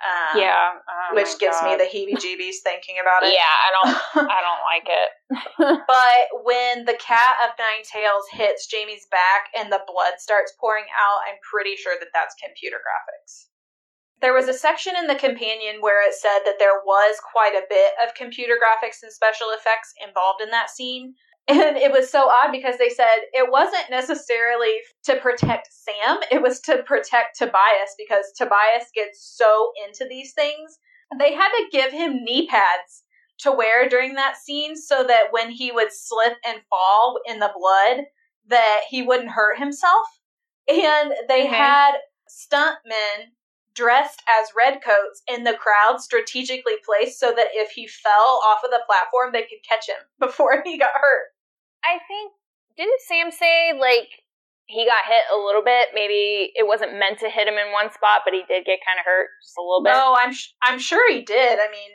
Um, 0.01 0.41
yeah, 0.41 0.81
oh 0.89 1.15
which 1.15 1.39
gives 1.39 1.57
God. 1.61 1.71
me 1.71 1.77
the 1.77 1.89
heebie-jeebies 1.89 2.61
thinking 2.65 2.97
about 3.01 3.23
it. 3.23 3.33
Yeah, 3.33 3.53
I 3.53 3.69
don't, 3.73 4.29
I 4.33 4.41
don't 4.41 4.65
like 4.65 4.89
it. 4.89 5.11
but 5.87 6.45
when 6.45 6.85
the 6.85 6.99
cat 7.01 7.37
of 7.45 7.57
nine 7.59 7.85
tails 7.85 8.25
hits 8.33 8.67
Jamie's 8.67 9.07
back 9.11 9.49
and 9.57 9.71
the 9.71 9.81
blood 9.87 10.19
starts 10.19 10.53
pouring 10.61 10.85
out, 10.93 11.25
I'm 11.29 11.39
pretty 11.41 11.77
sure 11.77 11.97
that 12.01 12.13
that's 12.13 12.35
computer 12.43 12.81
graphics. 12.81 13.49
There 14.25 14.33
was 14.33 14.49
a 14.49 14.55
section 14.55 14.95
in 14.97 15.07
the 15.07 15.17
companion 15.17 15.83
where 15.83 16.01
it 16.09 16.15
said 16.15 16.39
that 16.47 16.59
there 16.59 16.81
was 16.87 17.17
quite 17.31 17.53
a 17.53 17.67
bit 17.69 17.93
of 18.03 18.15
computer 18.15 18.55
graphics 18.55 19.03
and 19.03 19.13
special 19.13 19.49
effects 19.51 19.93
involved 20.03 20.41
in 20.41 20.49
that 20.51 20.71
scene. 20.71 21.15
And 21.47 21.77
it 21.77 21.93
was 21.93 22.11
so 22.11 22.31
odd 22.31 22.53
because 22.53 22.79
they 22.79 22.89
said 22.89 23.29
it 23.35 23.53
wasn't 23.53 23.91
necessarily 23.91 24.77
to 25.05 25.17
protect 25.17 25.69
Sam, 25.71 26.21
it 26.33 26.41
was 26.41 26.59
to 26.61 26.83
protect 26.85 27.37
Tobias 27.37 27.95
because 27.99 28.33
Tobias 28.35 28.87
gets 28.95 29.37
so 29.37 29.71
into 29.87 30.07
these 30.09 30.33
things. 30.33 30.79
They 31.19 31.35
had 31.35 31.51
to 31.51 31.69
give 31.71 31.93
him 31.93 32.25
knee 32.25 32.47
pads 32.47 33.05
to 33.41 33.53
wear 33.53 33.91
during 33.91 34.15
that 34.15 34.39
scene 34.39 34.75
so 34.75 35.05
that 35.05 35.33
when 35.33 35.51
he 35.51 35.71
would 35.71 35.93
slip 35.93 36.39
and 36.49 36.63
fall 36.71 37.21
in 37.27 37.41
the 37.41 37.53
blood 37.55 38.07
that 38.49 38.81
he 38.89 39.03
wouldn't 39.03 39.33
hurt 39.33 39.59
himself. 39.59 40.07
And 40.67 41.13
they 41.29 41.47
Okay. 41.47 41.57
had 41.57 41.97
stuntmen 42.27 43.35
dressed 43.75 44.23
as 44.41 44.51
redcoats 44.57 45.23
in 45.29 45.45
the 45.45 45.57
crowd 45.57 46.01
strategically 46.01 46.75
placed 46.85 47.19
so 47.19 47.33
that 47.35 47.49
if 47.53 47.71
he 47.73 47.87
fell 47.87 48.41
off 48.47 48.65
of 48.65 48.71
the 48.71 48.83
platform 48.87 49.33
they 49.33 49.43
could 49.43 49.63
catch 49.69 49.89
him 49.89 50.03
before 50.21 50.63
he 50.65 50.79
got 50.79 50.93
hurt. 50.95 51.35
I 51.85 51.99
think 52.09 52.33
didn't 52.77 53.01
Sam 53.07 53.31
say 53.31 53.73
like 53.79 54.09
he 54.67 54.87
got 54.87 55.05
hit 55.07 55.25
a 55.33 55.39
little 55.39 55.63
bit? 55.63 55.89
Maybe 55.95 56.51
it 56.55 56.67
wasn't 56.67 56.99
meant 56.99 57.19
to 57.21 57.29
hit 57.29 57.47
him 57.47 57.55
in 57.55 57.73
one 57.73 57.93
spot, 57.93 58.23
but 58.25 58.33
he 58.33 58.43
did 58.49 58.65
get 58.65 58.81
kind 58.87 58.99
of 58.99 59.05
hurt 59.05 59.29
just 59.43 59.59
a 59.59 59.63
little 59.63 59.83
bit. 59.83 59.93
No, 59.93 60.17
I'm 60.19 60.33
sh- 60.33 60.55
I'm 60.63 60.79
sure 60.79 61.13
he 61.13 61.21
did. 61.21 61.59
I 61.59 61.69
mean, 61.71 61.91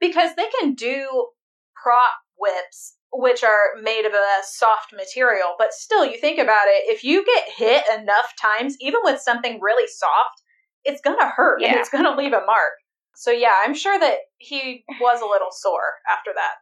because 0.00 0.36
they 0.36 0.46
can 0.60 0.74
do 0.74 1.28
prop 1.74 2.14
whips 2.38 2.94
which 3.12 3.44
are 3.44 3.76
made 3.82 4.06
of 4.06 4.12
a 4.14 4.42
soft 4.42 4.92
material, 4.94 5.54
but 5.58 5.74
still 5.74 6.06
you 6.06 6.18
think 6.18 6.38
about 6.38 6.66
it, 6.66 6.90
if 6.90 7.04
you 7.04 7.24
get 7.24 7.44
hit 7.54 7.84
enough 8.00 8.32
times 8.40 8.76
even 8.80 9.00
with 9.04 9.20
something 9.20 9.60
really 9.60 9.86
soft, 9.86 10.41
it's 10.84 11.00
to 11.18 11.32
hurt 11.36 11.62
and 11.62 11.78
it's 11.78 11.90
to 11.90 12.14
leave 12.16 12.32
a 12.32 12.44
mark. 12.44 12.72
So 13.14 13.30
yeah, 13.30 13.54
I'm 13.64 13.74
sure 13.74 13.98
that 13.98 14.18
he 14.38 14.84
was 15.00 15.20
a 15.20 15.26
little 15.26 15.50
sore 15.52 16.00
after 16.10 16.30
that. 16.34 16.54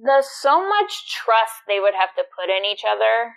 The 0.00 0.22
so 0.40 0.68
much 0.68 1.10
trust 1.14 1.54
they 1.66 1.80
would 1.80 1.94
have 1.94 2.14
to 2.16 2.22
put 2.38 2.50
in 2.50 2.64
each 2.64 2.84
other. 2.88 3.34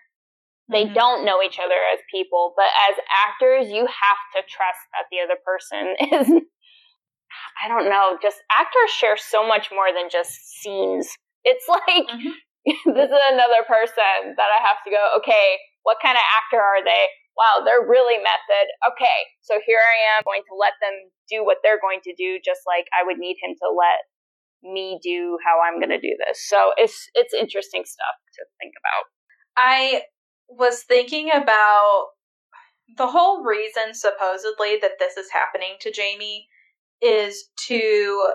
They 0.69 0.86
Mhm. 0.86 0.93
don't 0.93 1.26
know 1.26 1.41
each 1.41 1.59
other 1.59 1.80
as 1.93 1.99
people, 2.11 2.53
but 2.55 2.67
as 2.89 2.99
actors, 3.09 3.72
you 3.72 3.86
have 3.88 4.22
to 4.36 4.41
trust 4.47 4.80
that 4.93 5.05
the 5.11 5.22
other 5.22 5.38
person 5.43 5.95
is. 5.99 6.43
I 7.63 7.67
don't 7.67 7.89
know. 7.89 8.17
Just 8.22 8.41
actors 8.51 8.91
share 8.91 9.17
so 9.17 9.45
much 9.47 9.72
more 9.72 9.91
than 9.93 10.09
just 10.09 10.32
scenes. 10.61 11.15
It's 11.43 11.67
like 11.67 12.07
Mhm. 12.07 12.34
this 12.95 13.09
is 13.09 13.22
another 13.32 13.63
person 13.67 14.36
that 14.38 14.49
I 14.51 14.61
have 14.67 14.84
to 14.86 14.91
go. 14.91 15.13
Okay, 15.17 15.57
what 15.84 15.97
kind 16.01 16.15
of 16.17 16.24
actor 16.38 16.61
are 16.61 16.84
they? 16.84 17.07
Wow, 17.38 17.64
they're 17.64 17.88
really 17.88 18.18
method. 18.18 18.68
Okay, 18.84 19.20
so 19.42 19.60
here 19.66 19.80
I 19.80 20.18
am 20.18 20.24
going 20.26 20.44
to 20.52 20.56
let 20.60 20.74
them 20.82 20.94
do 21.30 21.46
what 21.46 21.58
they're 21.64 21.80
going 21.80 22.04
to 22.04 22.14
do, 22.14 22.40
just 22.44 22.62
like 22.68 22.86
I 22.92 23.06
would 23.06 23.18
need 23.18 23.38
him 23.42 23.56
to 23.56 23.70
let 23.72 24.04
me 24.64 25.00
do 25.02 25.38
how 25.46 25.60
I'm 25.64 25.80
going 25.80 25.96
to 25.96 26.00
do 26.00 26.16
this. 26.28 26.44
So 26.48 26.72
it's 26.78 27.10
it's 27.14 27.34
interesting 27.34 27.84
stuff 27.86 28.16
to 28.36 28.46
think 28.60 28.74
about. 28.78 29.06
I 29.58 30.04
was 30.50 30.84
thinking 30.84 31.32
about 31.32 32.08
the 32.98 33.08
whole 33.08 33.44
reason 33.44 33.94
supposedly 33.94 34.78
that 34.82 35.00
this 35.00 35.18
is 35.18 35.32
happening 35.32 35.76
to 35.80 35.92
Jamie 35.92 36.48
is 37.02 37.46
to 37.68 38.34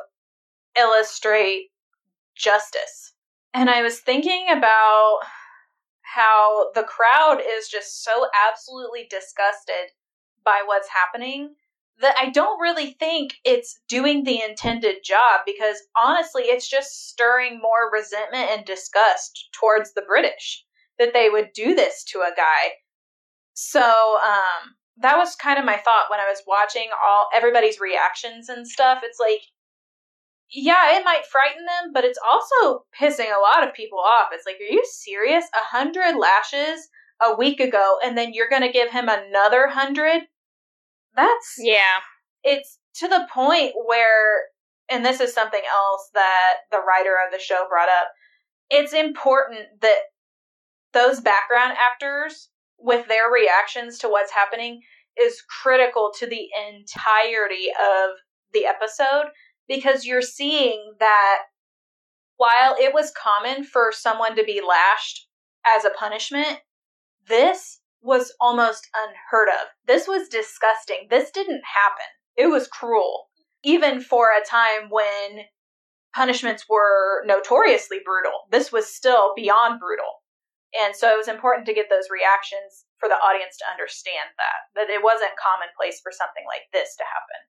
illustrate 0.76 1.66
justice. 2.36 3.14
And 3.54 3.70
I 3.70 3.82
was 3.82 4.00
thinking 4.00 4.46
about 4.50 5.20
how 6.14 6.70
the 6.74 6.84
crowd 6.84 7.40
is 7.40 7.68
just 7.68 8.04
so 8.04 8.26
absolutely 8.48 9.06
disgusted 9.10 9.92
by 10.44 10.62
what's 10.64 10.88
happening 10.88 11.54
that 12.00 12.14
I 12.20 12.30
don't 12.30 12.60
really 12.60 12.92
think 12.92 13.34
it's 13.44 13.80
doing 13.88 14.24
the 14.24 14.42
intended 14.42 14.96
job 15.02 15.40
because 15.46 15.76
honestly, 15.96 16.44
it's 16.44 16.68
just 16.68 17.08
stirring 17.08 17.60
more 17.60 17.90
resentment 17.92 18.50
and 18.50 18.64
disgust 18.64 19.48
towards 19.52 19.94
the 19.94 20.02
British 20.06 20.64
that 20.98 21.12
they 21.12 21.28
would 21.30 21.50
do 21.54 21.74
this 21.74 22.04
to 22.04 22.20
a 22.20 22.34
guy. 22.36 22.72
So, 23.54 23.80
um, 23.80 24.74
that 24.98 25.16
was 25.16 25.34
kind 25.36 25.58
of 25.58 25.64
my 25.64 25.76
thought 25.76 26.10
when 26.10 26.20
I 26.20 26.28
was 26.28 26.42
watching 26.46 26.88
all 27.04 27.28
everybody's 27.34 27.80
reactions 27.80 28.48
and 28.48 28.66
stuff. 28.66 29.00
It's 29.02 29.18
like, 29.20 29.42
yeah, 30.50 30.96
it 30.96 31.04
might 31.04 31.26
frighten 31.26 31.64
them, 31.64 31.92
but 31.92 32.04
it's 32.04 32.18
also 32.24 32.84
pissing 32.98 33.26
a 33.34 33.40
lot 33.40 33.66
of 33.66 33.74
people 33.74 33.98
off. 33.98 34.28
It's 34.32 34.46
like, 34.46 34.56
are 34.56 34.72
you 34.72 34.84
serious? 34.90 35.44
A 35.54 35.76
hundred 35.76 36.16
lashes 36.16 36.88
a 37.22 37.34
week 37.36 37.60
ago, 37.60 37.96
and 38.04 38.16
then 38.16 38.32
you're 38.32 38.48
gonna 38.50 38.72
give 38.72 38.90
him 38.90 39.08
another 39.08 39.68
hundred? 39.68 40.22
That's 41.14 41.56
Yeah. 41.58 42.00
it's 42.44 42.78
to 42.96 43.08
the 43.08 43.26
point 43.32 43.72
where 43.86 44.42
and 44.88 45.04
this 45.04 45.20
is 45.20 45.34
something 45.34 45.62
else 45.70 46.10
that 46.14 46.54
the 46.70 46.78
writer 46.78 47.16
of 47.26 47.32
the 47.32 47.40
show 47.42 47.66
brought 47.68 47.88
up 47.88 48.08
it's 48.70 48.92
important 48.92 49.60
that 49.80 49.98
those 50.92 51.20
background 51.20 51.74
actors 51.78 52.50
with 52.78 53.06
their 53.08 53.30
reactions 53.30 53.98
to 53.98 54.08
what's 54.08 54.32
happening 54.32 54.80
is 55.20 55.42
critical 55.62 56.12
to 56.18 56.26
the 56.26 56.48
entirety 56.68 57.68
of 57.80 58.10
the 58.52 58.66
episode 58.66 59.26
because 59.68 60.04
you're 60.04 60.22
seeing 60.22 60.94
that 61.00 61.38
while 62.36 62.76
it 62.78 62.92
was 62.92 63.12
common 63.12 63.64
for 63.64 63.90
someone 63.92 64.36
to 64.36 64.44
be 64.44 64.60
lashed 64.66 65.26
as 65.66 65.84
a 65.84 65.90
punishment 65.90 66.60
this 67.28 67.80
was 68.02 68.32
almost 68.40 68.88
unheard 68.94 69.48
of. 69.48 69.68
This 69.86 70.06
was 70.06 70.28
disgusting. 70.28 71.08
This 71.10 71.30
didn't 71.30 71.62
happen. 71.66 72.06
It 72.36 72.46
was 72.46 72.68
cruel. 72.68 73.28
Even 73.64 74.00
for 74.00 74.28
a 74.30 74.44
time 74.46 74.90
when 74.90 75.46
punishments 76.14 76.64
were 76.68 77.24
notoriously 77.26 77.98
brutal, 78.04 78.46
this 78.50 78.70
was 78.70 78.86
still 78.86 79.34
beyond 79.34 79.80
brutal. 79.80 80.22
And 80.78 80.94
so 80.94 81.10
it 81.10 81.16
was 81.16 81.28
important 81.28 81.66
to 81.66 81.74
get 81.74 81.90
those 81.90 82.12
reactions 82.12 82.84
for 82.98 83.08
the 83.08 83.18
audience 83.18 83.56
to 83.58 83.70
understand 83.70 84.30
that, 84.38 84.60
that 84.76 84.92
it 84.92 85.02
wasn't 85.02 85.40
commonplace 85.40 86.00
for 86.00 86.12
something 86.12 86.44
like 86.46 86.68
this 86.72 86.94
to 86.96 87.04
happen. 87.04 87.40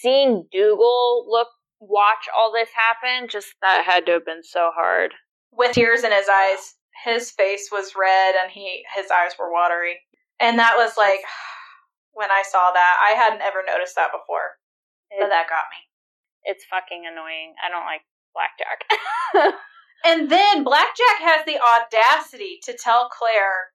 Seeing 0.00 0.46
Dougal 0.52 1.26
look 1.28 1.48
watch 1.80 2.28
all 2.36 2.52
this 2.52 2.70
happen, 2.74 3.28
just 3.28 3.48
that 3.62 3.84
had 3.84 4.06
to 4.06 4.12
have 4.12 4.26
been 4.26 4.42
so 4.42 4.70
hard. 4.74 5.14
With 5.52 5.72
tears 5.72 6.04
in 6.04 6.12
his 6.12 6.28
eyes, 6.28 6.74
his 7.04 7.30
face 7.30 7.68
was 7.72 7.94
red 7.96 8.34
and 8.40 8.50
he 8.50 8.84
his 8.94 9.10
eyes 9.10 9.32
were 9.38 9.52
watery. 9.52 10.00
And 10.40 10.58
that 10.58 10.76
was 10.76 10.96
like 10.96 11.20
when 12.12 12.30
I 12.30 12.42
saw 12.42 12.70
that, 12.72 12.96
I 13.02 13.14
hadn't 13.14 13.42
ever 13.42 13.62
noticed 13.66 13.96
that 13.96 14.12
before. 14.12 14.58
But 15.18 15.28
that 15.28 15.48
got 15.48 15.72
me. 15.72 15.80
it's 16.44 16.64
fucking 16.68 17.04
annoying. 17.10 17.54
I 17.64 17.70
don't 17.70 17.86
like 17.86 18.02
blackjack. 18.34 19.54
And 20.04 20.30
then 20.30 20.62
Blackjack 20.62 21.18
has 21.20 21.44
the 21.44 21.58
audacity 21.58 22.60
to 22.64 22.72
tell 22.72 23.08
Claire 23.08 23.72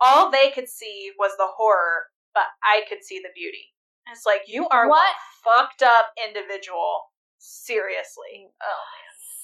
all 0.00 0.30
they 0.30 0.50
could 0.50 0.68
see 0.68 1.10
was 1.18 1.32
the 1.36 1.48
horror, 1.56 2.06
but 2.34 2.44
I 2.62 2.82
could 2.88 3.02
see 3.02 3.18
the 3.18 3.34
beauty. 3.34 3.74
It's 4.10 4.26
like 4.26 4.42
you 4.46 4.68
are 4.68 4.88
What? 4.88 5.14
fucked 5.44 5.82
up 5.82 6.06
individual. 6.26 7.02
Seriously. 7.38 8.48
Oh 8.62 8.84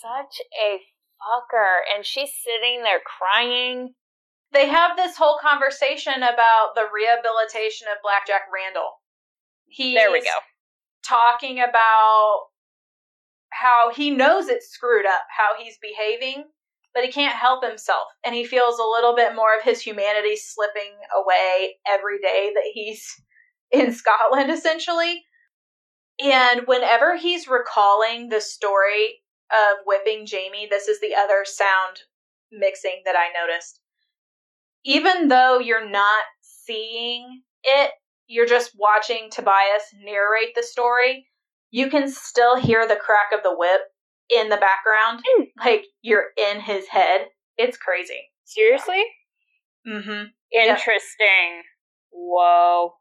Such 0.01 0.41
a 0.61 0.79
fucker. 1.21 1.79
And 1.95 2.05
she's 2.05 2.31
sitting 2.43 2.83
there 2.83 3.01
crying. 3.01 3.95
They 4.53 4.69
have 4.69 4.97
this 4.97 5.17
whole 5.17 5.39
conversation 5.41 6.15
about 6.17 6.73
the 6.75 6.85
rehabilitation 6.93 7.87
of 7.91 8.03
Blackjack 8.03 8.43
Randall. 8.53 8.91
He's 9.67 9.95
There 9.97 10.13
we 10.13 10.21
go. 10.21 10.29
talking 11.07 11.59
about 11.61 12.41
how 13.51 13.93
he 13.95 14.11
knows 14.11 14.49
it's 14.49 14.69
screwed 14.69 15.07
up, 15.07 15.23
how 15.37 15.63
he's 15.63 15.79
behaving, 15.81 16.45
but 16.95 17.05
he 17.05 17.13
can't 17.13 17.35
help 17.35 17.65
himself. 17.65 18.09
And 18.25 18.35
he 18.35 18.45
feels 18.45 18.79
a 18.79 18.83
little 18.85 19.15
bit 19.15 19.35
more 19.35 19.57
of 19.57 19.63
his 19.65 19.81
humanity 19.81 20.37
slipping 20.37 20.93
away 21.17 21.77
every 21.89 22.19
day 22.21 22.51
that 22.55 22.71
he's 22.75 23.07
in 23.73 23.93
Scotland, 23.93 24.51
essentially. 24.51 25.25
And 26.23 26.63
whenever 26.67 27.17
he's 27.17 27.49
recalling 27.49 28.29
the 28.29 28.41
story 28.41 29.21
of 29.51 29.79
whipping 29.87 30.27
Jamie, 30.27 30.69
this 30.71 30.89
is 30.89 31.01
the 31.01 31.15
other 31.15 31.45
sound 31.45 32.03
mixing 32.51 33.03
that 33.05 33.17
I 33.17 33.29
noticed. 33.39 33.81
Even 34.85 35.29
though 35.29 35.59
you're 35.59 35.89
not 35.89 36.25
seeing 36.41 37.43
it, 37.65 37.93
you're 38.27 38.47
just 38.47 38.73
watching 38.79 39.29
Tobias 39.31 39.85
narrate 40.03 40.55
the 40.55 40.63
story, 40.63 41.27
you 41.71 41.89
can 41.89 42.09
still 42.09 42.57
hear 42.57 42.87
the 42.87 42.97
crack 42.97 43.29
of 43.35 43.43
the 43.43 43.55
whip 43.55 43.81
in 44.29 44.49
the 44.49 44.57
background. 44.57 45.23
Like 45.59 45.87
you're 46.03 46.27
in 46.37 46.61
his 46.61 46.87
head. 46.89 47.27
It's 47.57 47.77
crazy. 47.77 48.31
Seriously? 48.45 49.05
Mm-hmm. 49.87 50.25
Interesting. 50.53 51.63
Whoa. 52.11 52.95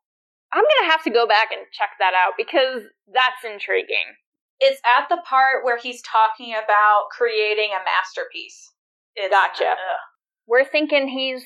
I'm 0.53 0.63
gonna 0.63 0.91
have 0.91 1.03
to 1.03 1.09
go 1.09 1.27
back 1.27 1.51
and 1.51 1.61
check 1.71 1.91
that 1.99 2.13
out 2.13 2.33
because 2.37 2.83
that's 3.13 3.45
intriguing. 3.45 4.19
It's 4.59 4.81
at 4.97 5.07
the 5.09 5.21
part 5.27 5.63
where 5.63 5.77
he's 5.77 6.01
talking 6.01 6.53
about 6.53 7.07
creating 7.11 7.71
a 7.71 7.83
masterpiece. 7.83 8.71
It's, 9.15 9.33
Gotcha. 9.33 9.71
ugh. 9.71 9.99
We're 10.47 10.65
thinking 10.65 11.07
he's 11.07 11.45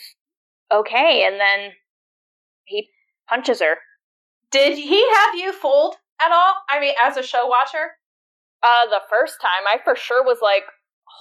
okay, 0.71 1.25
and 1.25 1.39
then 1.39 1.73
he 2.65 2.89
punches 3.29 3.61
her. 3.61 3.77
Did 4.51 4.77
he 4.77 5.07
have 5.13 5.35
you 5.35 5.53
fooled 5.53 5.95
at 6.21 6.31
all? 6.31 6.53
I 6.69 6.79
mean, 6.79 6.95
as 7.03 7.17
a 7.17 7.23
show 7.23 7.47
watcher? 7.47 7.97
Uh, 8.63 8.85
the 8.89 9.01
first 9.09 9.39
time, 9.39 9.67
I 9.67 9.77
for 9.83 9.95
sure 9.95 10.23
was 10.23 10.39
like, 10.41 10.63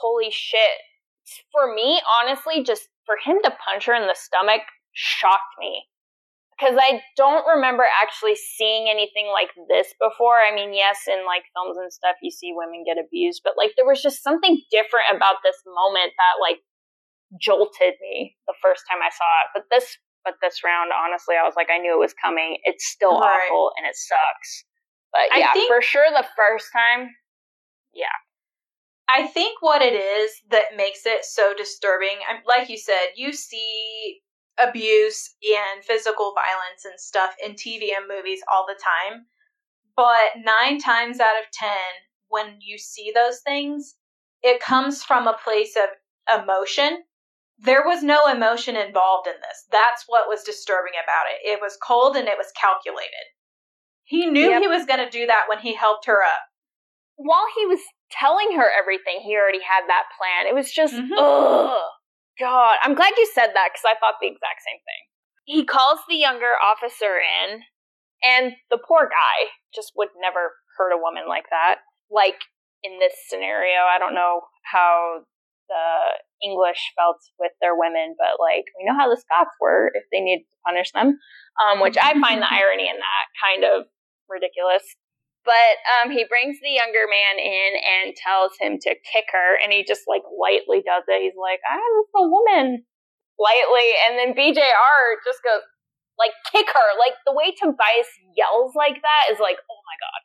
"Holy 0.00 0.30
shit!" 0.30 0.80
for 1.52 1.74
me, 1.74 2.00
honestly, 2.20 2.62
just 2.62 2.88
for 3.04 3.16
him 3.22 3.38
to 3.44 3.50
punch 3.64 3.86
her 3.86 3.94
in 3.94 4.06
the 4.06 4.14
stomach 4.14 4.62
shocked 4.92 5.58
me 5.58 5.84
because 6.54 6.78
I 6.78 7.02
don't 7.16 7.46
remember 7.46 7.84
actually 7.84 8.36
seeing 8.36 8.88
anything 8.88 9.30
like 9.32 9.50
this 9.68 9.94
before. 10.00 10.38
I 10.38 10.54
mean, 10.54 10.72
yes, 10.72 11.06
in 11.06 11.26
like 11.26 11.42
films 11.54 11.76
and 11.76 11.92
stuff, 11.92 12.16
you 12.22 12.30
see 12.30 12.54
women 12.54 12.84
get 12.86 12.98
abused, 12.98 13.42
but 13.42 13.58
like 13.58 13.72
there 13.76 13.86
was 13.86 14.02
just 14.02 14.22
something 14.22 14.62
different 14.70 15.10
about 15.14 15.42
this 15.42 15.58
moment 15.66 16.14
that 16.14 16.38
like 16.40 16.62
jolted 17.40 17.98
me 18.00 18.36
the 18.46 18.54
first 18.62 18.84
time 18.86 19.02
I 19.02 19.10
saw 19.10 19.30
it. 19.42 19.48
But 19.54 19.66
this, 19.70 19.98
but 20.22 20.38
this 20.40 20.62
round, 20.62 20.90
honestly, 20.94 21.34
I 21.34 21.44
was 21.44 21.54
like, 21.56 21.68
I 21.70 21.78
knew 21.78 21.94
it 21.94 22.02
was 22.02 22.14
coming. 22.14 22.58
It's 22.64 22.86
still 22.86 23.18
right. 23.18 23.50
awful 23.50 23.72
and 23.76 23.86
it 23.86 23.96
sucks. 23.96 24.64
But 25.10 25.30
yeah, 25.38 25.52
think, 25.52 25.70
for 25.70 25.82
sure, 25.82 26.06
the 26.10 26.26
first 26.36 26.66
time, 26.72 27.10
yeah. 27.94 28.14
I 29.08 29.26
think 29.26 29.58
what 29.60 29.82
it 29.82 29.94
is 29.94 30.32
that 30.50 30.76
makes 30.76 31.06
it 31.06 31.24
so 31.24 31.52
disturbing, 31.56 32.18
like 32.46 32.68
you 32.68 32.78
said, 32.78 33.14
you 33.14 33.32
see 33.32 34.20
abuse 34.58 35.34
and 35.42 35.84
physical 35.84 36.32
violence 36.34 36.84
and 36.84 36.98
stuff 36.98 37.34
in 37.44 37.52
TV 37.52 37.96
and 37.96 38.08
movies 38.08 38.40
all 38.50 38.66
the 38.66 38.78
time. 38.82 39.26
But 39.96 40.42
nine 40.44 40.80
times 40.80 41.20
out 41.20 41.38
of 41.40 41.50
ten, 41.52 41.70
when 42.28 42.58
you 42.60 42.78
see 42.78 43.12
those 43.14 43.40
things, 43.40 43.94
it 44.42 44.60
comes 44.60 45.02
from 45.02 45.26
a 45.26 45.38
place 45.44 45.76
of 45.76 46.42
emotion. 46.42 47.04
There 47.58 47.84
was 47.84 48.02
no 48.02 48.26
emotion 48.28 48.76
involved 48.76 49.28
in 49.28 49.34
this. 49.34 49.64
That's 49.70 50.04
what 50.06 50.28
was 50.28 50.42
disturbing 50.42 50.94
about 51.02 51.26
it. 51.30 51.48
It 51.48 51.60
was 51.62 51.78
cold 51.80 52.16
and 52.16 52.26
it 52.26 52.36
was 52.36 52.52
calculated. 52.60 53.26
He 54.04 54.26
knew 54.26 54.50
yep. 54.50 54.60
he 54.60 54.68
was 54.68 54.84
going 54.84 54.98
to 54.98 55.10
do 55.10 55.26
that 55.26 55.44
when 55.48 55.60
he 55.60 55.74
helped 55.74 56.06
her 56.06 56.22
up. 56.22 56.42
While 57.16 57.46
he 57.56 57.66
was 57.66 57.78
telling 58.10 58.56
her 58.56 58.68
everything, 58.68 59.20
he 59.22 59.36
already 59.36 59.62
had 59.62 59.86
that 59.86 60.04
plan. 60.18 60.50
It 60.50 60.54
was 60.54 60.70
just, 60.70 60.94
mm-hmm. 60.94 61.12
ugh. 61.16 61.90
God, 62.38 62.76
I'm 62.82 62.94
glad 62.94 63.14
you 63.16 63.28
said 63.32 63.54
that 63.54 63.70
because 63.72 63.86
I 63.86 63.98
thought 63.98 64.18
the 64.20 64.28
exact 64.28 64.62
same 64.66 64.82
thing. 64.82 65.02
He 65.44 65.64
calls 65.64 66.00
the 66.08 66.16
younger 66.16 66.56
officer 66.58 67.20
in, 67.20 67.60
and 68.24 68.56
the 68.70 68.80
poor 68.80 69.06
guy 69.06 69.52
just 69.74 69.92
would 69.96 70.08
never 70.20 70.56
hurt 70.78 70.92
a 70.92 71.00
woman 71.00 71.24
like 71.28 71.46
that. 71.50 71.84
Like 72.10 72.40
in 72.82 72.98
this 72.98 73.14
scenario, 73.28 73.86
I 73.86 73.98
don't 73.98 74.14
know 74.14 74.42
how 74.64 75.24
the 75.68 76.20
English 76.44 76.92
felt 76.96 77.20
with 77.38 77.52
their 77.60 77.76
women, 77.76 78.14
but 78.18 78.40
like 78.40 78.64
we 78.76 78.84
know 78.84 78.96
how 78.96 79.08
the 79.08 79.20
Scots 79.20 79.54
were 79.60 79.90
if 79.94 80.04
they 80.12 80.20
needed 80.20 80.44
to 80.44 80.56
punish 80.66 80.92
them, 80.92 81.18
um, 81.60 81.80
which 81.80 81.96
I 82.00 82.12
find 82.18 82.42
the 82.42 82.50
irony 82.60 82.88
in 82.88 82.98
that 82.98 83.26
kind 83.40 83.64
of 83.64 83.86
ridiculous. 84.28 84.84
But 85.44 85.76
um, 85.92 86.08
he 86.08 86.24
brings 86.24 86.56
the 86.64 86.72
younger 86.72 87.04
man 87.04 87.36
in 87.36 87.70
and 87.76 88.16
tells 88.16 88.56
him 88.56 88.80
to 88.80 88.96
kick 89.04 89.28
her, 89.28 89.60
and 89.60 89.72
he 89.72 89.84
just 89.84 90.08
like 90.08 90.24
lightly 90.24 90.80
does 90.80 91.04
it. 91.04 91.20
He's 91.20 91.36
like, 91.36 91.60
"I'm 91.68 91.96
a 92.16 92.24
woman," 92.24 92.88
lightly, 93.36 93.88
and 94.08 94.16
then 94.16 94.32
BJR 94.32 95.20
just 95.20 95.44
goes 95.44 95.60
like, 96.16 96.32
"Kick 96.48 96.72
her!" 96.72 96.88
Like 96.96 97.20
the 97.28 97.36
way 97.36 97.52
Tobias 97.52 98.08
yells 98.32 98.72
like 98.72 99.04
that 99.04 99.24
is 99.28 99.38
like, 99.38 99.60
"Oh 99.68 99.80
my 99.84 99.96
god!" 100.00 100.20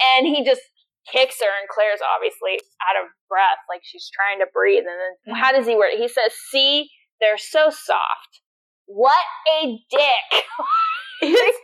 And 0.00 0.22
he 0.24 0.40
just 0.40 0.64
kicks 1.04 1.36
her, 1.44 1.52
and 1.60 1.68
Claire's 1.68 2.00
obviously 2.00 2.56
out 2.88 2.96
of 2.96 3.12
breath, 3.28 3.60
like 3.68 3.84
she's 3.84 4.08
trying 4.08 4.40
to 4.40 4.48
breathe. 4.48 4.88
And 4.88 4.96
then 4.96 5.14
mm-hmm. 5.28 5.40
how 5.40 5.52
does 5.52 5.68
he 5.68 5.76
word 5.76 5.92
it? 5.92 6.00
He 6.00 6.08
says, 6.08 6.32
"See, 6.48 6.88
they're 7.20 7.36
so 7.36 7.68
soft." 7.68 8.40
What 8.86 9.24
a 9.60 9.78
dick! 9.92 10.28
it's 11.22 11.60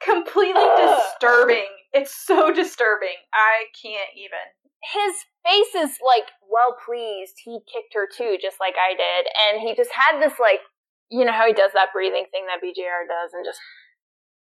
completely 0.00 0.66
disturbing 0.78 1.66
it's 1.96 2.14
so 2.14 2.52
disturbing. 2.54 3.16
I 3.32 3.72
can't 3.80 4.12
even. 4.16 4.44
His 4.84 5.14
face 5.42 5.74
is 5.74 5.98
like 6.04 6.28
well 6.44 6.76
pleased. 6.84 7.34
He 7.42 7.58
kicked 7.66 7.94
her 7.94 8.06
too, 8.06 8.36
just 8.40 8.60
like 8.60 8.74
I 8.76 8.92
did. 8.94 9.26
And 9.48 9.66
he 9.66 9.74
just 9.74 9.90
had 9.92 10.20
this 10.20 10.38
like, 10.38 10.60
you 11.10 11.24
know 11.24 11.32
how 11.32 11.46
he 11.46 11.52
does 11.52 11.72
that 11.74 11.92
breathing 11.92 12.26
thing 12.30 12.46
that 12.46 12.62
BJR 12.62 13.08
does 13.08 13.32
and 13.32 13.44
just, 13.44 13.58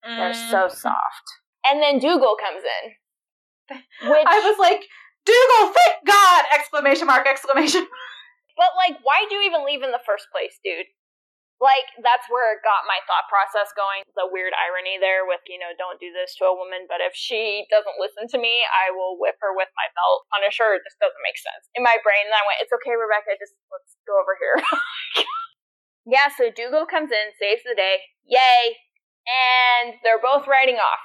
mm. 0.05 0.16
they're 0.16 0.34
so 0.51 0.68
soft. 0.68 1.26
And 1.64 1.82
then 1.82 1.99
Dougal 1.99 2.36
comes 2.36 2.62
in. 2.62 2.84
Which 4.11 4.26
I 4.26 4.40
was 4.44 4.59
like, 4.59 4.82
Dougal, 5.24 5.74
thank 5.74 6.07
God! 6.07 6.44
Exclamation 6.55 7.07
mark, 7.07 7.26
exclamation. 7.26 7.86
But 8.57 8.72
like, 8.72 8.97
why 9.05 9.28
do 9.28 9.36
you 9.36 9.42
even 9.44 9.66
leave 9.66 9.82
in 9.84 9.92
the 9.92 10.01
first 10.07 10.32
place, 10.32 10.57
dude? 10.64 10.88
Like 11.57 11.88
that's 12.04 12.28
where 12.28 12.52
it 12.52 12.61
got 12.61 12.84
my 12.84 13.00
thought 13.09 13.24
process 13.32 13.72
going 13.72 14.04
the 14.12 14.28
weird 14.28 14.52
irony 14.52 15.00
there 15.00 15.24
with 15.24 15.40
you 15.48 15.57
know 15.57 15.72
don't 15.80 15.96
do 15.96 16.12
this 16.12 16.36
to 16.36 16.44
a 16.44 16.52
woman 16.52 16.84
but 16.84 17.00
if 17.00 17.16
she 17.16 17.64
doesn't 17.72 17.96
listen 17.96 18.28
to 18.28 18.36
me 18.36 18.61
i 18.68 18.92
will 18.92 19.16
whip 19.16 19.40
her 19.40 19.57
with 19.57 19.72
my 19.72 19.88
belt 19.96 20.28
punish 20.28 20.61
her 20.61 20.76
it 20.76 20.84
just 20.84 21.00
doesn't 21.00 21.24
make 21.24 21.40
sense. 21.40 21.64
In 21.72 21.80
my 21.80 21.96
brain 22.04 22.28
then 22.28 22.36
i 22.36 22.44
went 22.44 22.61
it's 22.61 22.74
okay 22.76 22.92
rebecca 22.92 23.40
just 23.40 23.57
let's 23.72 23.96
go 24.04 24.16
over 24.16 24.36
here. 24.36 24.57
Yeah 26.07 26.30
so 26.30 26.54
dougal 26.54 26.86
comes 26.86 27.11
in 27.11 27.34
saves 27.34 27.66
the 27.66 27.74
day 27.74 27.98
yay 28.22 28.78
and 29.26 29.98
they're 30.07 30.22
both 30.22 30.46
riding 30.46 30.78
off. 30.78 31.04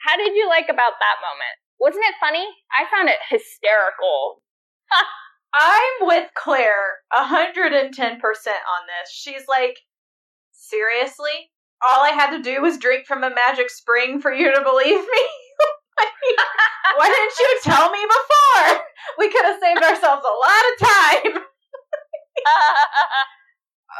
How 0.00 0.16
did 0.16 0.34
you 0.34 0.48
like 0.48 0.72
about 0.72 0.96
that 1.00 1.20
moment? 1.20 1.56
Wasn't 1.78 2.04
it 2.04 2.16
funny? 2.20 2.48
I 2.72 2.88
found 2.90 3.08
it 3.08 3.20
hysterical. 3.28 4.42
I'm 5.54 6.06
with 6.06 6.30
Claire 6.34 7.04
110% 7.12 7.92
on 7.92 8.82
this. 8.88 9.10
She's 9.12 9.44
like, 9.48 9.78
seriously? 10.68 11.50
All 11.82 12.04
I 12.04 12.10
had 12.10 12.36
to 12.36 12.42
do 12.42 12.60
was 12.60 12.76
drink 12.78 13.06
from 13.06 13.22
a 13.22 13.34
magic 13.34 13.70
spring 13.70 14.20
for 14.20 14.32
you 14.32 14.52
to 14.52 14.60
believe 14.62 15.00
me? 15.00 15.22
Why 16.96 17.08
didn't 17.08 17.38
you 17.38 17.60
tell 17.62 17.90
me 17.90 18.00
before? 18.02 18.82
We 19.18 19.30
could 19.30 19.44
have 19.44 19.60
saved 19.60 19.82
ourselves 19.82 20.24
a 20.24 20.28
lot 20.28 20.64
of 20.72 20.78
time. 20.78 21.42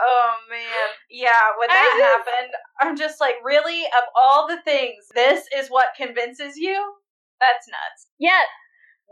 oh 0.03 0.35
man. 0.51 0.89
Yeah, 1.11 1.53
when 1.59 1.69
that 1.69 1.95
just, 1.97 2.03
happened, 2.03 2.55
I'm 2.81 2.97
just 2.97 3.21
like, 3.21 3.37
really? 3.45 3.85
Of 3.85 4.05
all 4.21 4.49
the 4.49 4.61
things, 4.65 5.07
this 5.15 5.45
is 5.57 5.69
what 5.69 5.95
convinces 5.97 6.57
you? 6.57 6.95
That's 7.41 7.69
nuts. 7.69 8.09
Yeah, 8.19 8.43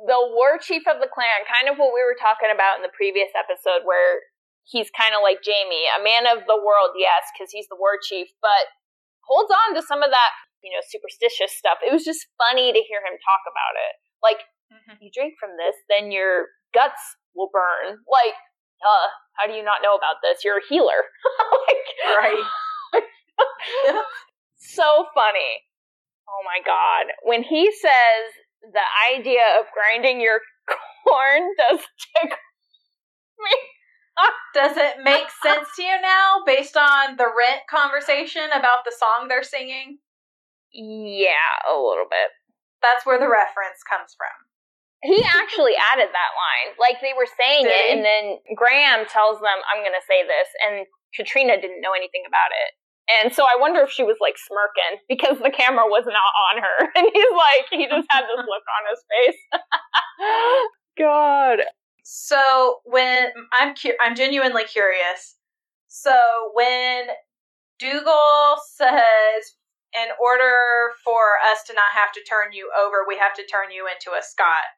the 0.05 0.21
war 0.35 0.59
chief 0.61 0.85
of 0.85 1.01
the 1.01 1.09
clan, 1.09 1.49
kind 1.49 1.73
of 1.73 1.79
what 1.79 1.95
we 1.95 2.05
were 2.05 2.19
talking 2.19 2.53
about 2.53 2.77
in 2.77 2.83
the 2.83 2.93
previous 2.93 3.31
episode, 3.33 3.87
where 3.87 4.21
he's 4.67 4.91
kind 4.93 5.15
of 5.15 5.23
like 5.23 5.47
Jamie, 5.47 5.87
a 5.95 6.03
man 6.03 6.27
of 6.27 6.45
the 6.47 6.59
world, 6.59 6.99
yes, 6.99 7.27
because 7.33 7.55
he's 7.55 7.71
the 7.71 7.79
war 7.79 7.99
chief, 8.03 8.27
but 8.43 8.67
holds 9.23 9.51
on 9.51 9.75
to 9.75 9.83
some 9.83 10.03
of 10.03 10.11
that, 10.11 10.33
you 10.63 10.75
know, 10.75 10.83
superstitious 10.91 11.55
stuff. 11.55 11.79
It 11.83 11.95
was 11.95 12.03
just 12.03 12.27
funny 12.39 12.75
to 12.75 12.83
hear 12.83 13.03
him 13.03 13.15
talk 13.23 13.43
about 13.47 13.75
it. 13.79 13.95
Like, 14.23 14.41
mm-hmm. 14.71 14.99
you 15.03 15.11
drink 15.15 15.39
from 15.39 15.55
this, 15.55 15.79
then 15.87 16.11
your 16.11 16.51
guts 16.75 16.99
will 17.35 17.51
burn. 17.55 18.03
Like, 18.11 18.35
uh, 18.83 19.09
how 19.39 19.47
do 19.47 19.55
you 19.55 19.63
not 19.63 19.83
know 19.83 19.95
about 19.95 20.19
this? 20.23 20.43
You're 20.43 20.59
a 20.59 20.69
healer. 20.69 21.07
like, 21.67 21.87
right. 22.19 22.47
so 24.57 25.07
funny. 25.15 25.63
Oh 26.29 26.43
my 26.43 26.59
god. 26.65 27.13
When 27.23 27.43
he 27.43 27.71
says 27.71 28.27
the 28.63 28.87
idea 29.15 29.45
of 29.61 29.67
grinding 29.73 30.21
your 30.21 30.41
corn 31.07 31.43
does 31.59 31.81
tickle. 32.15 32.37
Does 34.57 34.73
it 34.81 35.05
make 35.05 35.29
sense 35.45 35.69
to 35.77 35.83
you 35.85 36.01
now 36.01 36.41
based 36.49 36.81
on 36.81 37.21
the 37.21 37.29
rent 37.29 37.69
conversation 37.69 38.49
about 38.57 38.89
the 38.89 38.97
song 38.97 39.29
they're 39.29 39.45
singing? 39.45 40.01
Yeah, 40.73 41.53
a 41.69 41.77
little 41.77 42.09
bit. 42.09 42.33
That's 42.81 43.05
where 43.05 43.21
the 43.21 43.29
reference 43.29 43.85
comes 43.85 44.17
from. 44.17 44.33
He 45.05 45.21
actually 45.21 45.77
added 45.93 46.09
that 46.09 46.33
line. 46.33 46.73
Like 46.81 47.05
they 47.05 47.13
were 47.13 47.29
saying 47.29 47.69
Did 47.69 47.77
it, 47.77 47.85
he? 47.85 47.93
and 47.93 48.01
then 48.01 48.25
Graham 48.57 49.05
tells 49.05 49.45
them, 49.45 49.61
I'm 49.69 49.85
going 49.85 49.97
to 49.97 50.09
say 50.09 50.25
this. 50.25 50.49
And 50.65 50.89
Caitriona 51.13 51.61
didn't 51.61 51.85
know 51.85 51.93
anything 51.93 52.25
about 52.25 52.57
it. 52.57 52.73
And 53.07 53.31
so 53.31 53.45
I 53.45 53.61
wonder 53.61 53.85
if 53.85 53.93
she 53.93 54.03
was 54.03 54.17
like 54.25 54.41
smirking 54.41 55.05
because 55.13 55.37
the 55.37 55.53
camera 55.53 55.85
was 55.85 56.09
not 56.09 56.33
on 56.49 56.65
her. 56.65 56.79
And 56.97 57.07
he's 57.13 57.35
like, 57.37 57.67
he 57.77 57.85
just 57.85 58.09
had 58.09 58.25
this 58.25 58.41
look 58.41 58.65
on 58.65 58.83
his 58.89 59.03
face. 59.05 59.41
God. 60.97 61.61
So 62.09 62.79
when 62.85 63.33
I'm 63.53 63.75
cu- 63.75 63.99
I'm 64.01 64.15
genuinely 64.15 64.63
curious. 64.63 65.35
So 65.89 66.15
when 66.55 67.09
Dougal 67.81 68.63
says, 68.77 69.59
in 69.93 70.15
order 70.23 70.95
for 71.05 71.35
us 71.51 71.65
to 71.67 71.75
not 71.75 71.91
have 71.97 72.13
to 72.13 72.23
turn 72.23 72.53
you 72.53 72.71
over, 72.79 73.05
we 73.09 73.19
have 73.19 73.35
to 73.35 73.47
turn 73.47 73.73
you 73.73 73.89
into 73.91 74.17
a 74.17 74.23
Scot. 74.23 74.71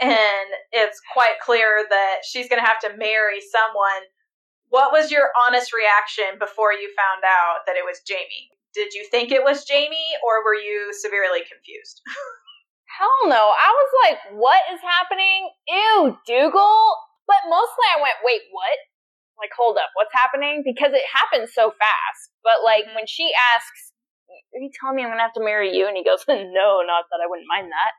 And 0.00 0.48
it's 0.72 1.00
quite 1.12 1.36
clear 1.44 1.84
that 1.86 2.24
she's 2.26 2.48
going 2.48 2.62
to 2.62 2.66
have 2.66 2.80
to 2.80 2.96
marry 2.96 3.42
someone. 3.42 4.08
What 4.70 4.90
was 4.90 5.10
your 5.10 5.32
honest 5.38 5.74
reaction 5.74 6.38
before 6.38 6.72
you 6.72 6.88
found 6.96 7.24
out 7.26 7.66
that 7.66 7.76
it 7.76 7.84
was 7.84 8.00
Jamie? 8.08 8.48
Did 8.72 8.94
you 8.94 9.06
think 9.10 9.32
it 9.32 9.44
was 9.44 9.66
Jamie, 9.66 10.16
or 10.24 10.42
were 10.42 10.54
you 10.56 10.94
severely 10.98 11.40
confused? 11.40 12.00
Hell 12.94 13.20
no. 13.26 13.42
I 13.50 13.70
was 13.74 13.90
like, 14.06 14.18
what 14.38 14.62
is 14.70 14.80
happening? 14.80 15.50
Ew, 15.66 16.14
Dougal. 16.26 16.78
But 17.26 17.48
mostly 17.48 17.86
I 17.90 17.98
went, 17.98 18.22
wait, 18.22 18.46
what? 18.52 18.78
Like, 19.34 19.50
hold 19.56 19.74
up, 19.80 19.90
what's 19.98 20.14
happening? 20.14 20.62
Because 20.62 20.94
it 20.94 21.02
happens 21.10 21.50
so 21.50 21.74
fast. 21.74 22.22
But 22.46 22.62
like, 22.62 22.86
mm-hmm. 22.86 23.02
when 23.02 23.08
she 23.10 23.34
asks, 23.34 23.94
are 24.54 24.62
you 24.62 24.70
telling 24.70 24.94
me 24.94 25.02
I'm 25.02 25.10
gonna 25.10 25.26
have 25.26 25.34
to 25.34 25.42
marry 25.42 25.74
you? 25.74 25.90
And 25.90 25.98
he 25.98 26.06
goes, 26.06 26.22
no, 26.28 26.86
not 26.86 27.10
that 27.10 27.22
I 27.22 27.26
wouldn't 27.26 27.50
mind 27.50 27.74
that. 27.74 27.92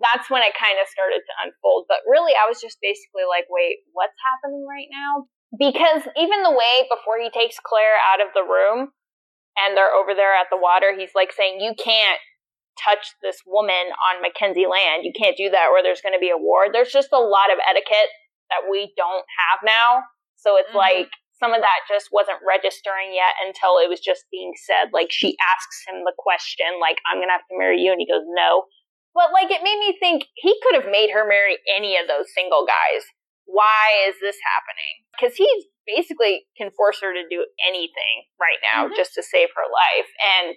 that's 0.00 0.32
when 0.32 0.40
it 0.40 0.56
kind 0.56 0.80
of 0.80 0.88
started 0.88 1.20
to 1.20 1.34
unfold. 1.44 1.84
But 1.92 2.00
really, 2.08 2.32
I 2.32 2.48
was 2.48 2.56
just 2.56 2.80
basically 2.80 3.28
like, 3.28 3.44
wait, 3.52 3.84
what's 3.92 4.16
happening 4.24 4.64
right 4.64 4.88
now? 4.88 5.28
Because 5.52 6.08
even 6.16 6.40
the 6.40 6.56
way 6.56 6.88
before 6.88 7.20
he 7.20 7.28
takes 7.28 7.60
Claire 7.60 8.00
out 8.00 8.24
of 8.24 8.32
the 8.32 8.40
room 8.40 8.88
and 9.60 9.76
they're 9.76 9.92
over 9.92 10.16
there 10.16 10.32
at 10.32 10.48
the 10.48 10.56
water, 10.56 10.96
he's 10.96 11.12
like 11.12 11.36
saying, 11.36 11.60
you 11.60 11.76
can't 11.76 12.16
touch 12.78 13.14
this 13.22 13.40
woman 13.46 13.92
on 14.10 14.22
Mackenzie 14.22 14.68
land. 14.68 15.04
You 15.04 15.12
can't 15.12 15.36
do 15.36 15.50
that 15.50 15.68
or 15.70 15.82
there's 15.82 16.00
going 16.00 16.16
to 16.16 16.22
be 16.22 16.32
a 16.32 16.40
war. 16.40 16.68
There's 16.72 16.92
just 16.92 17.12
a 17.12 17.20
lot 17.20 17.52
of 17.52 17.60
etiquette 17.68 18.10
that 18.50 18.68
we 18.68 18.92
don't 18.96 19.24
have 19.48 19.60
now. 19.64 20.04
So 20.36 20.56
it's 20.56 20.72
mm-hmm. 20.72 20.84
like 20.84 21.10
some 21.42 21.54
of 21.54 21.60
that 21.60 21.88
just 21.90 22.14
wasn't 22.14 22.38
registering 22.46 23.10
yet 23.10 23.34
until 23.42 23.82
it 23.82 23.90
was 23.90 23.98
just 23.98 24.30
being 24.30 24.54
said. 24.54 24.94
Like 24.94 25.10
she 25.10 25.34
asks 25.42 25.82
him 25.88 26.06
the 26.06 26.14
question, 26.14 26.78
like, 26.78 27.02
I'm 27.08 27.18
going 27.18 27.30
to 27.30 27.38
have 27.38 27.48
to 27.50 27.58
marry 27.58 27.82
you. 27.82 27.90
And 27.90 27.98
he 27.98 28.06
goes, 28.06 28.22
no. 28.30 28.70
But 29.14 29.34
like 29.34 29.50
it 29.50 29.64
made 29.64 29.80
me 29.80 29.96
think 29.98 30.30
he 30.38 30.54
could 30.62 30.78
have 30.78 30.88
made 30.88 31.10
her 31.12 31.26
marry 31.26 31.58
any 31.68 31.98
of 31.98 32.08
those 32.08 32.32
single 32.32 32.64
guys. 32.64 33.04
Why 33.44 34.06
is 34.08 34.16
this 34.22 34.38
happening? 34.40 34.94
Because 35.12 35.34
he 35.36 35.48
basically 35.84 36.46
can 36.56 36.70
force 36.72 37.02
her 37.02 37.12
to 37.12 37.26
do 37.28 37.44
anything 37.60 38.30
right 38.40 38.60
now 38.62 38.86
mm-hmm. 38.86 38.96
just 38.96 39.12
to 39.18 39.22
save 39.22 39.50
her 39.52 39.66
life. 39.66 40.08
And 40.22 40.56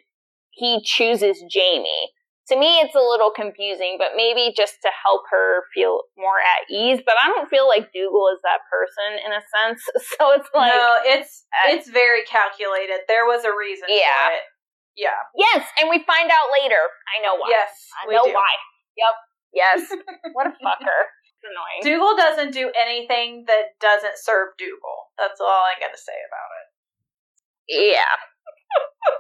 he 0.56 0.82
chooses 0.84 1.43
Jamie. 1.51 2.12
To 2.49 2.56
me, 2.56 2.78
it's 2.78 2.93
a 2.93 3.01
little 3.01 3.34
confusing, 3.34 3.97
but 3.97 4.14
maybe 4.16 4.53
just 4.53 4.78
to 4.86 4.89
help 4.93 5.26
her 5.34 5.66
feel 5.74 6.06
more 6.14 6.38
at 6.38 6.70
ease. 6.70 7.01
But 7.01 7.18
I 7.18 7.28
don't 7.34 7.49
feel 7.49 7.68
like 7.68 7.89
Dougal 7.89 8.30
is 8.30 8.39
that 8.45 8.62
person 8.70 9.18
in 9.26 9.34
a 9.34 9.41
sense. 9.41 9.82
So 10.16 10.32
it's 10.32 10.47
like 10.53 10.72
no, 10.72 11.01
it's 11.03 11.43
uh, 11.51 11.74
it's 11.74 11.89
very 11.89 12.24
calculated. 12.24 13.03
There 13.10 13.26
was 13.26 13.43
a 13.43 13.51
reason 13.51 13.89
yeah. 13.89 14.30
for 14.30 14.38
it. 14.38 14.45
Yeah. 14.95 15.20
Yes, 15.36 15.68
and 15.82 15.89
we 15.89 15.99
find 16.08 16.32
out 16.32 16.47
later. 16.56 16.80
I 17.12 17.20
know 17.20 17.36
why. 17.36 17.49
Yes, 17.51 17.74
I 17.99 18.14
know 18.14 18.24
do. 18.24 18.32
why. 18.32 18.53
Yep. 18.95 19.16
Yes. 19.51 19.80
what 20.38 20.47
a 20.47 20.56
fucker. 20.64 20.99
It's 21.36 21.43
annoying. 21.43 21.82
Dougal 21.84 22.16
doesn't 22.16 22.53
do 22.53 22.72
anything 22.80 23.43
that 23.47 23.76
doesn't 23.82 24.16
serve 24.22 24.56
Dougal. 24.56 25.12
That's 25.18 25.41
all 25.41 25.66
I'm 25.68 25.82
gonna 25.82 25.99
say 25.99 26.16
about 26.16 26.51
it. 26.62 26.68
Yeah. 27.97 28.16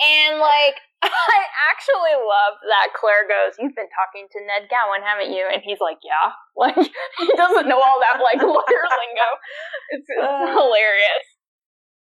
And 0.01 0.39
like 0.39 0.77
I 1.05 1.39
actually 1.69 2.17
love 2.17 2.57
that 2.65 2.95
Claire 2.97 3.29
goes, 3.29 3.55
You've 3.59 3.75
been 3.75 3.91
talking 3.93 4.25
to 4.31 4.39
Ned 4.41 4.71
Gowan, 4.71 5.05
haven't 5.05 5.35
you? 5.35 5.45
And 5.45 5.61
he's 5.63 5.79
like, 5.79 5.99
Yeah. 6.03 6.33
Like 6.55 6.75
he 6.75 7.27
doesn't 7.35 7.67
know 7.67 7.75
all 7.83 7.99
that 7.99 8.23
like 8.23 8.39
lawyer 8.39 8.85
lingo. 8.87 9.29
It's, 9.91 10.07
it's 10.07 10.23
uh, 10.23 10.47
hilarious. 10.55 11.27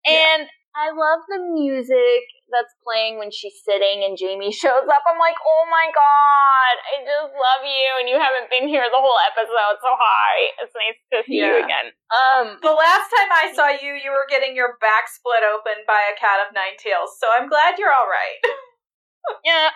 And 0.09 0.49
I 0.73 0.89
love 0.89 1.21
the 1.29 1.37
music 1.53 2.25
that's 2.51 2.73
playing 2.81 3.17
when 3.17 3.29
she's 3.29 3.57
sitting 3.61 4.03
and 4.03 4.17
Jamie 4.17 4.51
shows 4.63 4.85
up. 4.89 5.03
I'm 5.05 5.21
like, 5.21 5.37
oh 5.41 5.65
my 5.69 5.87
god, 5.89 6.75
I 6.83 7.01
just 7.05 7.33
love 7.33 7.63
you, 7.63 7.87
and 8.01 8.07
you 8.09 8.17
haven't 8.17 8.49
been 8.49 8.67
here 8.67 8.85
the 8.89 9.01
whole 9.01 9.17
episode. 9.29 9.77
So 9.81 9.89
hi, 9.93 10.33
it's 10.61 10.75
nice 10.75 10.99
to 11.13 11.17
see 11.25 11.41
yeah. 11.41 11.57
you 11.57 11.65
again. 11.65 11.87
Um, 12.09 12.45
the 12.61 12.73
last 12.75 13.07
time 13.13 13.31
I 13.31 13.45
saw 13.53 13.69
you, 13.73 13.95
you 13.97 14.11
were 14.11 14.27
getting 14.29 14.57
your 14.57 14.77
back 14.81 15.07
split 15.09 15.45
open 15.45 15.85
by 15.85 16.09
a 16.09 16.17
cat 16.17 16.41
of 16.43 16.53
nine 16.53 16.77
tails. 16.77 17.15
So 17.17 17.29
I'm 17.31 17.47
glad 17.47 17.77
you're 17.77 17.93
all 17.93 18.09
right. 18.09 18.41
yeah. 19.47 19.69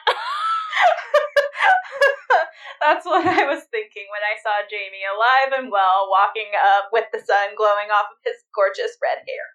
That's 2.82 3.06
what 3.06 3.26
I 3.26 3.46
was 3.48 3.64
thinking 3.72 4.10
when 4.12 4.26
I 4.26 4.36
saw 4.42 4.66
Jamie 4.68 5.08
alive 5.08 5.56
and 5.56 5.72
well 5.72 6.10
walking 6.10 6.52
up 6.58 6.90
with 6.92 7.08
the 7.14 7.22
sun 7.22 7.56
glowing 7.56 7.94
off 7.94 8.12
of 8.12 8.20
his 8.26 8.44
gorgeous 8.52 8.98
red 9.00 9.24
hair. 9.24 9.46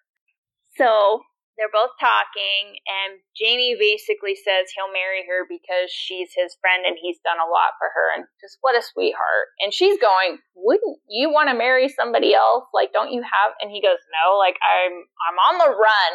So 0.79 1.21
they're 1.59 1.75
both 1.75 1.91
talking, 1.99 2.79
and 2.87 3.19
Jamie 3.35 3.75
basically 3.75 4.33
says 4.33 4.71
he'll 4.71 4.95
marry 4.95 5.27
her 5.27 5.43
because 5.43 5.91
she's 5.91 6.31
his 6.31 6.55
friend 6.63 6.87
and 6.87 6.95
he's 6.95 7.19
done 7.27 7.35
a 7.35 7.51
lot 7.51 7.75
for 7.75 7.91
her. 7.91 8.15
And 8.15 8.23
just 8.39 8.55
what 8.63 8.79
a 8.79 8.81
sweetheart. 8.81 9.51
And 9.59 9.75
she's 9.75 9.99
going, 9.99 10.39
Wouldn't 10.55 11.03
you 11.11 11.27
want 11.35 11.51
to 11.51 11.59
marry 11.59 11.91
somebody 11.91 12.31
else? 12.31 12.63
Like, 12.71 12.95
don't 12.95 13.11
you 13.11 13.19
have? 13.19 13.59
And 13.59 13.67
he 13.67 13.83
goes, 13.83 13.99
No, 14.07 14.39
like, 14.39 14.55
I'm, 14.63 15.03
I'm 15.27 15.37
on 15.51 15.55
the 15.59 15.75
run, 15.75 16.11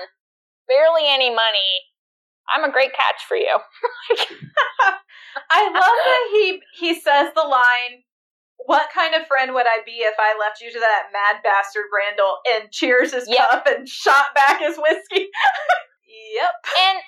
barely 0.65 1.05
any 1.05 1.29
money. 1.29 1.93
I'm 2.49 2.65
a 2.65 2.73
great 2.73 2.97
catch 2.97 3.29
for 3.29 3.37
you. 3.37 3.53
I 5.51 5.65
love 5.69 5.99
that 6.09 6.25
he 6.33 6.61
he 6.79 7.01
says 7.01 7.33
the 7.35 7.43
line, 7.43 8.05
what 8.65 8.89
kind 8.93 9.15
of 9.15 9.29
friend 9.29 9.53
would 9.53 9.69
I 9.69 9.85
be 9.85 10.01
if 10.09 10.17
I 10.17 10.33
left 10.41 10.61
you 10.61 10.73
to 10.73 10.81
that 10.81 11.13
mad 11.13 11.45
bastard 11.45 11.93
Randall 11.93 12.41
and 12.49 12.73
cheers 12.73 13.13
his 13.13 13.29
yep. 13.29 13.51
cup 13.51 13.69
and 13.69 13.89
shot 13.89 14.33
back 14.35 14.61
his 14.61 14.81
whiskey? 14.81 15.29
yep. 16.37 16.57
And 16.65 16.99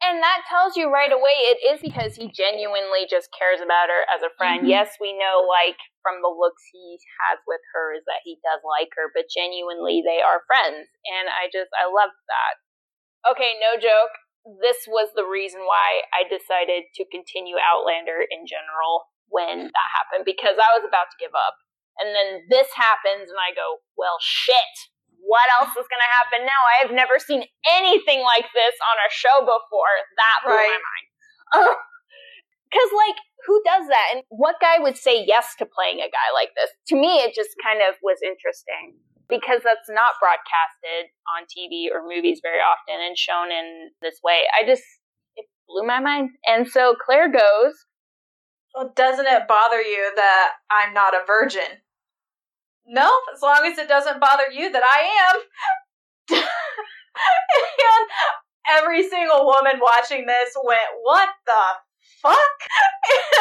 and 0.00 0.24
that 0.24 0.48
tells 0.48 0.80
you 0.80 0.88
right 0.88 1.12
away 1.12 1.36
it 1.52 1.60
is 1.60 1.84
because 1.84 2.16
he 2.16 2.32
genuinely 2.32 3.04
just 3.04 3.28
cares 3.36 3.60
about 3.60 3.92
her 3.92 4.08
as 4.08 4.24
a 4.24 4.32
friend. 4.40 4.64
Mm-hmm. 4.64 4.72
Yes, 4.72 4.96
we 4.96 5.12
know 5.12 5.44
like 5.44 5.76
from 6.00 6.24
the 6.24 6.32
looks 6.32 6.64
he 6.72 6.96
has 7.28 7.36
with 7.44 7.60
her 7.76 7.92
is 7.92 8.04
that 8.08 8.24
he 8.24 8.40
does 8.40 8.64
like 8.64 8.88
her, 8.96 9.12
but 9.12 9.28
genuinely 9.28 10.00
they 10.00 10.24
are 10.24 10.48
friends. 10.48 10.88
And 11.04 11.28
I 11.28 11.52
just 11.52 11.68
I 11.76 11.92
love 11.92 12.16
that. 12.32 12.54
Okay, 13.36 13.60
no 13.60 13.76
joke. 13.76 14.16
This 14.64 14.88
was 14.88 15.12
the 15.12 15.28
reason 15.28 15.68
why 15.68 16.08
I 16.16 16.24
decided 16.24 16.88
to 16.96 17.04
continue 17.12 17.60
Outlander 17.60 18.24
in 18.24 18.48
general 18.48 19.04
when 19.30 19.70
that 19.70 19.88
happened 19.96 20.26
because 20.26 20.58
I 20.58 20.74
was 20.76 20.84
about 20.84 21.08
to 21.14 21.20
give 21.22 21.34
up. 21.34 21.56
And 21.98 22.14
then 22.14 22.46
this 22.48 22.70
happens, 22.74 23.28
and 23.28 23.40
I 23.40 23.54
go, 23.54 23.82
well, 23.96 24.18
shit. 24.20 24.74
What 25.20 25.44
else 25.60 25.76
is 25.76 25.84
going 25.84 26.00
to 26.00 26.16
happen 26.16 26.48
now? 26.48 26.62
I 26.64 26.76
have 26.80 26.94
never 26.96 27.20
seen 27.20 27.44
anything 27.68 28.24
like 28.24 28.48
this 28.56 28.76
on 28.80 28.96
a 29.04 29.10
show 29.12 29.44
before. 29.44 29.94
That 30.16 30.36
blew 30.44 30.56
right. 30.56 30.76
my 30.76 30.80
mind. 30.80 31.76
Because, 32.70 32.94
like, 32.94 33.18
who 33.50 33.58
does 33.66 33.90
that? 33.90 34.14
And 34.14 34.22
what 34.30 34.62
guy 34.62 34.78
would 34.78 34.96
say 34.96 35.26
yes 35.26 35.58
to 35.58 35.66
playing 35.66 35.98
a 35.98 36.06
guy 36.06 36.30
like 36.30 36.54
this? 36.54 36.70
To 36.88 36.94
me, 36.94 37.18
it 37.18 37.34
just 37.34 37.50
kind 37.58 37.82
of 37.82 37.98
was 37.98 38.22
interesting 38.22 38.94
because 39.26 39.62
that's 39.66 39.90
not 39.90 40.22
broadcasted 40.22 41.10
on 41.34 41.50
TV 41.50 41.90
or 41.90 42.06
movies 42.06 42.38
very 42.42 42.62
often 42.62 43.02
and 43.02 43.18
shown 43.18 43.50
in 43.50 43.90
this 44.02 44.22
way. 44.22 44.46
I 44.54 44.66
just, 44.66 44.86
it 45.34 45.46
blew 45.66 45.82
my 45.82 45.98
mind. 45.98 46.30
And 46.46 46.68
so 46.68 46.94
Claire 46.94 47.26
goes 47.26 47.74
well, 48.74 48.92
doesn't 48.94 49.26
it 49.26 49.48
bother 49.48 49.80
you 49.80 50.12
that 50.16 50.52
I'm 50.70 50.94
not 50.94 51.14
a 51.14 51.24
virgin? 51.26 51.82
No, 52.86 53.10
as 53.34 53.42
long 53.42 53.62
as 53.66 53.78
it 53.78 53.88
doesn't 53.88 54.20
bother 54.20 54.50
you 54.50 54.70
that 54.72 54.82
I 54.82 55.00
am. 55.30 55.36
and 57.90 58.04
every 58.70 59.08
single 59.08 59.46
woman 59.46 59.80
watching 59.80 60.26
this 60.26 60.56
went, 60.64 60.80
What 61.02 61.28
the 61.46 61.62
fuck? 62.22 62.58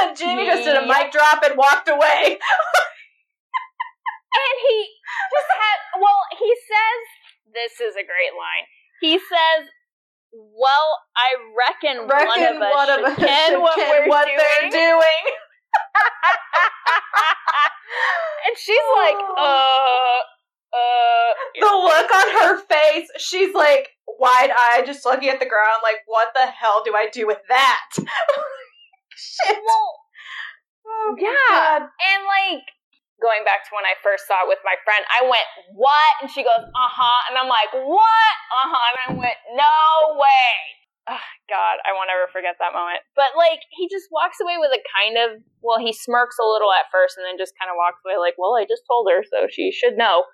And 0.02 0.18
Jamie 0.18 0.46
just 0.46 0.64
did 0.64 0.76
a 0.76 0.86
mic 0.86 1.12
drop 1.12 1.44
and 1.44 1.58
walked 1.58 1.90
away. 1.90 2.38
and 4.40 4.54
he 4.68 4.78
just 5.34 5.50
had, 5.50 5.78
well, 6.00 6.22
he 6.38 6.56
says, 6.66 7.54
This 7.54 7.82
is 7.82 7.96
a 7.96 8.06
great 8.06 8.34
line. 8.38 8.66
He 9.02 9.18
says, 9.18 9.70
well, 10.34 10.98
I 11.16 11.36
reckon, 11.58 12.08
reckon 12.08 12.30
one 12.30 12.42
of 12.42 12.62
us 12.62 12.74
one 12.74 12.90
of 12.90 13.06
us 13.06 13.16
ken 13.26 13.62
what, 13.62 13.76
ken 13.76 14.08
what 14.08 14.28
they're 14.28 14.70
doing. 14.70 15.00
and 18.46 18.58
she's 18.58 18.78
like, 18.98 19.16
uh, 19.38 20.20
uh. 20.74 21.34
The 21.56 21.66
look 21.66 22.12
on 22.12 22.32
her 22.42 22.58
face, 22.66 23.10
she's 23.18 23.54
like 23.54 23.90
wide 24.20 24.52
eyed, 24.52 24.86
just 24.86 25.06
looking 25.06 25.30
at 25.30 25.40
the 25.40 25.48
ground, 25.48 25.80
like, 25.82 26.02
what 26.06 26.34
the 26.36 26.46
hell 26.46 26.84
do 26.86 26.94
I 26.96 27.08
do 27.12 27.26
with 27.26 27.40
that? 27.48 27.86
Shit. 27.96 29.58
Well, 29.66 29.96
oh, 30.88 31.16
yeah. 31.18 31.32
God. 31.50 31.82
And 31.82 32.26
like, 32.26 32.64
going 33.20 33.44
back 33.44 33.68
to 33.68 33.72
when 33.76 33.86
I 33.86 33.96
first 34.00 34.26
saw 34.26 34.48
it 34.48 34.52
with 34.52 34.64
my 34.64 34.80
friend, 34.84 35.04
I 35.12 35.28
went, 35.28 35.48
What? 35.76 36.12
And 36.24 36.28
she 36.32 36.42
goes, 36.44 36.64
Uh 36.64 36.92
huh. 36.92 37.20
And 37.30 37.36
I'm 37.36 37.52
like, 37.52 37.72
What? 37.76 38.36
Uh 38.52 38.68
huh. 38.68 38.88
And 38.90 39.00
I 39.04 39.08
went, 39.16 39.40
No 39.54 40.20
way. 40.20 40.52
Oh, 41.10 41.28
God, 41.50 41.82
I 41.90 41.96
won't 41.98 42.14
ever 42.14 42.30
forget 42.30 42.62
that 42.62 42.76
moment. 42.76 43.02
But 43.18 43.34
like, 43.34 43.66
he 43.74 43.90
just 43.90 44.14
walks 44.14 44.38
away 44.38 44.62
with 44.62 44.70
a 44.70 44.84
kind 44.94 45.18
of, 45.18 45.42
well, 45.66 45.82
he 45.82 45.90
smirks 45.90 46.38
a 46.38 46.46
little 46.46 46.70
at 46.70 46.86
first 46.94 47.18
and 47.18 47.26
then 47.26 47.40
just 47.40 47.58
kind 47.58 47.72
of 47.72 47.80
walks 47.80 48.02
away 48.04 48.18
like, 48.18 48.40
Well, 48.40 48.56
I 48.56 48.66
just 48.66 48.88
told 48.88 49.12
her, 49.12 49.22
so 49.28 49.52
she 49.52 49.70
should 49.70 50.00
know. 50.00 50.26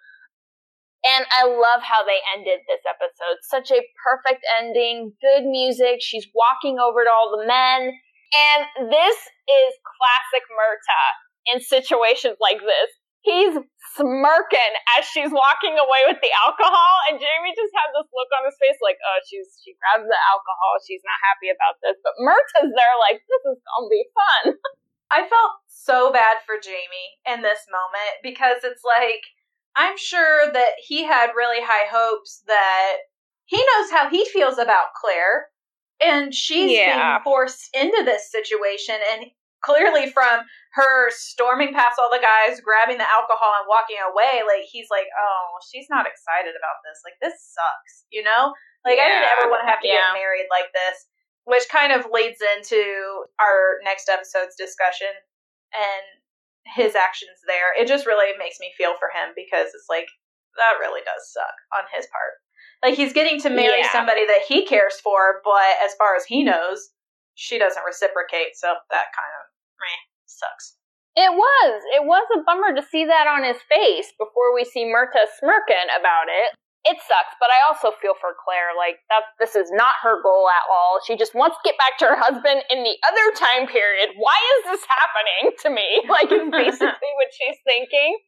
And 1.06 1.22
I 1.30 1.46
love 1.46 1.86
how 1.86 2.02
they 2.02 2.18
ended 2.34 2.66
this 2.66 2.82
episode. 2.82 3.38
Such 3.46 3.70
a 3.70 3.86
perfect 4.02 4.42
ending, 4.58 5.14
good 5.22 5.46
music. 5.46 6.02
She's 6.02 6.26
walking 6.34 6.82
over 6.82 7.06
to 7.06 7.12
all 7.14 7.30
the 7.30 7.46
men. 7.46 7.94
And 8.34 8.90
this 8.90 9.18
is 9.46 9.72
classic 9.86 10.50
Murtagh 10.50 11.25
in 11.50 11.62
situations 11.62 12.38
like 12.42 12.60
this. 12.60 12.90
He's 13.26 13.58
smirking 13.98 14.74
as 14.98 15.06
she's 15.10 15.34
walking 15.34 15.74
away 15.74 16.02
with 16.06 16.22
the 16.22 16.30
alcohol, 16.46 16.94
and 17.10 17.18
Jamie 17.18 17.58
just 17.58 17.74
had 17.74 17.90
this 17.98 18.06
look 18.14 18.30
on 18.38 18.46
his 18.46 18.58
face 18.62 18.78
like, 18.86 19.02
oh, 19.02 19.20
she's 19.26 19.50
she 19.66 19.74
grabs 19.82 20.06
the 20.06 20.22
alcohol, 20.30 20.78
she's 20.86 21.02
not 21.02 21.18
happy 21.26 21.50
about 21.50 21.82
this. 21.82 21.98
But 22.06 22.22
Murtagh's 22.22 22.70
there 22.70 22.96
like, 23.02 23.26
this 23.26 23.44
is 23.50 23.58
gonna 23.66 23.90
be 23.90 24.06
fun. 24.14 24.46
I 25.16 25.26
felt 25.26 25.54
so 25.66 26.14
bad 26.14 26.42
for 26.46 26.62
Jamie 26.62 27.18
in 27.26 27.42
this 27.42 27.66
moment 27.70 28.22
because 28.22 28.62
it's 28.62 28.86
like 28.86 29.26
I'm 29.76 29.98
sure 29.98 30.52
that 30.52 30.78
he 30.80 31.04
had 31.04 31.36
really 31.36 31.62
high 31.62 31.90
hopes 31.90 32.44
that 32.48 33.10
he 33.46 33.58
knows 33.58 33.92
how 33.92 34.10
he 34.10 34.26
feels 34.26 34.58
about 34.58 34.94
Claire 35.00 35.48
and 36.04 36.34
she's 36.34 36.72
yeah. 36.72 37.18
being 37.18 37.24
forced 37.24 37.70
into 37.76 38.04
this 38.04 38.32
situation 38.32 38.96
and 39.14 39.26
clearly 39.66 40.14
from 40.14 40.46
her 40.78 41.10
storming 41.10 41.74
past 41.74 41.98
all 41.98 42.14
the 42.14 42.22
guys, 42.22 42.62
grabbing 42.62 43.02
the 43.02 43.10
alcohol 43.10 43.58
and 43.58 43.66
walking 43.66 43.98
away, 43.98 44.46
like 44.46 44.70
he's 44.70 44.88
like, 44.94 45.10
"Oh, 45.18 45.58
she's 45.66 45.90
not 45.90 46.06
excited 46.06 46.54
about 46.54 46.86
this. 46.86 47.02
Like 47.02 47.18
this 47.18 47.42
sucks." 47.42 48.06
You 48.14 48.22
know? 48.22 48.54
Like 48.86 49.02
yeah. 49.02 49.10
I 49.10 49.10
didn't 49.10 49.34
ever 49.34 49.50
want 49.50 49.66
to 49.66 49.72
have 49.72 49.82
to 49.82 49.90
yeah. 49.90 50.14
get 50.14 50.22
married 50.22 50.48
like 50.54 50.70
this, 50.70 51.10
which 51.50 51.66
kind 51.74 51.90
of 51.90 52.14
leads 52.14 52.38
into 52.38 53.26
our 53.42 53.82
next 53.82 54.06
episode's 54.06 54.54
discussion 54.54 55.10
and 55.74 56.06
his 56.78 56.94
actions 56.94 57.42
there. 57.50 57.74
It 57.74 57.90
just 57.90 58.06
really 58.06 58.38
makes 58.38 58.62
me 58.62 58.70
feel 58.78 58.94
for 59.02 59.10
him 59.10 59.34
because 59.34 59.74
it's 59.74 59.90
like 59.90 60.08
that 60.58 60.78
really 60.80 61.02
does 61.02 61.34
suck 61.34 61.58
on 61.74 61.90
his 61.90 62.06
part. 62.14 62.38
Like 62.86 62.94
he's 62.94 63.14
getting 63.14 63.42
to 63.42 63.50
marry 63.50 63.82
yeah. 63.82 63.92
somebody 63.92 64.26
that 64.26 64.46
he 64.48 64.66
cares 64.66 65.02
for, 65.02 65.42
but 65.44 65.82
as 65.84 65.94
far 65.98 66.16
as 66.16 66.26
he 66.26 66.44
knows, 66.44 66.94
she 67.36 67.58
doesn't 67.60 67.84
reciprocate, 67.86 68.56
so 68.56 68.74
that 68.92 69.12
kind 69.12 69.34
of 69.42 69.55
meh, 69.80 70.02
sucks. 70.26 70.78
It 71.16 71.32
was. 71.32 71.76
It 71.96 72.04
was 72.04 72.28
a 72.36 72.44
bummer 72.44 72.76
to 72.76 72.84
see 72.84 73.08
that 73.08 73.24
on 73.28 73.48
his 73.48 73.62
face 73.72 74.12
before 74.20 74.52
we 74.52 74.68
see 74.68 74.84
Murtagh 74.84 75.32
smirking 75.40 75.88
about 75.96 76.28
it. 76.28 76.52
It 76.86 77.02
sucks, 77.02 77.34
but 77.42 77.50
I 77.50 77.66
also 77.66 77.98
feel 77.98 78.14
for 78.20 78.38
Claire. 78.38 78.76
Like 78.78 79.02
that, 79.10 79.34
this 79.40 79.56
is 79.56 79.72
not 79.74 79.98
her 80.06 80.22
goal 80.22 80.46
at 80.52 80.68
all. 80.70 81.00
She 81.02 81.18
just 81.18 81.34
wants 81.34 81.58
to 81.58 81.66
get 81.66 81.80
back 81.82 81.98
to 82.04 82.06
her 82.06 82.20
husband 82.20 82.62
in 82.70 82.84
the 82.86 83.00
other 83.08 83.28
time 83.34 83.66
period. 83.66 84.14
Why 84.20 84.38
is 84.60 84.76
this 84.76 84.86
happening 84.86 85.56
to 85.66 85.70
me? 85.74 85.88
Like, 86.16 86.30
is 86.30 86.52
basically 86.52 87.12
what 87.18 87.34
she's 87.34 87.58
thinking. 87.66 88.20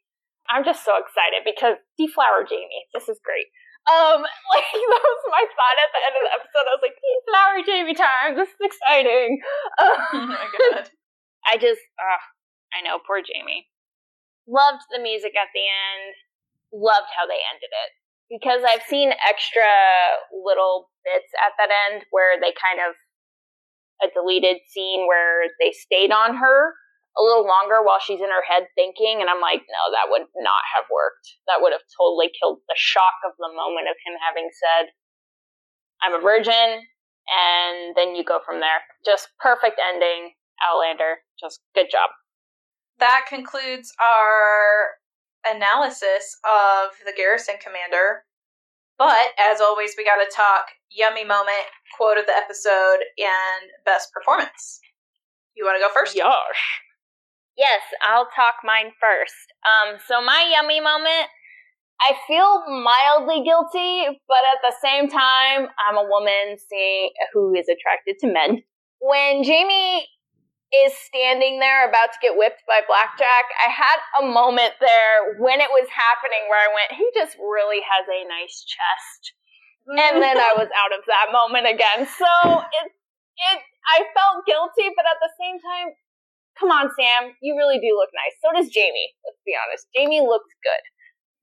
I'm 0.50 0.64
just 0.64 0.84
so 0.84 0.95
excited 0.98 1.43
because 1.45 1.78
deflower 2.00 2.48
Jamie. 2.48 2.88
This 2.95 3.08
is 3.12 3.20
great. 3.22 3.52
Um, 3.88 4.20
like 4.54 4.68
that 4.74 5.04
was 5.06 5.24
my 5.32 5.43
thought 5.48 5.78
at 5.80 5.91
the 5.91 6.02
end 6.04 6.16
of 6.18 6.24
the 6.28 6.34
episode. 6.36 6.66
I 6.68 6.74
was 6.76 6.84
like, 6.84 6.98
deflower 6.98 7.58
Jamie 7.64 7.95
time. 7.95 8.32
This 8.36 8.52
is 8.52 8.64
exciting. 8.64 9.39
Uh, 9.78 9.95
oh 10.18 10.26
my 10.28 10.45
god. 10.50 10.89
I 11.48 11.58
just, 11.58 11.82
I 12.76 12.84
know, 12.84 13.00
poor 13.00 13.24
Jamie. 13.24 13.68
Loved 14.48 14.84
the 14.91 15.00
music 15.00 15.32
at 15.39 15.48
the 15.56 15.64
end. 15.64 16.14
Loved 16.76 17.08
how 17.16 17.24
they 17.26 17.39
ended 17.39 17.72
it. 17.72 17.91
Because 18.28 18.68
I've 18.68 18.84
seen 18.84 19.16
extra 19.24 19.68
little 20.36 20.91
bits 21.08 21.32
at 21.39 21.56
that 21.56 21.72
end 21.72 22.04
where 22.12 22.36
they 22.36 22.52
kind 22.52 22.84
of 22.84 22.95
a 24.04 24.12
deleted 24.12 24.62
scene 24.68 25.08
where 25.08 25.48
they 25.64 25.72
stayed 25.72 26.12
on 26.12 26.36
her 26.36 26.76
a 27.18 27.22
little 27.24 27.48
longer 27.48 27.82
while 27.82 27.98
she's 27.98 28.22
in 28.22 28.30
her 28.30 28.45
head 28.45 28.70
thinking 28.78 29.24
and 29.24 29.30
I'm 29.32 29.41
like, 29.41 29.66
no, 29.66 29.84
that 29.95 30.12
would 30.14 30.30
not 30.38 30.64
have 30.78 30.86
worked. 30.93 31.26
That 31.50 31.66
would 31.66 31.74
have 31.74 31.82
totally 31.98 32.30
killed 32.30 32.62
the 32.70 32.78
shock 32.78 33.18
of 33.26 33.34
the 33.41 33.50
moment 33.50 33.89
of 33.89 33.98
him 34.06 34.14
having 34.22 34.54
said, 34.54 34.93
I'm 35.98 36.14
a 36.14 36.22
virgin, 36.22 36.86
and 37.26 37.98
then 37.98 38.14
you 38.14 38.22
go 38.22 38.38
from 38.45 38.62
there. 38.62 38.86
Just 39.02 39.34
perfect 39.41 39.82
ending. 39.82 40.36
Outlander. 40.64 41.20
Just 41.39 41.62
good 41.76 41.88
job. 41.91 42.10
That 42.99 43.26
concludes 43.30 43.93
our 44.01 44.97
analysis 45.45 46.38
of 46.43 46.91
the 47.05 47.14
Garrison 47.16 47.55
Commander. 47.62 48.24
But 48.97 49.38
as 49.39 49.62
always, 49.62 49.93
we 49.97 50.03
got 50.03 50.18
to 50.18 50.36
talk 50.36 50.66
yummy 50.89 51.24
moment, 51.24 51.70
quote 51.95 52.18
of 52.18 52.26
the 52.26 52.34
episode, 52.34 52.99
and 53.18 53.70
best 53.86 54.10
performance. 54.12 54.80
You 55.55 55.66
want 55.66 55.78
to 55.78 55.88
go 55.88 55.93
first? 55.93 56.16
Yosh. 56.16 56.62
Yes, 57.58 57.82
I'll 58.01 58.30
talk 58.36 58.62
mine 58.64 58.91
first. 59.01 59.34
Um, 59.66 59.97
so 60.08 60.22
my 60.22 60.53
yummy 60.53 60.80
moment, 60.80 61.30
I 61.99 62.14
feel 62.28 62.62
mildly 62.70 63.43
guilty, 63.43 64.22
but 64.28 64.43
at 64.53 64.62
the 64.62 64.76
same 64.82 65.10
time, 65.10 65.68
I'm 65.82 65.97
a 65.97 66.08
woman 66.08 66.58
seeing 66.70 67.10
who 67.34 67.55
is 67.55 67.66
attracted 67.68 68.18
to 68.22 68.28
men. 68.28 68.62
When 68.99 69.43
Jamie 69.43 70.08
is 70.74 70.91
standing 71.07 71.63
there 71.63 71.88
about 71.88 72.11
to 72.11 72.20
get 72.20 72.36
whipped 72.36 72.63
by 72.68 72.84
Blackjack, 72.84 73.45
I 73.55 73.72
had 73.72 73.99
a 74.20 74.24
moment 74.28 74.76
there 74.84 75.39
when 75.39 75.63
it 75.63 75.72
was 75.72 75.88
happening 75.88 76.43
where 76.51 76.59
I 76.59 76.74
went, 76.76 76.91
he 76.91 77.07
just 77.15 77.39
really 77.39 77.80
has 77.80 78.03
a 78.03 78.28
nice 78.28 78.68
chest. 78.68 79.22
And 79.88 80.20
then 80.20 80.36
I 80.36 80.51
was 80.59 80.68
out 80.68 80.91
of 80.91 81.07
that 81.07 81.32
moment 81.32 81.63
again. 81.63 82.03
So 82.03 82.32
it, 82.59 82.88
it, 82.91 83.59
I 83.95 84.03
felt 84.11 84.43
guilty, 84.43 84.91
but 84.91 85.07
at 85.07 85.24
the 85.24 85.32
same 85.39 85.55
time, 85.63 85.95
come 86.59 86.76
on, 86.76 86.91
Sam, 86.99 87.32
you 87.39 87.55
really 87.55 87.80
do 87.80 87.95
look 87.95 88.11
nice. 88.11 88.36
So 88.43 88.51
does 88.51 88.68
Jamie. 88.68 89.15
Let's 89.24 89.39
be 89.47 89.55
honest. 89.55 89.88
Jamie 89.95 90.20
looks 90.20 90.51
good. 90.59 90.84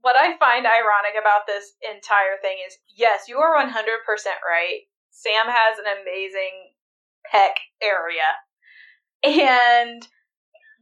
What 0.04 0.20
I 0.20 0.36
find 0.36 0.68
ironic 0.68 1.16
about 1.16 1.48
this 1.48 1.72
entire 1.80 2.36
thing 2.44 2.60
is 2.60 2.76
yes, 2.92 3.24
you 3.24 3.40
are 3.40 3.56
100% 3.56 3.72
right. 3.72 4.84
Sam 5.08 5.48
has 5.48 5.80
an 5.80 5.88
amazing 5.88 6.76
pec 7.32 7.56
area 7.80 8.28
and 9.24 10.06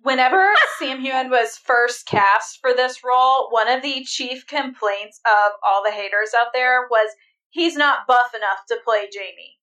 whenever 0.02 0.52
Sam 0.78 1.00
Heughan 1.02 1.30
was 1.30 1.56
first 1.56 2.06
cast 2.06 2.58
for 2.60 2.74
this 2.74 3.02
role, 3.04 3.48
one 3.50 3.68
of 3.68 3.82
the 3.82 4.04
chief 4.04 4.46
complaints 4.46 5.20
of 5.26 5.52
all 5.66 5.82
the 5.84 5.90
haters 5.92 6.30
out 6.38 6.52
there 6.52 6.86
was 6.90 7.10
he's 7.50 7.76
not 7.76 8.06
buff 8.06 8.34
enough 8.34 8.66
to 8.68 8.78
play 8.84 9.08
Jamie. 9.12 9.58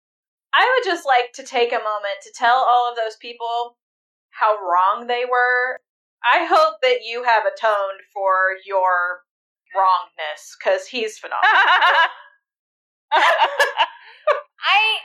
I 0.53 0.65
would 0.75 0.89
just 0.89 1.05
like 1.05 1.34
to 1.34 1.43
take 1.43 1.71
a 1.71 1.75
moment 1.75 2.21
to 2.23 2.32
tell 2.36 2.55
all 2.55 2.89
of 2.89 2.95
those 2.95 3.15
people 3.17 3.77
how 4.32 4.55
wrong 4.55 5.07
they 5.07 5.25
were. 5.30 5.77
I 6.23 6.45
hope 6.45 6.82
that 6.82 7.05
you 7.05 7.23
have 7.23 7.43
atoned 7.45 8.01
for 8.13 8.57
your 8.65 9.21
wrongness 9.75 10.57
because 10.57 10.88
he's 10.88 11.17
phenomenal. 11.17 11.43
I 13.11 14.99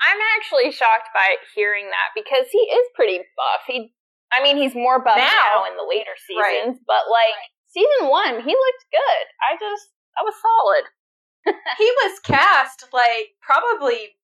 I'm 0.00 0.20
actually 0.36 0.72
shocked 0.72 1.12
by 1.12 1.36
hearing 1.54 1.86
that 1.92 2.16
because 2.16 2.48
he 2.50 2.58
is 2.58 2.86
pretty 2.94 3.18
buff. 3.36 3.62
He, 3.66 3.92
I 4.32 4.42
mean, 4.42 4.56
he's 4.56 4.74
more 4.74 5.02
buff 5.02 5.16
now, 5.16 5.28
now 5.28 5.68
in 5.68 5.76
the 5.76 5.84
later 5.84 6.16
seasons, 6.16 6.80
right. 6.80 6.88
but 6.88 7.04
like 7.12 7.36
season 7.68 8.08
one, 8.08 8.40
he 8.40 8.52
looked 8.52 8.84
good. 8.90 9.24
I 9.44 9.60
just, 9.60 9.92
that 10.16 10.24
was 10.24 10.34
solid. 10.40 10.84
he 11.78 11.88
was 12.04 12.20
cast 12.20 12.84
like 12.92 13.36
probably 13.40 14.16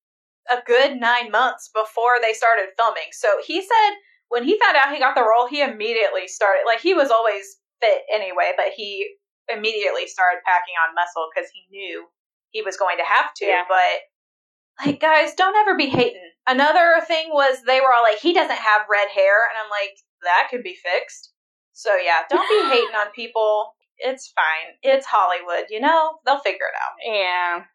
a 0.49 0.61
good 0.65 0.97
nine 0.99 1.29
months 1.29 1.69
before 1.73 2.17
they 2.21 2.33
started 2.33 2.73
filming. 2.77 3.11
So 3.11 3.27
he 3.45 3.61
said 3.61 3.91
when 4.29 4.43
he 4.43 4.59
found 4.59 4.75
out 4.75 4.93
he 4.93 4.99
got 4.99 5.15
the 5.15 5.27
role, 5.27 5.47
he 5.47 5.61
immediately 5.61 6.27
started, 6.27 6.63
like, 6.65 6.81
he 6.81 6.93
was 6.93 7.11
always 7.11 7.57
fit 7.79 8.03
anyway, 8.11 8.51
but 8.57 8.75
he 8.75 9.07
immediately 9.47 10.07
started 10.07 10.43
packing 10.43 10.75
on 10.83 10.95
muscle 10.95 11.29
because 11.31 11.49
he 11.51 11.63
knew 11.71 12.07
he 12.51 12.61
was 12.61 12.75
going 12.75 12.97
to 12.97 13.07
have 13.07 13.33
to. 13.35 13.45
Yeah. 13.45 13.63
But 13.67 14.03
like, 14.83 14.99
guys, 14.99 15.33
don't 15.35 15.55
ever 15.55 15.77
be 15.77 15.89
hating. 15.89 16.31
Another 16.47 17.01
thing 17.07 17.29
was 17.31 17.63
they 17.65 17.81
were 17.81 17.93
all 17.93 18.03
like, 18.03 18.19
he 18.19 18.33
doesn't 18.33 18.55
have 18.55 18.81
red 18.89 19.07
hair. 19.13 19.47
And 19.49 19.57
I'm 19.63 19.69
like, 19.69 19.97
that 20.23 20.47
could 20.49 20.63
be 20.63 20.75
fixed. 20.75 21.31
So, 21.73 21.95
yeah, 21.95 22.21
don't 22.29 22.47
be 22.47 22.69
hating 22.75 22.95
on 22.95 23.11
people. 23.13 23.73
It's 23.97 24.31
fine. 24.35 24.77
It's 24.83 25.05
Hollywood, 25.05 25.65
you 25.69 25.79
know? 25.79 26.19
They'll 26.25 26.39
figure 26.39 26.69
it 26.69 26.77
out. 26.77 26.93
Yeah. 27.03 27.65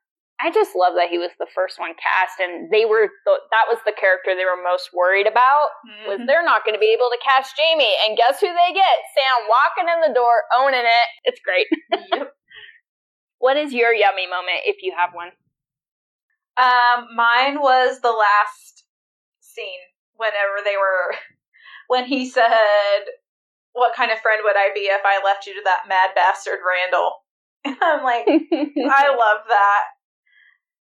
I 0.43 0.51
just 0.51 0.75
love 0.75 0.95
that 0.99 1.07
he 1.11 1.19
was 1.23 1.31
the 1.39 1.47
first 1.55 1.79
one 1.79 1.95
cast, 1.95 2.43
and 2.43 2.67
they 2.75 2.83
were 2.83 3.07
th- 3.07 3.47
that 3.55 3.71
was 3.71 3.79
the 3.87 3.95
character 3.95 4.35
they 4.35 4.43
were 4.43 4.59
most 4.59 4.91
worried 4.91 5.31
about. 5.31 5.71
Mm-hmm. 5.87 6.09
Was 6.11 6.21
they're 6.27 6.43
not 6.43 6.67
going 6.67 6.75
to 6.75 6.83
be 6.83 6.91
able 6.91 7.15
to 7.15 7.23
cast 7.23 7.55
Jamie, 7.55 7.95
and 8.03 8.19
guess 8.19 8.43
who 8.43 8.51
they 8.51 8.75
get? 8.75 8.97
Sam 9.15 9.47
walking 9.47 9.87
in 9.87 10.03
the 10.03 10.15
door, 10.19 10.43
owning 10.51 10.83
it. 10.83 11.09
It's 11.23 11.39
great. 11.47 11.71
Yep. 12.11 12.35
what 13.39 13.55
is 13.55 13.71
your 13.71 13.95
yummy 13.95 14.27
moment 14.27 14.67
if 14.67 14.83
you 14.83 14.91
have 14.99 15.15
one? 15.15 15.31
Um, 16.57 17.09
mine 17.15 17.61
was 17.61 18.01
the 18.01 18.11
last 18.11 18.85
scene 19.41 19.81
whenever 20.15 20.65
they 20.65 20.77
were 20.77 21.15
when 21.89 22.05
he 22.05 22.29
said, 22.29 23.05
"What 23.73 23.95
kind 23.95 24.11
of 24.11 24.21
friend 24.21 24.43
would 24.45 24.57
I 24.57 24.71
be 24.75 24.81
if 24.81 25.03
I 25.05 25.25
left 25.25 25.47
you 25.47 25.55
to 25.55 25.63
that 25.65 25.89
mad 25.89 26.11
bastard 26.15 26.59
Randall?" 26.67 27.23
I'm 27.65 28.03
like, 28.03 28.27
I 28.29 29.09
love 29.09 29.45
that. 29.49 29.83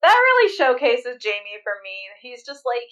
That 0.02 0.14
really 0.14 0.54
showcases 0.54 1.16
Jamie 1.20 1.58
for 1.64 1.72
me. 1.82 1.96
He's 2.20 2.44
just 2.44 2.62
like, 2.64 2.88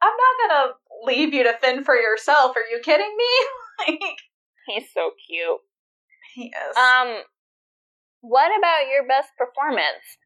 I'm 0.00 0.12
not 0.12 0.48
gonna 0.48 0.72
leave 1.04 1.34
you 1.34 1.42
to 1.44 1.52
fend 1.54 1.84
for 1.84 1.96
yourself. 1.96 2.56
Are 2.56 2.64
you 2.70 2.80
kidding 2.82 3.14
me? 3.16 3.24
like, 3.86 4.18
he's 4.66 4.88
so 4.94 5.10
cute. 5.26 5.58
He 6.34 6.46
is. 6.46 6.76
Um, 6.76 7.22
what 8.20 8.50
about 8.58 8.88
your 8.90 9.06
best 9.06 9.30
performance? 9.36 10.18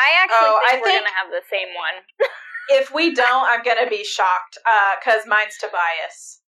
I 0.00 0.24
actually 0.24 0.48
oh, 0.48 0.60
think 0.64 0.72
I 0.72 0.80
we're 0.80 0.88
think 0.88 1.04
gonna 1.04 1.16
have 1.20 1.30
the 1.30 1.44
same 1.52 1.70
one. 1.76 1.96
if 2.80 2.88
we 2.94 3.14
don't, 3.14 3.44
I'm 3.44 3.62
gonna 3.62 3.88
be 3.88 4.04
shocked 4.04 4.56
because 4.98 5.26
uh, 5.26 5.28
mine's 5.28 5.56
Tobias. 5.60 6.40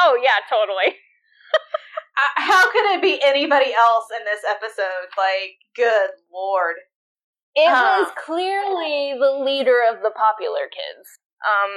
Oh 0.00 0.20
yeah, 0.20 0.44
totally. 0.50 0.92
uh, 2.20 2.32
how 2.36 2.70
could 2.70 2.84
it 2.92 3.02
be 3.02 3.20
anybody 3.24 3.72
else 3.72 4.06
in 4.12 4.24
this 4.24 4.44
episode? 4.44 5.08
Like, 5.16 5.56
good 5.74 6.10
lord. 6.32 6.76
It 7.56 7.70
uh. 7.72 8.04
was 8.04 8.12
clearly 8.20 9.16
the 9.18 9.40
leader 9.44 9.80
of 9.88 10.02
the 10.02 10.12
popular 10.12 10.68
kids. 10.68 11.18
Um. 11.44 11.70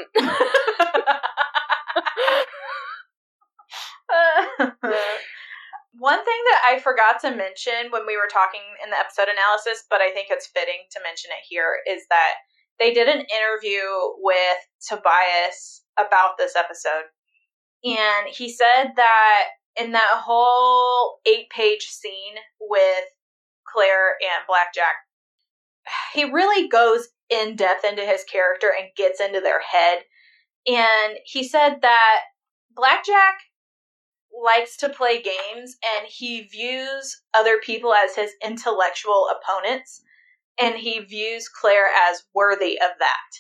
One 6.00 6.24
thing 6.24 6.42
that 6.52 6.62
I 6.70 6.80
forgot 6.80 7.20
to 7.22 7.36
mention 7.36 7.90
when 7.90 8.06
we 8.06 8.18
were 8.18 8.30
talking 8.32 8.62
in 8.84 8.92
the 8.92 9.00
episode 9.00 9.28
analysis, 9.34 9.86
but 9.90 10.00
I 10.00 10.12
think 10.12 10.28
it's 10.30 10.48
fitting 10.48 10.86
to 10.92 11.02
mention 11.04 11.32
it 11.32 11.44
here, 11.48 11.78
is 11.90 12.04
that 12.10 12.34
they 12.78 12.94
did 12.94 13.08
an 13.08 13.26
interview 13.34 13.82
with 14.20 14.58
Tobias 14.88 15.84
about 15.98 16.38
this 16.38 16.56
episode. 16.56 17.10
And 17.84 18.28
he 18.28 18.52
said 18.52 18.94
that 18.96 19.44
in 19.76 19.92
that 19.94 20.22
whole 20.24 21.20
eight 21.26 21.50
page 21.50 21.88
scene 21.88 22.36
with 22.62 23.06
Claire 23.66 24.18
and 24.22 24.46
Blackjack, 24.48 24.96
he 26.14 26.26
really 26.26 26.68
goes 26.68 27.08
in 27.30 27.56
depth 27.56 27.86
into 27.86 28.06
his 28.06 28.24
character 28.24 28.70
and 28.78 28.90
gets 28.96 29.20
into 29.20 29.40
their 29.40 29.62
head. 29.62 30.00
And 30.68 31.18
he 31.26 31.48
said 31.48 31.78
that 31.82 32.20
Blackjack 32.76 33.40
likes 34.44 34.78
to 34.78 34.90
play 34.90 35.22
games 35.22 35.78
and 35.98 36.08
he 36.08 36.42
views 36.44 37.22
other 37.34 37.60
people 37.64 37.94
as 37.94 38.16
his 38.16 38.32
intellectual 38.44 39.28
opponents 39.36 40.02
and 40.60 40.76
he 40.76 41.00
views 41.00 41.50
Claire 41.50 41.88
as 42.10 42.24
worthy 42.34 42.80
of 42.80 42.92
that. 43.00 43.32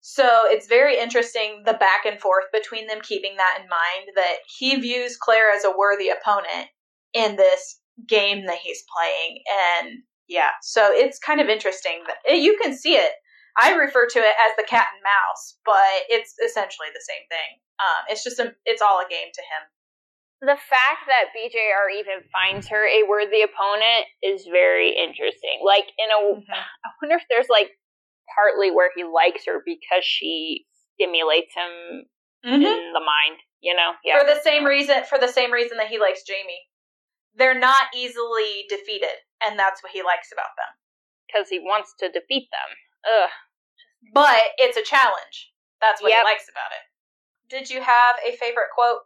So 0.00 0.42
it's 0.44 0.66
very 0.66 0.98
interesting 0.98 1.62
the 1.64 1.74
back 1.74 2.04
and 2.06 2.18
forth 2.18 2.46
between 2.52 2.86
them, 2.86 3.00
keeping 3.02 3.36
that 3.36 3.58
in 3.60 3.68
mind 3.68 4.16
that 4.16 4.38
he 4.58 4.76
views 4.76 5.16
Claire 5.16 5.52
as 5.52 5.64
a 5.64 5.76
worthy 5.76 6.08
opponent 6.08 6.68
in 7.12 7.36
this 7.36 7.80
game 8.08 8.46
that 8.46 8.58
he's 8.62 8.82
playing. 8.96 9.42
And 9.82 10.02
yeah, 10.26 10.50
so 10.62 10.90
it's 10.90 11.18
kind 11.18 11.40
of 11.40 11.48
interesting 11.48 12.02
that 12.06 12.16
eh, 12.26 12.34
you 12.34 12.58
can 12.62 12.76
see 12.76 12.94
it. 12.94 13.12
I 13.60 13.74
refer 13.74 14.06
to 14.06 14.18
it 14.18 14.34
as 14.48 14.56
the 14.56 14.66
cat 14.66 14.86
and 14.94 15.02
mouse, 15.02 15.58
but 15.64 16.08
it's 16.08 16.34
essentially 16.44 16.88
the 16.94 17.04
same 17.06 17.26
thing. 17.28 17.58
Um, 17.78 18.04
it's 18.08 18.24
just 18.24 18.38
a, 18.38 18.54
it's 18.64 18.80
all 18.80 19.00
a 19.00 19.10
game 19.10 19.28
to 19.34 19.42
him 19.42 19.68
the 20.40 20.56
fact 20.56 21.04
that 21.04 21.36
BJR 21.36 22.00
even 22.00 22.24
finds 22.32 22.68
her 22.68 22.80
a 22.80 23.04
worthy 23.06 23.44
opponent 23.44 24.08
is 24.22 24.48
very 24.48 24.96
interesting. 24.96 25.60
Like 25.64 25.84
in 26.00 26.08
a, 26.08 26.18
mm-hmm. 26.40 26.52
I 26.84 26.88
wonder 27.02 27.16
if 27.16 27.28
there's 27.28 27.52
like 27.52 27.76
partly 28.32 28.70
where 28.70 28.90
he 28.96 29.04
likes 29.04 29.44
her 29.46 29.60
because 29.64 30.04
she 30.04 30.64
stimulates 30.96 31.52
him 31.52 32.08
mm-hmm. 32.44 32.62
in 32.62 32.92
the 32.92 33.04
mind. 33.04 33.40
You 33.60 33.76
know, 33.76 33.92
yeah. 34.02 34.18
For 34.18 34.24
the 34.24 34.40
same 34.40 34.64
reason, 34.64 35.04
for 35.04 35.18
the 35.18 35.28
same 35.28 35.52
reason 35.52 35.76
that 35.76 35.92
he 35.92 36.00
likes 36.00 36.24
Jamie, 36.24 36.64
they're 37.36 37.58
not 37.58 37.92
easily 37.94 38.64
defeated, 38.70 39.20
and 39.44 39.58
that's 39.58 39.82
what 39.82 39.92
he 39.92 40.00
likes 40.00 40.32
about 40.32 40.56
them. 40.56 40.72
Because 41.28 41.52
he 41.52 41.60
wants 41.60 41.92
to 42.00 42.08
defeat 42.08 42.48
them. 42.48 42.70
Ugh. 43.04 43.30
But 44.14 44.40
it's 44.56 44.78
a 44.78 44.82
challenge. 44.82 45.52
That's 45.80 46.00
what 46.00 46.08
yep. 46.08 46.24
he 46.24 46.32
likes 46.32 46.48
about 46.48 46.72
it. 46.72 46.84
Did 47.52 47.68
you 47.68 47.82
have 47.82 48.16
a 48.24 48.34
favorite 48.36 48.72
quote? 48.74 49.04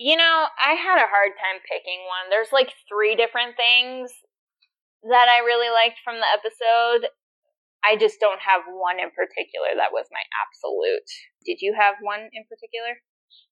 You 0.00 0.16
know, 0.16 0.48
I 0.56 0.80
had 0.80 0.96
a 0.96 1.12
hard 1.12 1.36
time 1.36 1.60
picking 1.68 2.00
one. 2.08 2.32
There's 2.32 2.56
like 2.56 2.72
three 2.88 3.20
different 3.20 3.52
things 3.60 4.08
that 5.04 5.28
I 5.28 5.44
really 5.44 5.68
liked 5.68 6.00
from 6.00 6.16
the 6.16 6.32
episode. 6.32 7.12
I 7.84 8.00
just 8.00 8.16
don't 8.16 8.40
have 8.40 8.64
one 8.64 8.96
in 8.96 9.12
particular 9.12 9.76
that 9.76 9.92
was 9.92 10.08
my 10.08 10.24
absolute. 10.40 11.04
Did 11.44 11.60
you 11.60 11.76
have 11.76 12.00
one 12.00 12.32
in 12.32 12.48
particular? 12.48 12.96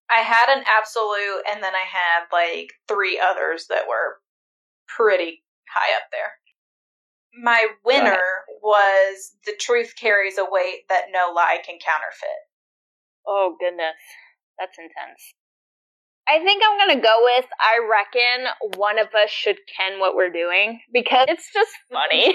I 0.09 0.25
had 0.25 0.49
an 0.49 0.65
absolute, 0.65 1.45
and 1.53 1.61
then 1.61 1.77
I 1.77 1.85
had 1.85 2.33
like 2.33 2.73
three 2.89 3.21
others 3.21 3.69
that 3.69 3.85
were 3.85 4.25
pretty 4.89 5.45
high 5.69 5.93
up 6.01 6.09
there. 6.09 6.33
My 7.45 7.77
winner 7.85 8.25
was 8.65 9.37
The 9.45 9.53
Truth 9.61 10.01
Carries 10.01 10.39
a 10.39 10.49
Weight 10.49 10.89
That 10.89 11.13
No 11.13 11.29
Lie 11.37 11.61
Can 11.61 11.77
Counterfeit. 11.77 12.41
Oh, 13.29 13.55
goodness. 13.61 14.01
That's 14.59 14.79
intense. 14.79 15.37
I 16.29 16.41
think 16.45 16.63
I'm 16.63 16.79
gonna 16.79 17.01
go 17.01 17.17
with 17.23 17.47
I 17.59 17.81
reckon 17.89 18.49
one 18.77 18.99
of 18.99 19.09
us 19.15 19.31
should 19.31 19.57
ken 19.77 19.99
what 19.99 20.15
we're 20.15 20.31
doing 20.31 20.81
because 20.93 21.27
it's 21.29 21.51
just 21.53 21.73
funny. 21.91 22.35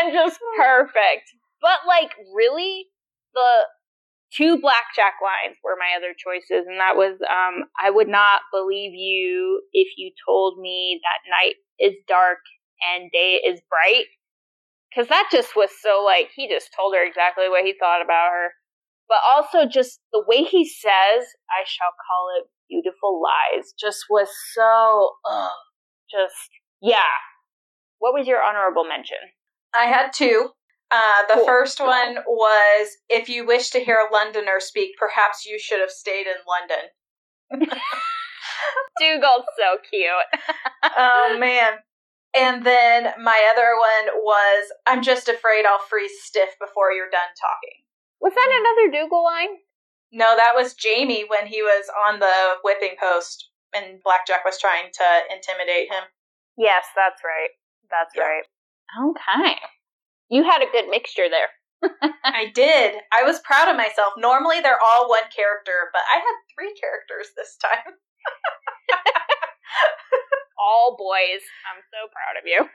and 0.00 0.12
just 0.12 0.38
perfect. 0.56 1.32
But 1.60 1.80
like 1.86 2.12
really 2.34 2.86
the 3.34 3.66
two 4.32 4.58
Black 4.58 4.84
Jack 4.94 5.14
lines 5.22 5.56
were 5.62 5.76
my 5.78 5.96
other 5.96 6.14
choices 6.16 6.66
and 6.66 6.80
that 6.80 6.96
was 6.96 7.18
um 7.28 7.64
I 7.78 7.90
would 7.90 8.08
not 8.08 8.40
believe 8.50 8.92
you 8.94 9.62
if 9.72 9.88
you 9.98 10.12
told 10.26 10.58
me 10.58 11.00
that 11.02 11.30
night 11.30 11.56
is 11.78 11.94
dark 12.08 12.38
and 12.94 13.10
day 13.10 13.40
is 13.44 13.60
bright 13.68 14.06
cuz 14.94 15.08
that 15.08 15.28
just 15.30 15.54
was 15.54 15.70
so 15.80 16.02
like 16.02 16.30
he 16.34 16.48
just 16.48 16.72
told 16.74 16.94
her 16.94 17.04
exactly 17.04 17.50
what 17.50 17.64
he 17.64 17.74
thought 17.78 18.00
about 18.00 18.30
her 18.30 18.54
but 19.08 19.18
also 19.34 19.68
just 19.68 20.00
the 20.12 20.24
way 20.26 20.42
he 20.44 20.66
says, 20.66 21.24
I 21.50 21.64
shall 21.66 21.92
call 22.06 22.28
it 22.38 22.48
beautiful 22.68 23.22
lies, 23.22 23.72
just 23.78 24.04
was 24.10 24.28
so, 24.54 25.12
uh, 25.28 25.48
just, 26.10 26.50
yeah. 26.82 27.14
What 27.98 28.14
was 28.14 28.26
your 28.26 28.42
honorable 28.42 28.84
mention? 28.84 29.18
I 29.74 29.84
had 29.84 30.12
two. 30.12 30.50
Uh, 30.90 31.22
the 31.28 31.34
cool. 31.34 31.46
first 31.46 31.80
one 31.80 32.18
was 32.26 32.96
if 33.08 33.28
you 33.28 33.44
wish 33.46 33.70
to 33.70 33.80
hear 33.80 33.96
a 33.96 34.12
Londoner 34.12 34.60
speak, 34.60 34.92
perhaps 34.98 35.44
you 35.44 35.58
should 35.58 35.80
have 35.80 35.90
stayed 35.90 36.26
in 36.26 36.36
London. 36.46 37.68
Dougal's 39.00 39.46
so 39.56 39.78
cute. 39.90 40.10
oh, 40.96 41.36
man. 41.38 41.78
And 42.36 42.64
then 42.64 43.08
my 43.22 43.50
other 43.52 43.72
one 43.78 44.22
was 44.22 44.72
I'm 44.86 45.02
just 45.02 45.28
afraid 45.28 45.64
I'll 45.64 45.78
freeze 45.88 46.12
stiff 46.22 46.50
before 46.60 46.92
you're 46.92 47.10
done 47.10 47.32
talking. 47.40 47.85
Was 48.20 48.34
that 48.34 48.60
another 48.60 48.90
Dougal 49.02 49.24
line? 49.24 49.56
No, 50.12 50.36
that 50.36 50.54
was 50.54 50.74
Jamie 50.74 51.24
when 51.28 51.46
he 51.46 51.62
was 51.62 51.86
on 52.08 52.20
the 52.20 52.56
whipping 52.64 52.96
post 52.98 53.50
and 53.74 54.02
Black 54.02 54.26
Jack 54.26 54.44
was 54.44 54.58
trying 54.58 54.90
to 54.92 55.04
intimidate 55.34 55.90
him. 55.90 56.04
Yes, 56.56 56.84
that's 56.94 57.22
right. 57.24 57.50
That's 57.90 58.14
yeah. 58.16 58.22
right. 58.22 58.44
Okay. 59.10 59.56
You 60.30 60.44
had 60.44 60.62
a 60.62 60.70
good 60.72 60.88
mixture 60.88 61.28
there. 61.28 61.50
I 62.24 62.50
did. 62.54 62.94
I 63.12 63.24
was 63.24 63.40
proud 63.44 63.68
of 63.68 63.76
myself. 63.76 64.14
Normally 64.16 64.60
they're 64.60 64.80
all 64.80 65.08
one 65.08 65.28
character, 65.34 65.90
but 65.92 66.02
I 66.12 66.16
had 66.16 66.36
three 66.54 66.72
characters 66.80 67.32
this 67.36 67.56
time. 67.60 67.94
all 70.58 70.96
boys. 70.98 71.42
I'm 71.68 71.82
so 71.92 72.08
proud 72.10 72.36
of 72.40 72.46
you. 72.46 72.66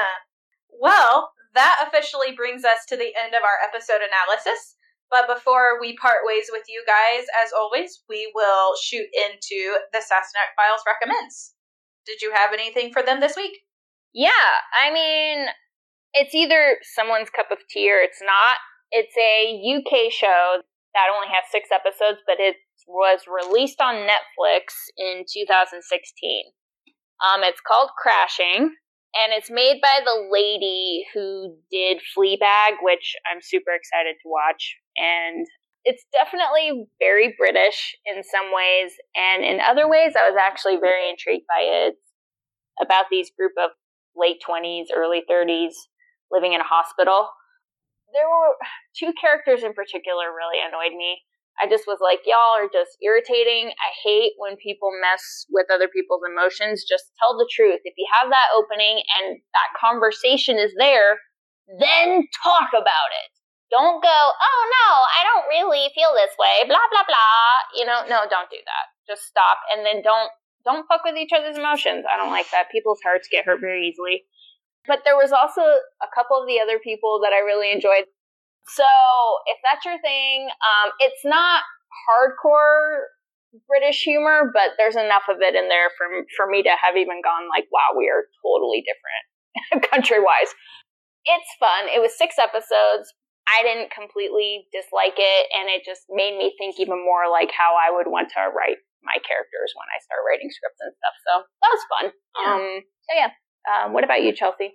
well, 0.80 1.32
that 1.56 1.88
officially 1.88 2.36
brings 2.36 2.64
us 2.64 2.84
to 2.88 2.96
the 2.96 3.12
end 3.16 3.34
of 3.34 3.42
our 3.42 3.58
episode 3.64 4.04
analysis. 4.04 4.76
But 5.10 5.26
before 5.26 5.80
we 5.80 5.96
part 5.96 6.26
ways 6.26 6.50
with 6.50 6.64
you 6.68 6.82
guys, 6.86 7.26
as 7.42 7.52
always, 7.52 8.02
we 8.08 8.30
will 8.34 8.74
shoot 8.76 9.06
into 9.14 9.78
the 9.92 9.98
Sassenach 9.98 10.54
Files 10.56 10.82
recommends. 10.86 11.54
Did 12.06 12.22
you 12.22 12.32
have 12.34 12.52
anything 12.52 12.92
for 12.92 13.02
them 13.02 13.20
this 13.20 13.36
week? 13.36 13.58
Yeah, 14.12 14.50
I 14.74 14.92
mean, 14.92 15.46
it's 16.14 16.34
either 16.34 16.78
someone's 16.82 17.30
cup 17.30 17.50
of 17.50 17.58
tea 17.70 17.90
or 17.90 18.00
it's 18.00 18.20
not. 18.22 18.56
It's 18.90 19.14
a 19.16 19.54
UK 19.54 20.10
show 20.10 20.62
that 20.94 21.12
only 21.14 21.28
has 21.28 21.44
six 21.50 21.68
episodes, 21.70 22.22
but 22.26 22.36
it 22.38 22.56
was 22.88 23.26
released 23.28 23.80
on 23.80 24.06
Netflix 24.06 24.74
in 24.96 25.24
2016. 25.28 25.82
Um, 27.20 27.42
it's 27.42 27.60
called 27.60 27.90
Crashing 27.98 28.74
and 29.24 29.32
it's 29.32 29.50
made 29.50 29.80
by 29.80 30.00
the 30.04 30.28
lady 30.30 31.06
who 31.14 31.56
did 31.70 32.00
Fleabag, 32.16 32.82
which 32.82 33.14
I'm 33.30 33.40
super 33.42 33.72
excited 33.72 34.16
to 34.22 34.28
watch. 34.28 34.76
And 34.96 35.46
it's 35.84 36.04
definitely 36.12 36.88
very 36.98 37.34
British 37.38 37.96
in 38.06 38.22
some 38.24 38.52
ways, 38.52 38.92
and 39.14 39.44
in 39.44 39.60
other 39.60 39.88
ways, 39.88 40.14
I 40.18 40.28
was 40.28 40.36
actually 40.40 40.78
very 40.78 41.08
intrigued 41.08 41.46
by 41.46 41.62
it. 41.62 41.94
about 42.80 43.06
these 43.10 43.30
group 43.38 43.52
of 43.56 43.70
late 44.16 44.36
20s, 44.46 44.86
early 44.94 45.22
30s 45.30 45.72
living 46.30 46.52
in 46.52 46.60
a 46.60 46.64
hospital. 46.64 47.28
There 48.12 48.28
were 48.28 48.54
two 48.98 49.12
characters 49.20 49.62
in 49.62 49.72
particular 49.72 50.28
really 50.34 50.60
annoyed 50.60 50.96
me. 50.96 51.22
I 51.56 51.64
just 51.64 51.88
was 51.88 51.98
like, 52.04 52.20
y'all 52.28 52.60
are 52.60 52.68
just 52.68 53.00
irritating. 53.00 53.72
I 53.80 53.90
hate 54.04 54.36
when 54.36 54.60
people 54.60 54.92
mess 55.00 55.48
with 55.48 55.72
other 55.72 55.88
people's 55.88 56.20
emotions. 56.24 56.84
Just 56.84 57.16
tell 57.16 57.32
the 57.36 57.48
truth. 57.48 57.80
If 57.84 57.96
you 57.96 58.04
have 58.12 58.28
that 58.28 58.52
opening 58.52 59.00
and 59.16 59.40
that 59.56 59.70
conversation 59.80 60.60
is 60.60 60.76
there, 60.76 61.16
then 61.80 62.28
talk 62.44 62.76
about 62.76 63.10
it. 63.24 63.28
Don't 63.72 63.98
go, 63.98 64.18
oh 64.30 64.62
no, 64.68 64.88
I 65.10 65.26
don't 65.26 65.50
really 65.50 65.90
feel 65.96 66.14
this 66.14 66.36
way, 66.38 66.68
blah, 66.68 66.86
blah, 66.92 67.08
blah. 67.08 67.50
You 67.74 67.88
know, 67.88 68.04
no, 68.06 68.28
don't 68.30 68.52
do 68.52 68.60
that. 68.60 68.86
Just 69.08 69.26
stop 69.26 69.58
and 69.74 69.84
then 69.84 70.04
don't, 70.04 70.30
don't 70.62 70.86
fuck 70.86 71.02
with 71.02 71.16
each 71.16 71.32
other's 71.34 71.58
emotions. 71.58 72.04
I 72.06 72.16
don't 72.16 72.30
like 72.30 72.50
that. 72.52 72.70
People's 72.70 73.00
hearts 73.02 73.28
get 73.30 73.44
hurt 73.44 73.60
very 73.60 73.88
easily. 73.88 74.28
But 74.86 75.02
there 75.04 75.16
was 75.16 75.32
also 75.32 75.62
a 75.62 76.10
couple 76.14 76.38
of 76.38 76.46
the 76.46 76.60
other 76.60 76.78
people 76.78 77.18
that 77.22 77.34
I 77.34 77.42
really 77.42 77.72
enjoyed. 77.72 78.06
So 78.68 78.88
if 79.46 79.58
that's 79.62 79.84
your 79.84 80.00
thing, 80.02 80.48
um, 80.50 80.90
it's 80.98 81.22
not 81.24 81.62
hardcore 82.06 83.06
British 83.70 84.02
humor, 84.02 84.50
but 84.52 84.74
there's 84.76 84.98
enough 84.98 85.30
of 85.30 85.40
it 85.40 85.54
in 85.54 85.68
there 85.68 85.88
for 85.96 86.06
for 86.36 86.50
me 86.50 86.62
to 86.66 86.74
have 86.74 86.98
even 86.98 87.22
gone 87.22 87.48
like, 87.48 87.70
wow, 87.70 87.96
we 87.96 88.10
are 88.10 88.28
totally 88.42 88.84
different 88.84 89.86
country 89.90 90.20
wise. 90.20 90.52
It's 91.24 91.50
fun. 91.58 91.88
It 91.90 92.02
was 92.02 92.14
six 92.18 92.36
episodes. 92.38 93.14
I 93.46 93.62
didn't 93.62 93.94
completely 93.94 94.66
dislike 94.74 95.14
it, 95.14 95.44
and 95.54 95.70
it 95.70 95.86
just 95.86 96.02
made 96.10 96.34
me 96.34 96.50
think 96.58 96.82
even 96.82 96.98
more 96.98 97.30
like 97.30 97.54
how 97.54 97.78
I 97.78 97.94
would 97.94 98.10
want 98.10 98.34
to 98.34 98.50
write 98.50 98.82
my 99.06 99.14
characters 99.22 99.70
when 99.78 99.86
I 99.86 100.02
start 100.02 100.26
writing 100.26 100.50
scripts 100.50 100.82
and 100.82 100.90
stuff. 100.98 101.16
So 101.22 101.32
that 101.62 101.70
was 101.70 101.84
fun. 101.86 102.06
Yeah. 102.42 102.50
Um, 102.50 102.66
so 103.06 103.10
yeah. 103.14 103.30
Um, 103.66 103.94
what 103.94 104.02
about 104.02 104.26
you, 104.26 104.34
Chelsea? 104.34 104.74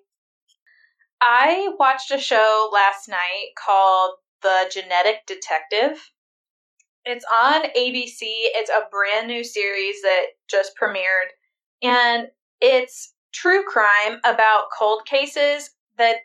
I 1.22 1.70
watched 1.78 2.12
a 2.12 2.18
show 2.18 2.70
last 2.74 3.08
night 3.08 3.52
called 3.64 4.16
The 4.42 4.72
Genetic 4.74 5.28
Detective. 5.28 6.12
It's 7.06 7.26
on 7.32 7.64
ABC. 7.78 8.22
It's 8.22 8.72
a 8.72 8.90
brand 8.92 9.28
new 9.28 9.44
series 9.44 10.02
that 10.02 10.26
just 10.50 10.72
premiered. 10.82 11.30
And 11.84 12.28
it's 12.60 13.14
true 13.34 13.64
crime 13.68 14.20
about 14.24 14.66
cold 14.78 15.06
cases 15.06 15.70
that, 15.98 16.18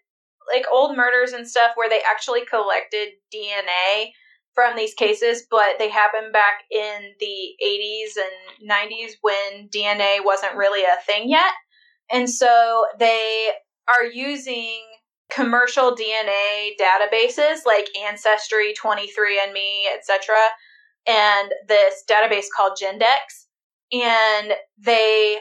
like 0.53 0.65
old 0.73 0.97
murders 0.97 1.33
and 1.33 1.47
stuff, 1.47 1.73
where 1.75 1.91
they 1.91 2.01
actually 2.09 2.47
collected 2.47 3.09
DNA 3.35 4.13
from 4.55 4.77
these 4.77 4.95
cases, 4.95 5.47
but 5.51 5.79
they 5.79 5.91
happened 5.91 6.33
back 6.33 6.63
in 6.71 7.13
the 7.21 7.55
80s 7.63 8.17
and 8.17 8.71
90s 8.71 9.13
when 9.21 9.69
DNA 9.69 10.25
wasn't 10.25 10.57
really 10.57 10.83
a 10.83 11.05
thing 11.05 11.29
yet. 11.29 11.53
And 12.11 12.31
so 12.31 12.87
they 12.99 13.51
are 13.89 14.07
using 14.07 14.81
commercial 15.31 15.95
DNA 15.95 16.73
databases 16.81 17.61
like 17.67 17.89
Ancestry, 18.09 18.75
23andMe, 18.81 19.95
etc., 19.97 20.37
and 21.09 21.53
this 21.69 22.03
database 22.09 22.47
called 22.55 22.77
Gendex, 22.81 23.47
and 23.93 24.55
they 24.79 25.39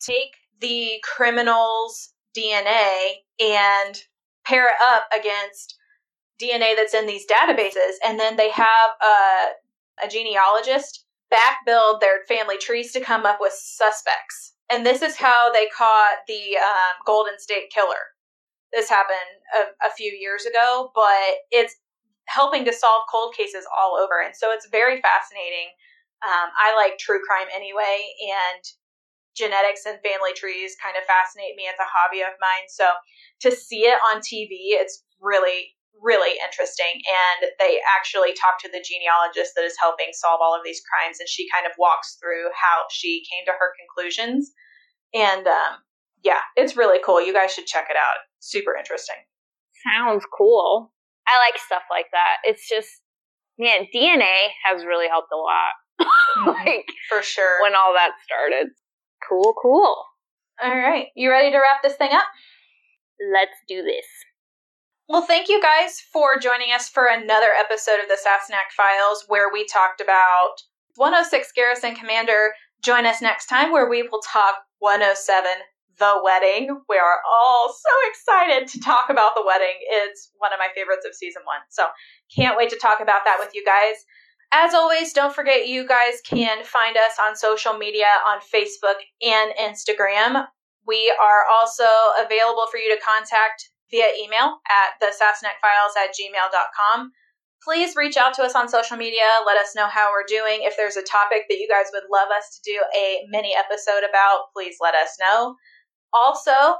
take 0.00 0.36
the 0.60 1.02
criminal's 1.02 2.12
DNA 2.36 3.14
and 3.40 4.00
pair 4.44 4.66
it 4.66 4.76
up 4.82 5.08
against 5.16 5.76
DNA 6.40 6.76
that's 6.76 6.94
in 6.94 7.06
these 7.06 7.26
databases, 7.26 7.94
and 8.04 8.18
then 8.18 8.36
they 8.36 8.50
have 8.50 8.90
a, 9.02 10.04
a 10.04 10.08
genealogist 10.08 11.04
back 11.30 11.58
build 11.66 12.00
their 12.00 12.24
family 12.28 12.56
trees 12.58 12.92
to 12.92 13.00
come 13.00 13.26
up 13.26 13.38
with 13.40 13.52
suspects. 13.52 14.54
And 14.70 14.84
this 14.84 15.02
is 15.02 15.16
how 15.16 15.50
they 15.52 15.68
caught 15.76 16.24
the 16.26 16.56
um, 16.58 16.96
Golden 17.06 17.38
State 17.38 17.70
Killer. 17.72 18.12
This 18.72 18.88
happened 18.88 19.16
a, 19.56 19.86
a 19.86 19.90
few 19.90 20.12
years 20.12 20.44
ago, 20.44 20.90
but 20.94 21.40
it's 21.50 21.74
helping 22.26 22.64
to 22.66 22.72
solve 22.72 23.08
cold 23.10 23.34
cases 23.34 23.64
all 23.76 23.96
over. 23.96 24.20
And 24.24 24.36
so 24.36 24.52
it's 24.52 24.68
very 24.70 25.00
fascinating. 25.00 25.72
Um, 26.20 26.50
I 26.60 26.76
like 26.76 26.98
true 26.98 27.20
crime 27.26 27.48
anyway, 27.54 28.12
and 28.20 28.62
genetics 29.34 29.86
and 29.86 29.98
family 30.02 30.34
trees 30.34 30.76
kind 30.82 30.96
of 30.98 31.06
fascinate 31.06 31.56
me. 31.56 31.64
It's 31.64 31.80
a 31.80 31.88
hobby 31.88 32.20
of 32.20 32.36
mine. 32.40 32.68
So 32.68 32.84
to 33.40 33.50
see 33.54 33.86
it 33.88 33.98
on 34.12 34.20
TV, 34.20 34.76
it's 34.76 35.04
really, 35.20 35.77
really 36.02 36.38
interesting. 36.38 37.02
And 37.02 37.50
they 37.58 37.78
actually 37.96 38.34
talk 38.34 38.58
to 38.62 38.70
the 38.70 38.82
genealogist 38.82 39.52
that 39.56 39.64
is 39.64 39.76
helping 39.80 40.10
solve 40.12 40.40
all 40.42 40.54
of 40.54 40.62
these 40.64 40.82
crimes, 40.86 41.18
and 41.20 41.28
she 41.28 41.48
kind 41.52 41.66
of 41.66 41.72
walks 41.78 42.16
through 42.20 42.50
how 42.54 42.86
she 42.90 43.22
came 43.26 43.44
to 43.46 43.56
her 43.56 43.70
conclusions. 43.78 44.52
And 45.14 45.46
um, 45.46 45.82
yeah, 46.24 46.42
it's 46.56 46.76
really 46.76 46.98
cool. 47.04 47.24
You 47.24 47.32
guys 47.32 47.52
should 47.52 47.66
check 47.66 47.86
it 47.90 47.96
out. 47.96 48.18
Super 48.40 48.76
interesting. 48.76 49.18
Sounds 49.86 50.24
cool. 50.36 50.92
I 51.26 51.32
like 51.46 51.60
stuff 51.60 51.82
like 51.90 52.06
that. 52.12 52.38
It's 52.44 52.68
just, 52.68 52.88
man, 53.58 53.86
DNA 53.94 54.54
has 54.64 54.84
really 54.84 55.08
helped 55.08 55.32
a 55.32 55.36
lot. 55.36 55.74
Mm-hmm. 56.38 56.50
like, 56.50 56.86
for 57.08 57.22
sure. 57.22 57.62
When 57.62 57.74
all 57.74 57.94
that 57.94 58.12
started. 58.22 58.68
Cool, 59.26 59.54
cool. 59.60 59.96
All 60.62 60.70
right. 60.76 61.06
You 61.16 61.30
ready 61.30 61.50
to 61.50 61.56
wrap 61.56 61.82
this 61.82 61.96
thing 61.96 62.10
up? 62.12 62.26
Let's 63.32 63.56
do 63.66 63.82
this. 63.82 64.04
Well, 65.10 65.22
thank 65.22 65.48
you 65.48 65.58
guys 65.62 66.02
for 66.12 66.38
joining 66.38 66.70
us 66.70 66.86
for 66.86 67.06
another 67.06 67.48
episode 67.58 67.98
of 67.98 68.08
the 68.08 68.18
Sassenach 68.22 68.76
Files 68.76 69.24
where 69.26 69.50
we 69.50 69.64
talked 69.64 70.02
about 70.02 70.56
106 70.96 71.50
Garrison 71.52 71.94
Commander. 71.94 72.52
Join 72.82 73.06
us 73.06 73.22
next 73.22 73.46
time 73.46 73.72
where 73.72 73.88
we 73.88 74.02
will 74.02 74.20
talk 74.20 74.56
107 74.80 75.50
The 75.98 76.20
Wedding. 76.22 76.82
We 76.90 76.98
are 76.98 77.22
all 77.26 77.72
so 77.72 78.10
excited 78.10 78.68
to 78.68 78.80
talk 78.80 79.08
about 79.08 79.32
The 79.34 79.44
Wedding. 79.46 79.80
It's 79.80 80.30
one 80.36 80.52
of 80.52 80.58
my 80.58 80.68
favorites 80.74 81.06
of 81.08 81.14
season 81.14 81.40
one. 81.46 81.60
So 81.70 81.86
can't 82.36 82.58
wait 82.58 82.68
to 82.68 82.76
talk 82.76 83.00
about 83.00 83.22
that 83.24 83.38
with 83.40 83.52
you 83.54 83.64
guys. 83.64 83.96
As 84.52 84.74
always, 84.74 85.14
don't 85.14 85.34
forget 85.34 85.68
you 85.68 85.88
guys 85.88 86.20
can 86.22 86.62
find 86.64 86.98
us 86.98 87.16
on 87.18 87.34
social 87.34 87.72
media 87.72 88.08
on 88.28 88.40
Facebook 88.40 89.00
and 89.22 89.54
Instagram. 89.58 90.48
We 90.86 91.10
are 91.18 91.44
also 91.50 91.88
available 92.22 92.66
for 92.70 92.76
you 92.76 92.94
to 92.94 93.02
contact 93.02 93.70
via 93.90 94.12
email 94.20 94.60
at 94.68 94.98
the 95.00 95.12
Files 95.12 95.94
at 95.96 96.14
gmail.com. 96.14 97.12
Please 97.62 97.96
reach 97.96 98.16
out 98.16 98.34
to 98.34 98.42
us 98.42 98.54
on 98.54 98.68
social 98.68 98.96
media. 98.96 99.26
Let 99.44 99.58
us 99.58 99.74
know 99.74 99.88
how 99.88 100.10
we're 100.12 100.28
doing. 100.28 100.60
If 100.62 100.76
there's 100.76 100.96
a 100.96 101.02
topic 101.02 101.44
that 101.48 101.58
you 101.58 101.68
guys 101.68 101.90
would 101.92 102.04
love 102.10 102.28
us 102.30 102.54
to 102.54 102.72
do 102.72 102.78
a 102.96 103.26
mini 103.30 103.54
episode 103.56 104.06
about, 104.08 104.52
please 104.54 104.76
let 104.80 104.94
us 104.94 105.16
know. 105.20 105.56
Also, 106.12 106.76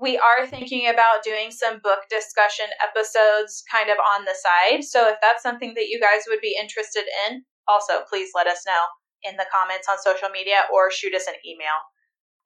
we 0.00 0.18
are 0.18 0.46
thinking 0.46 0.88
about 0.88 1.22
doing 1.22 1.50
some 1.50 1.78
book 1.82 2.00
discussion 2.10 2.66
episodes 2.82 3.62
kind 3.70 3.90
of 3.90 3.98
on 3.98 4.24
the 4.24 4.34
side. 4.34 4.82
So 4.82 5.08
if 5.08 5.16
that's 5.22 5.42
something 5.42 5.74
that 5.74 5.88
you 5.88 6.00
guys 6.00 6.22
would 6.26 6.40
be 6.40 6.56
interested 6.60 7.04
in, 7.28 7.44
also 7.68 8.02
please 8.08 8.30
let 8.34 8.46
us 8.46 8.64
know 8.66 8.82
in 9.22 9.36
the 9.36 9.46
comments 9.52 9.88
on 9.88 9.98
social 9.98 10.28
media 10.30 10.66
or 10.72 10.90
shoot 10.90 11.14
us 11.14 11.28
an 11.28 11.34
email. 11.46 11.78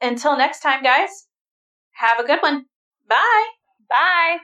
Until 0.01 0.37
next 0.37 0.61
time, 0.61 0.83
guys, 0.83 1.27
have 1.95 2.21
a 2.21 2.27
good 2.27 2.41
one. 2.41 2.67
Bye. 3.09 3.47
Bye. 3.89 4.39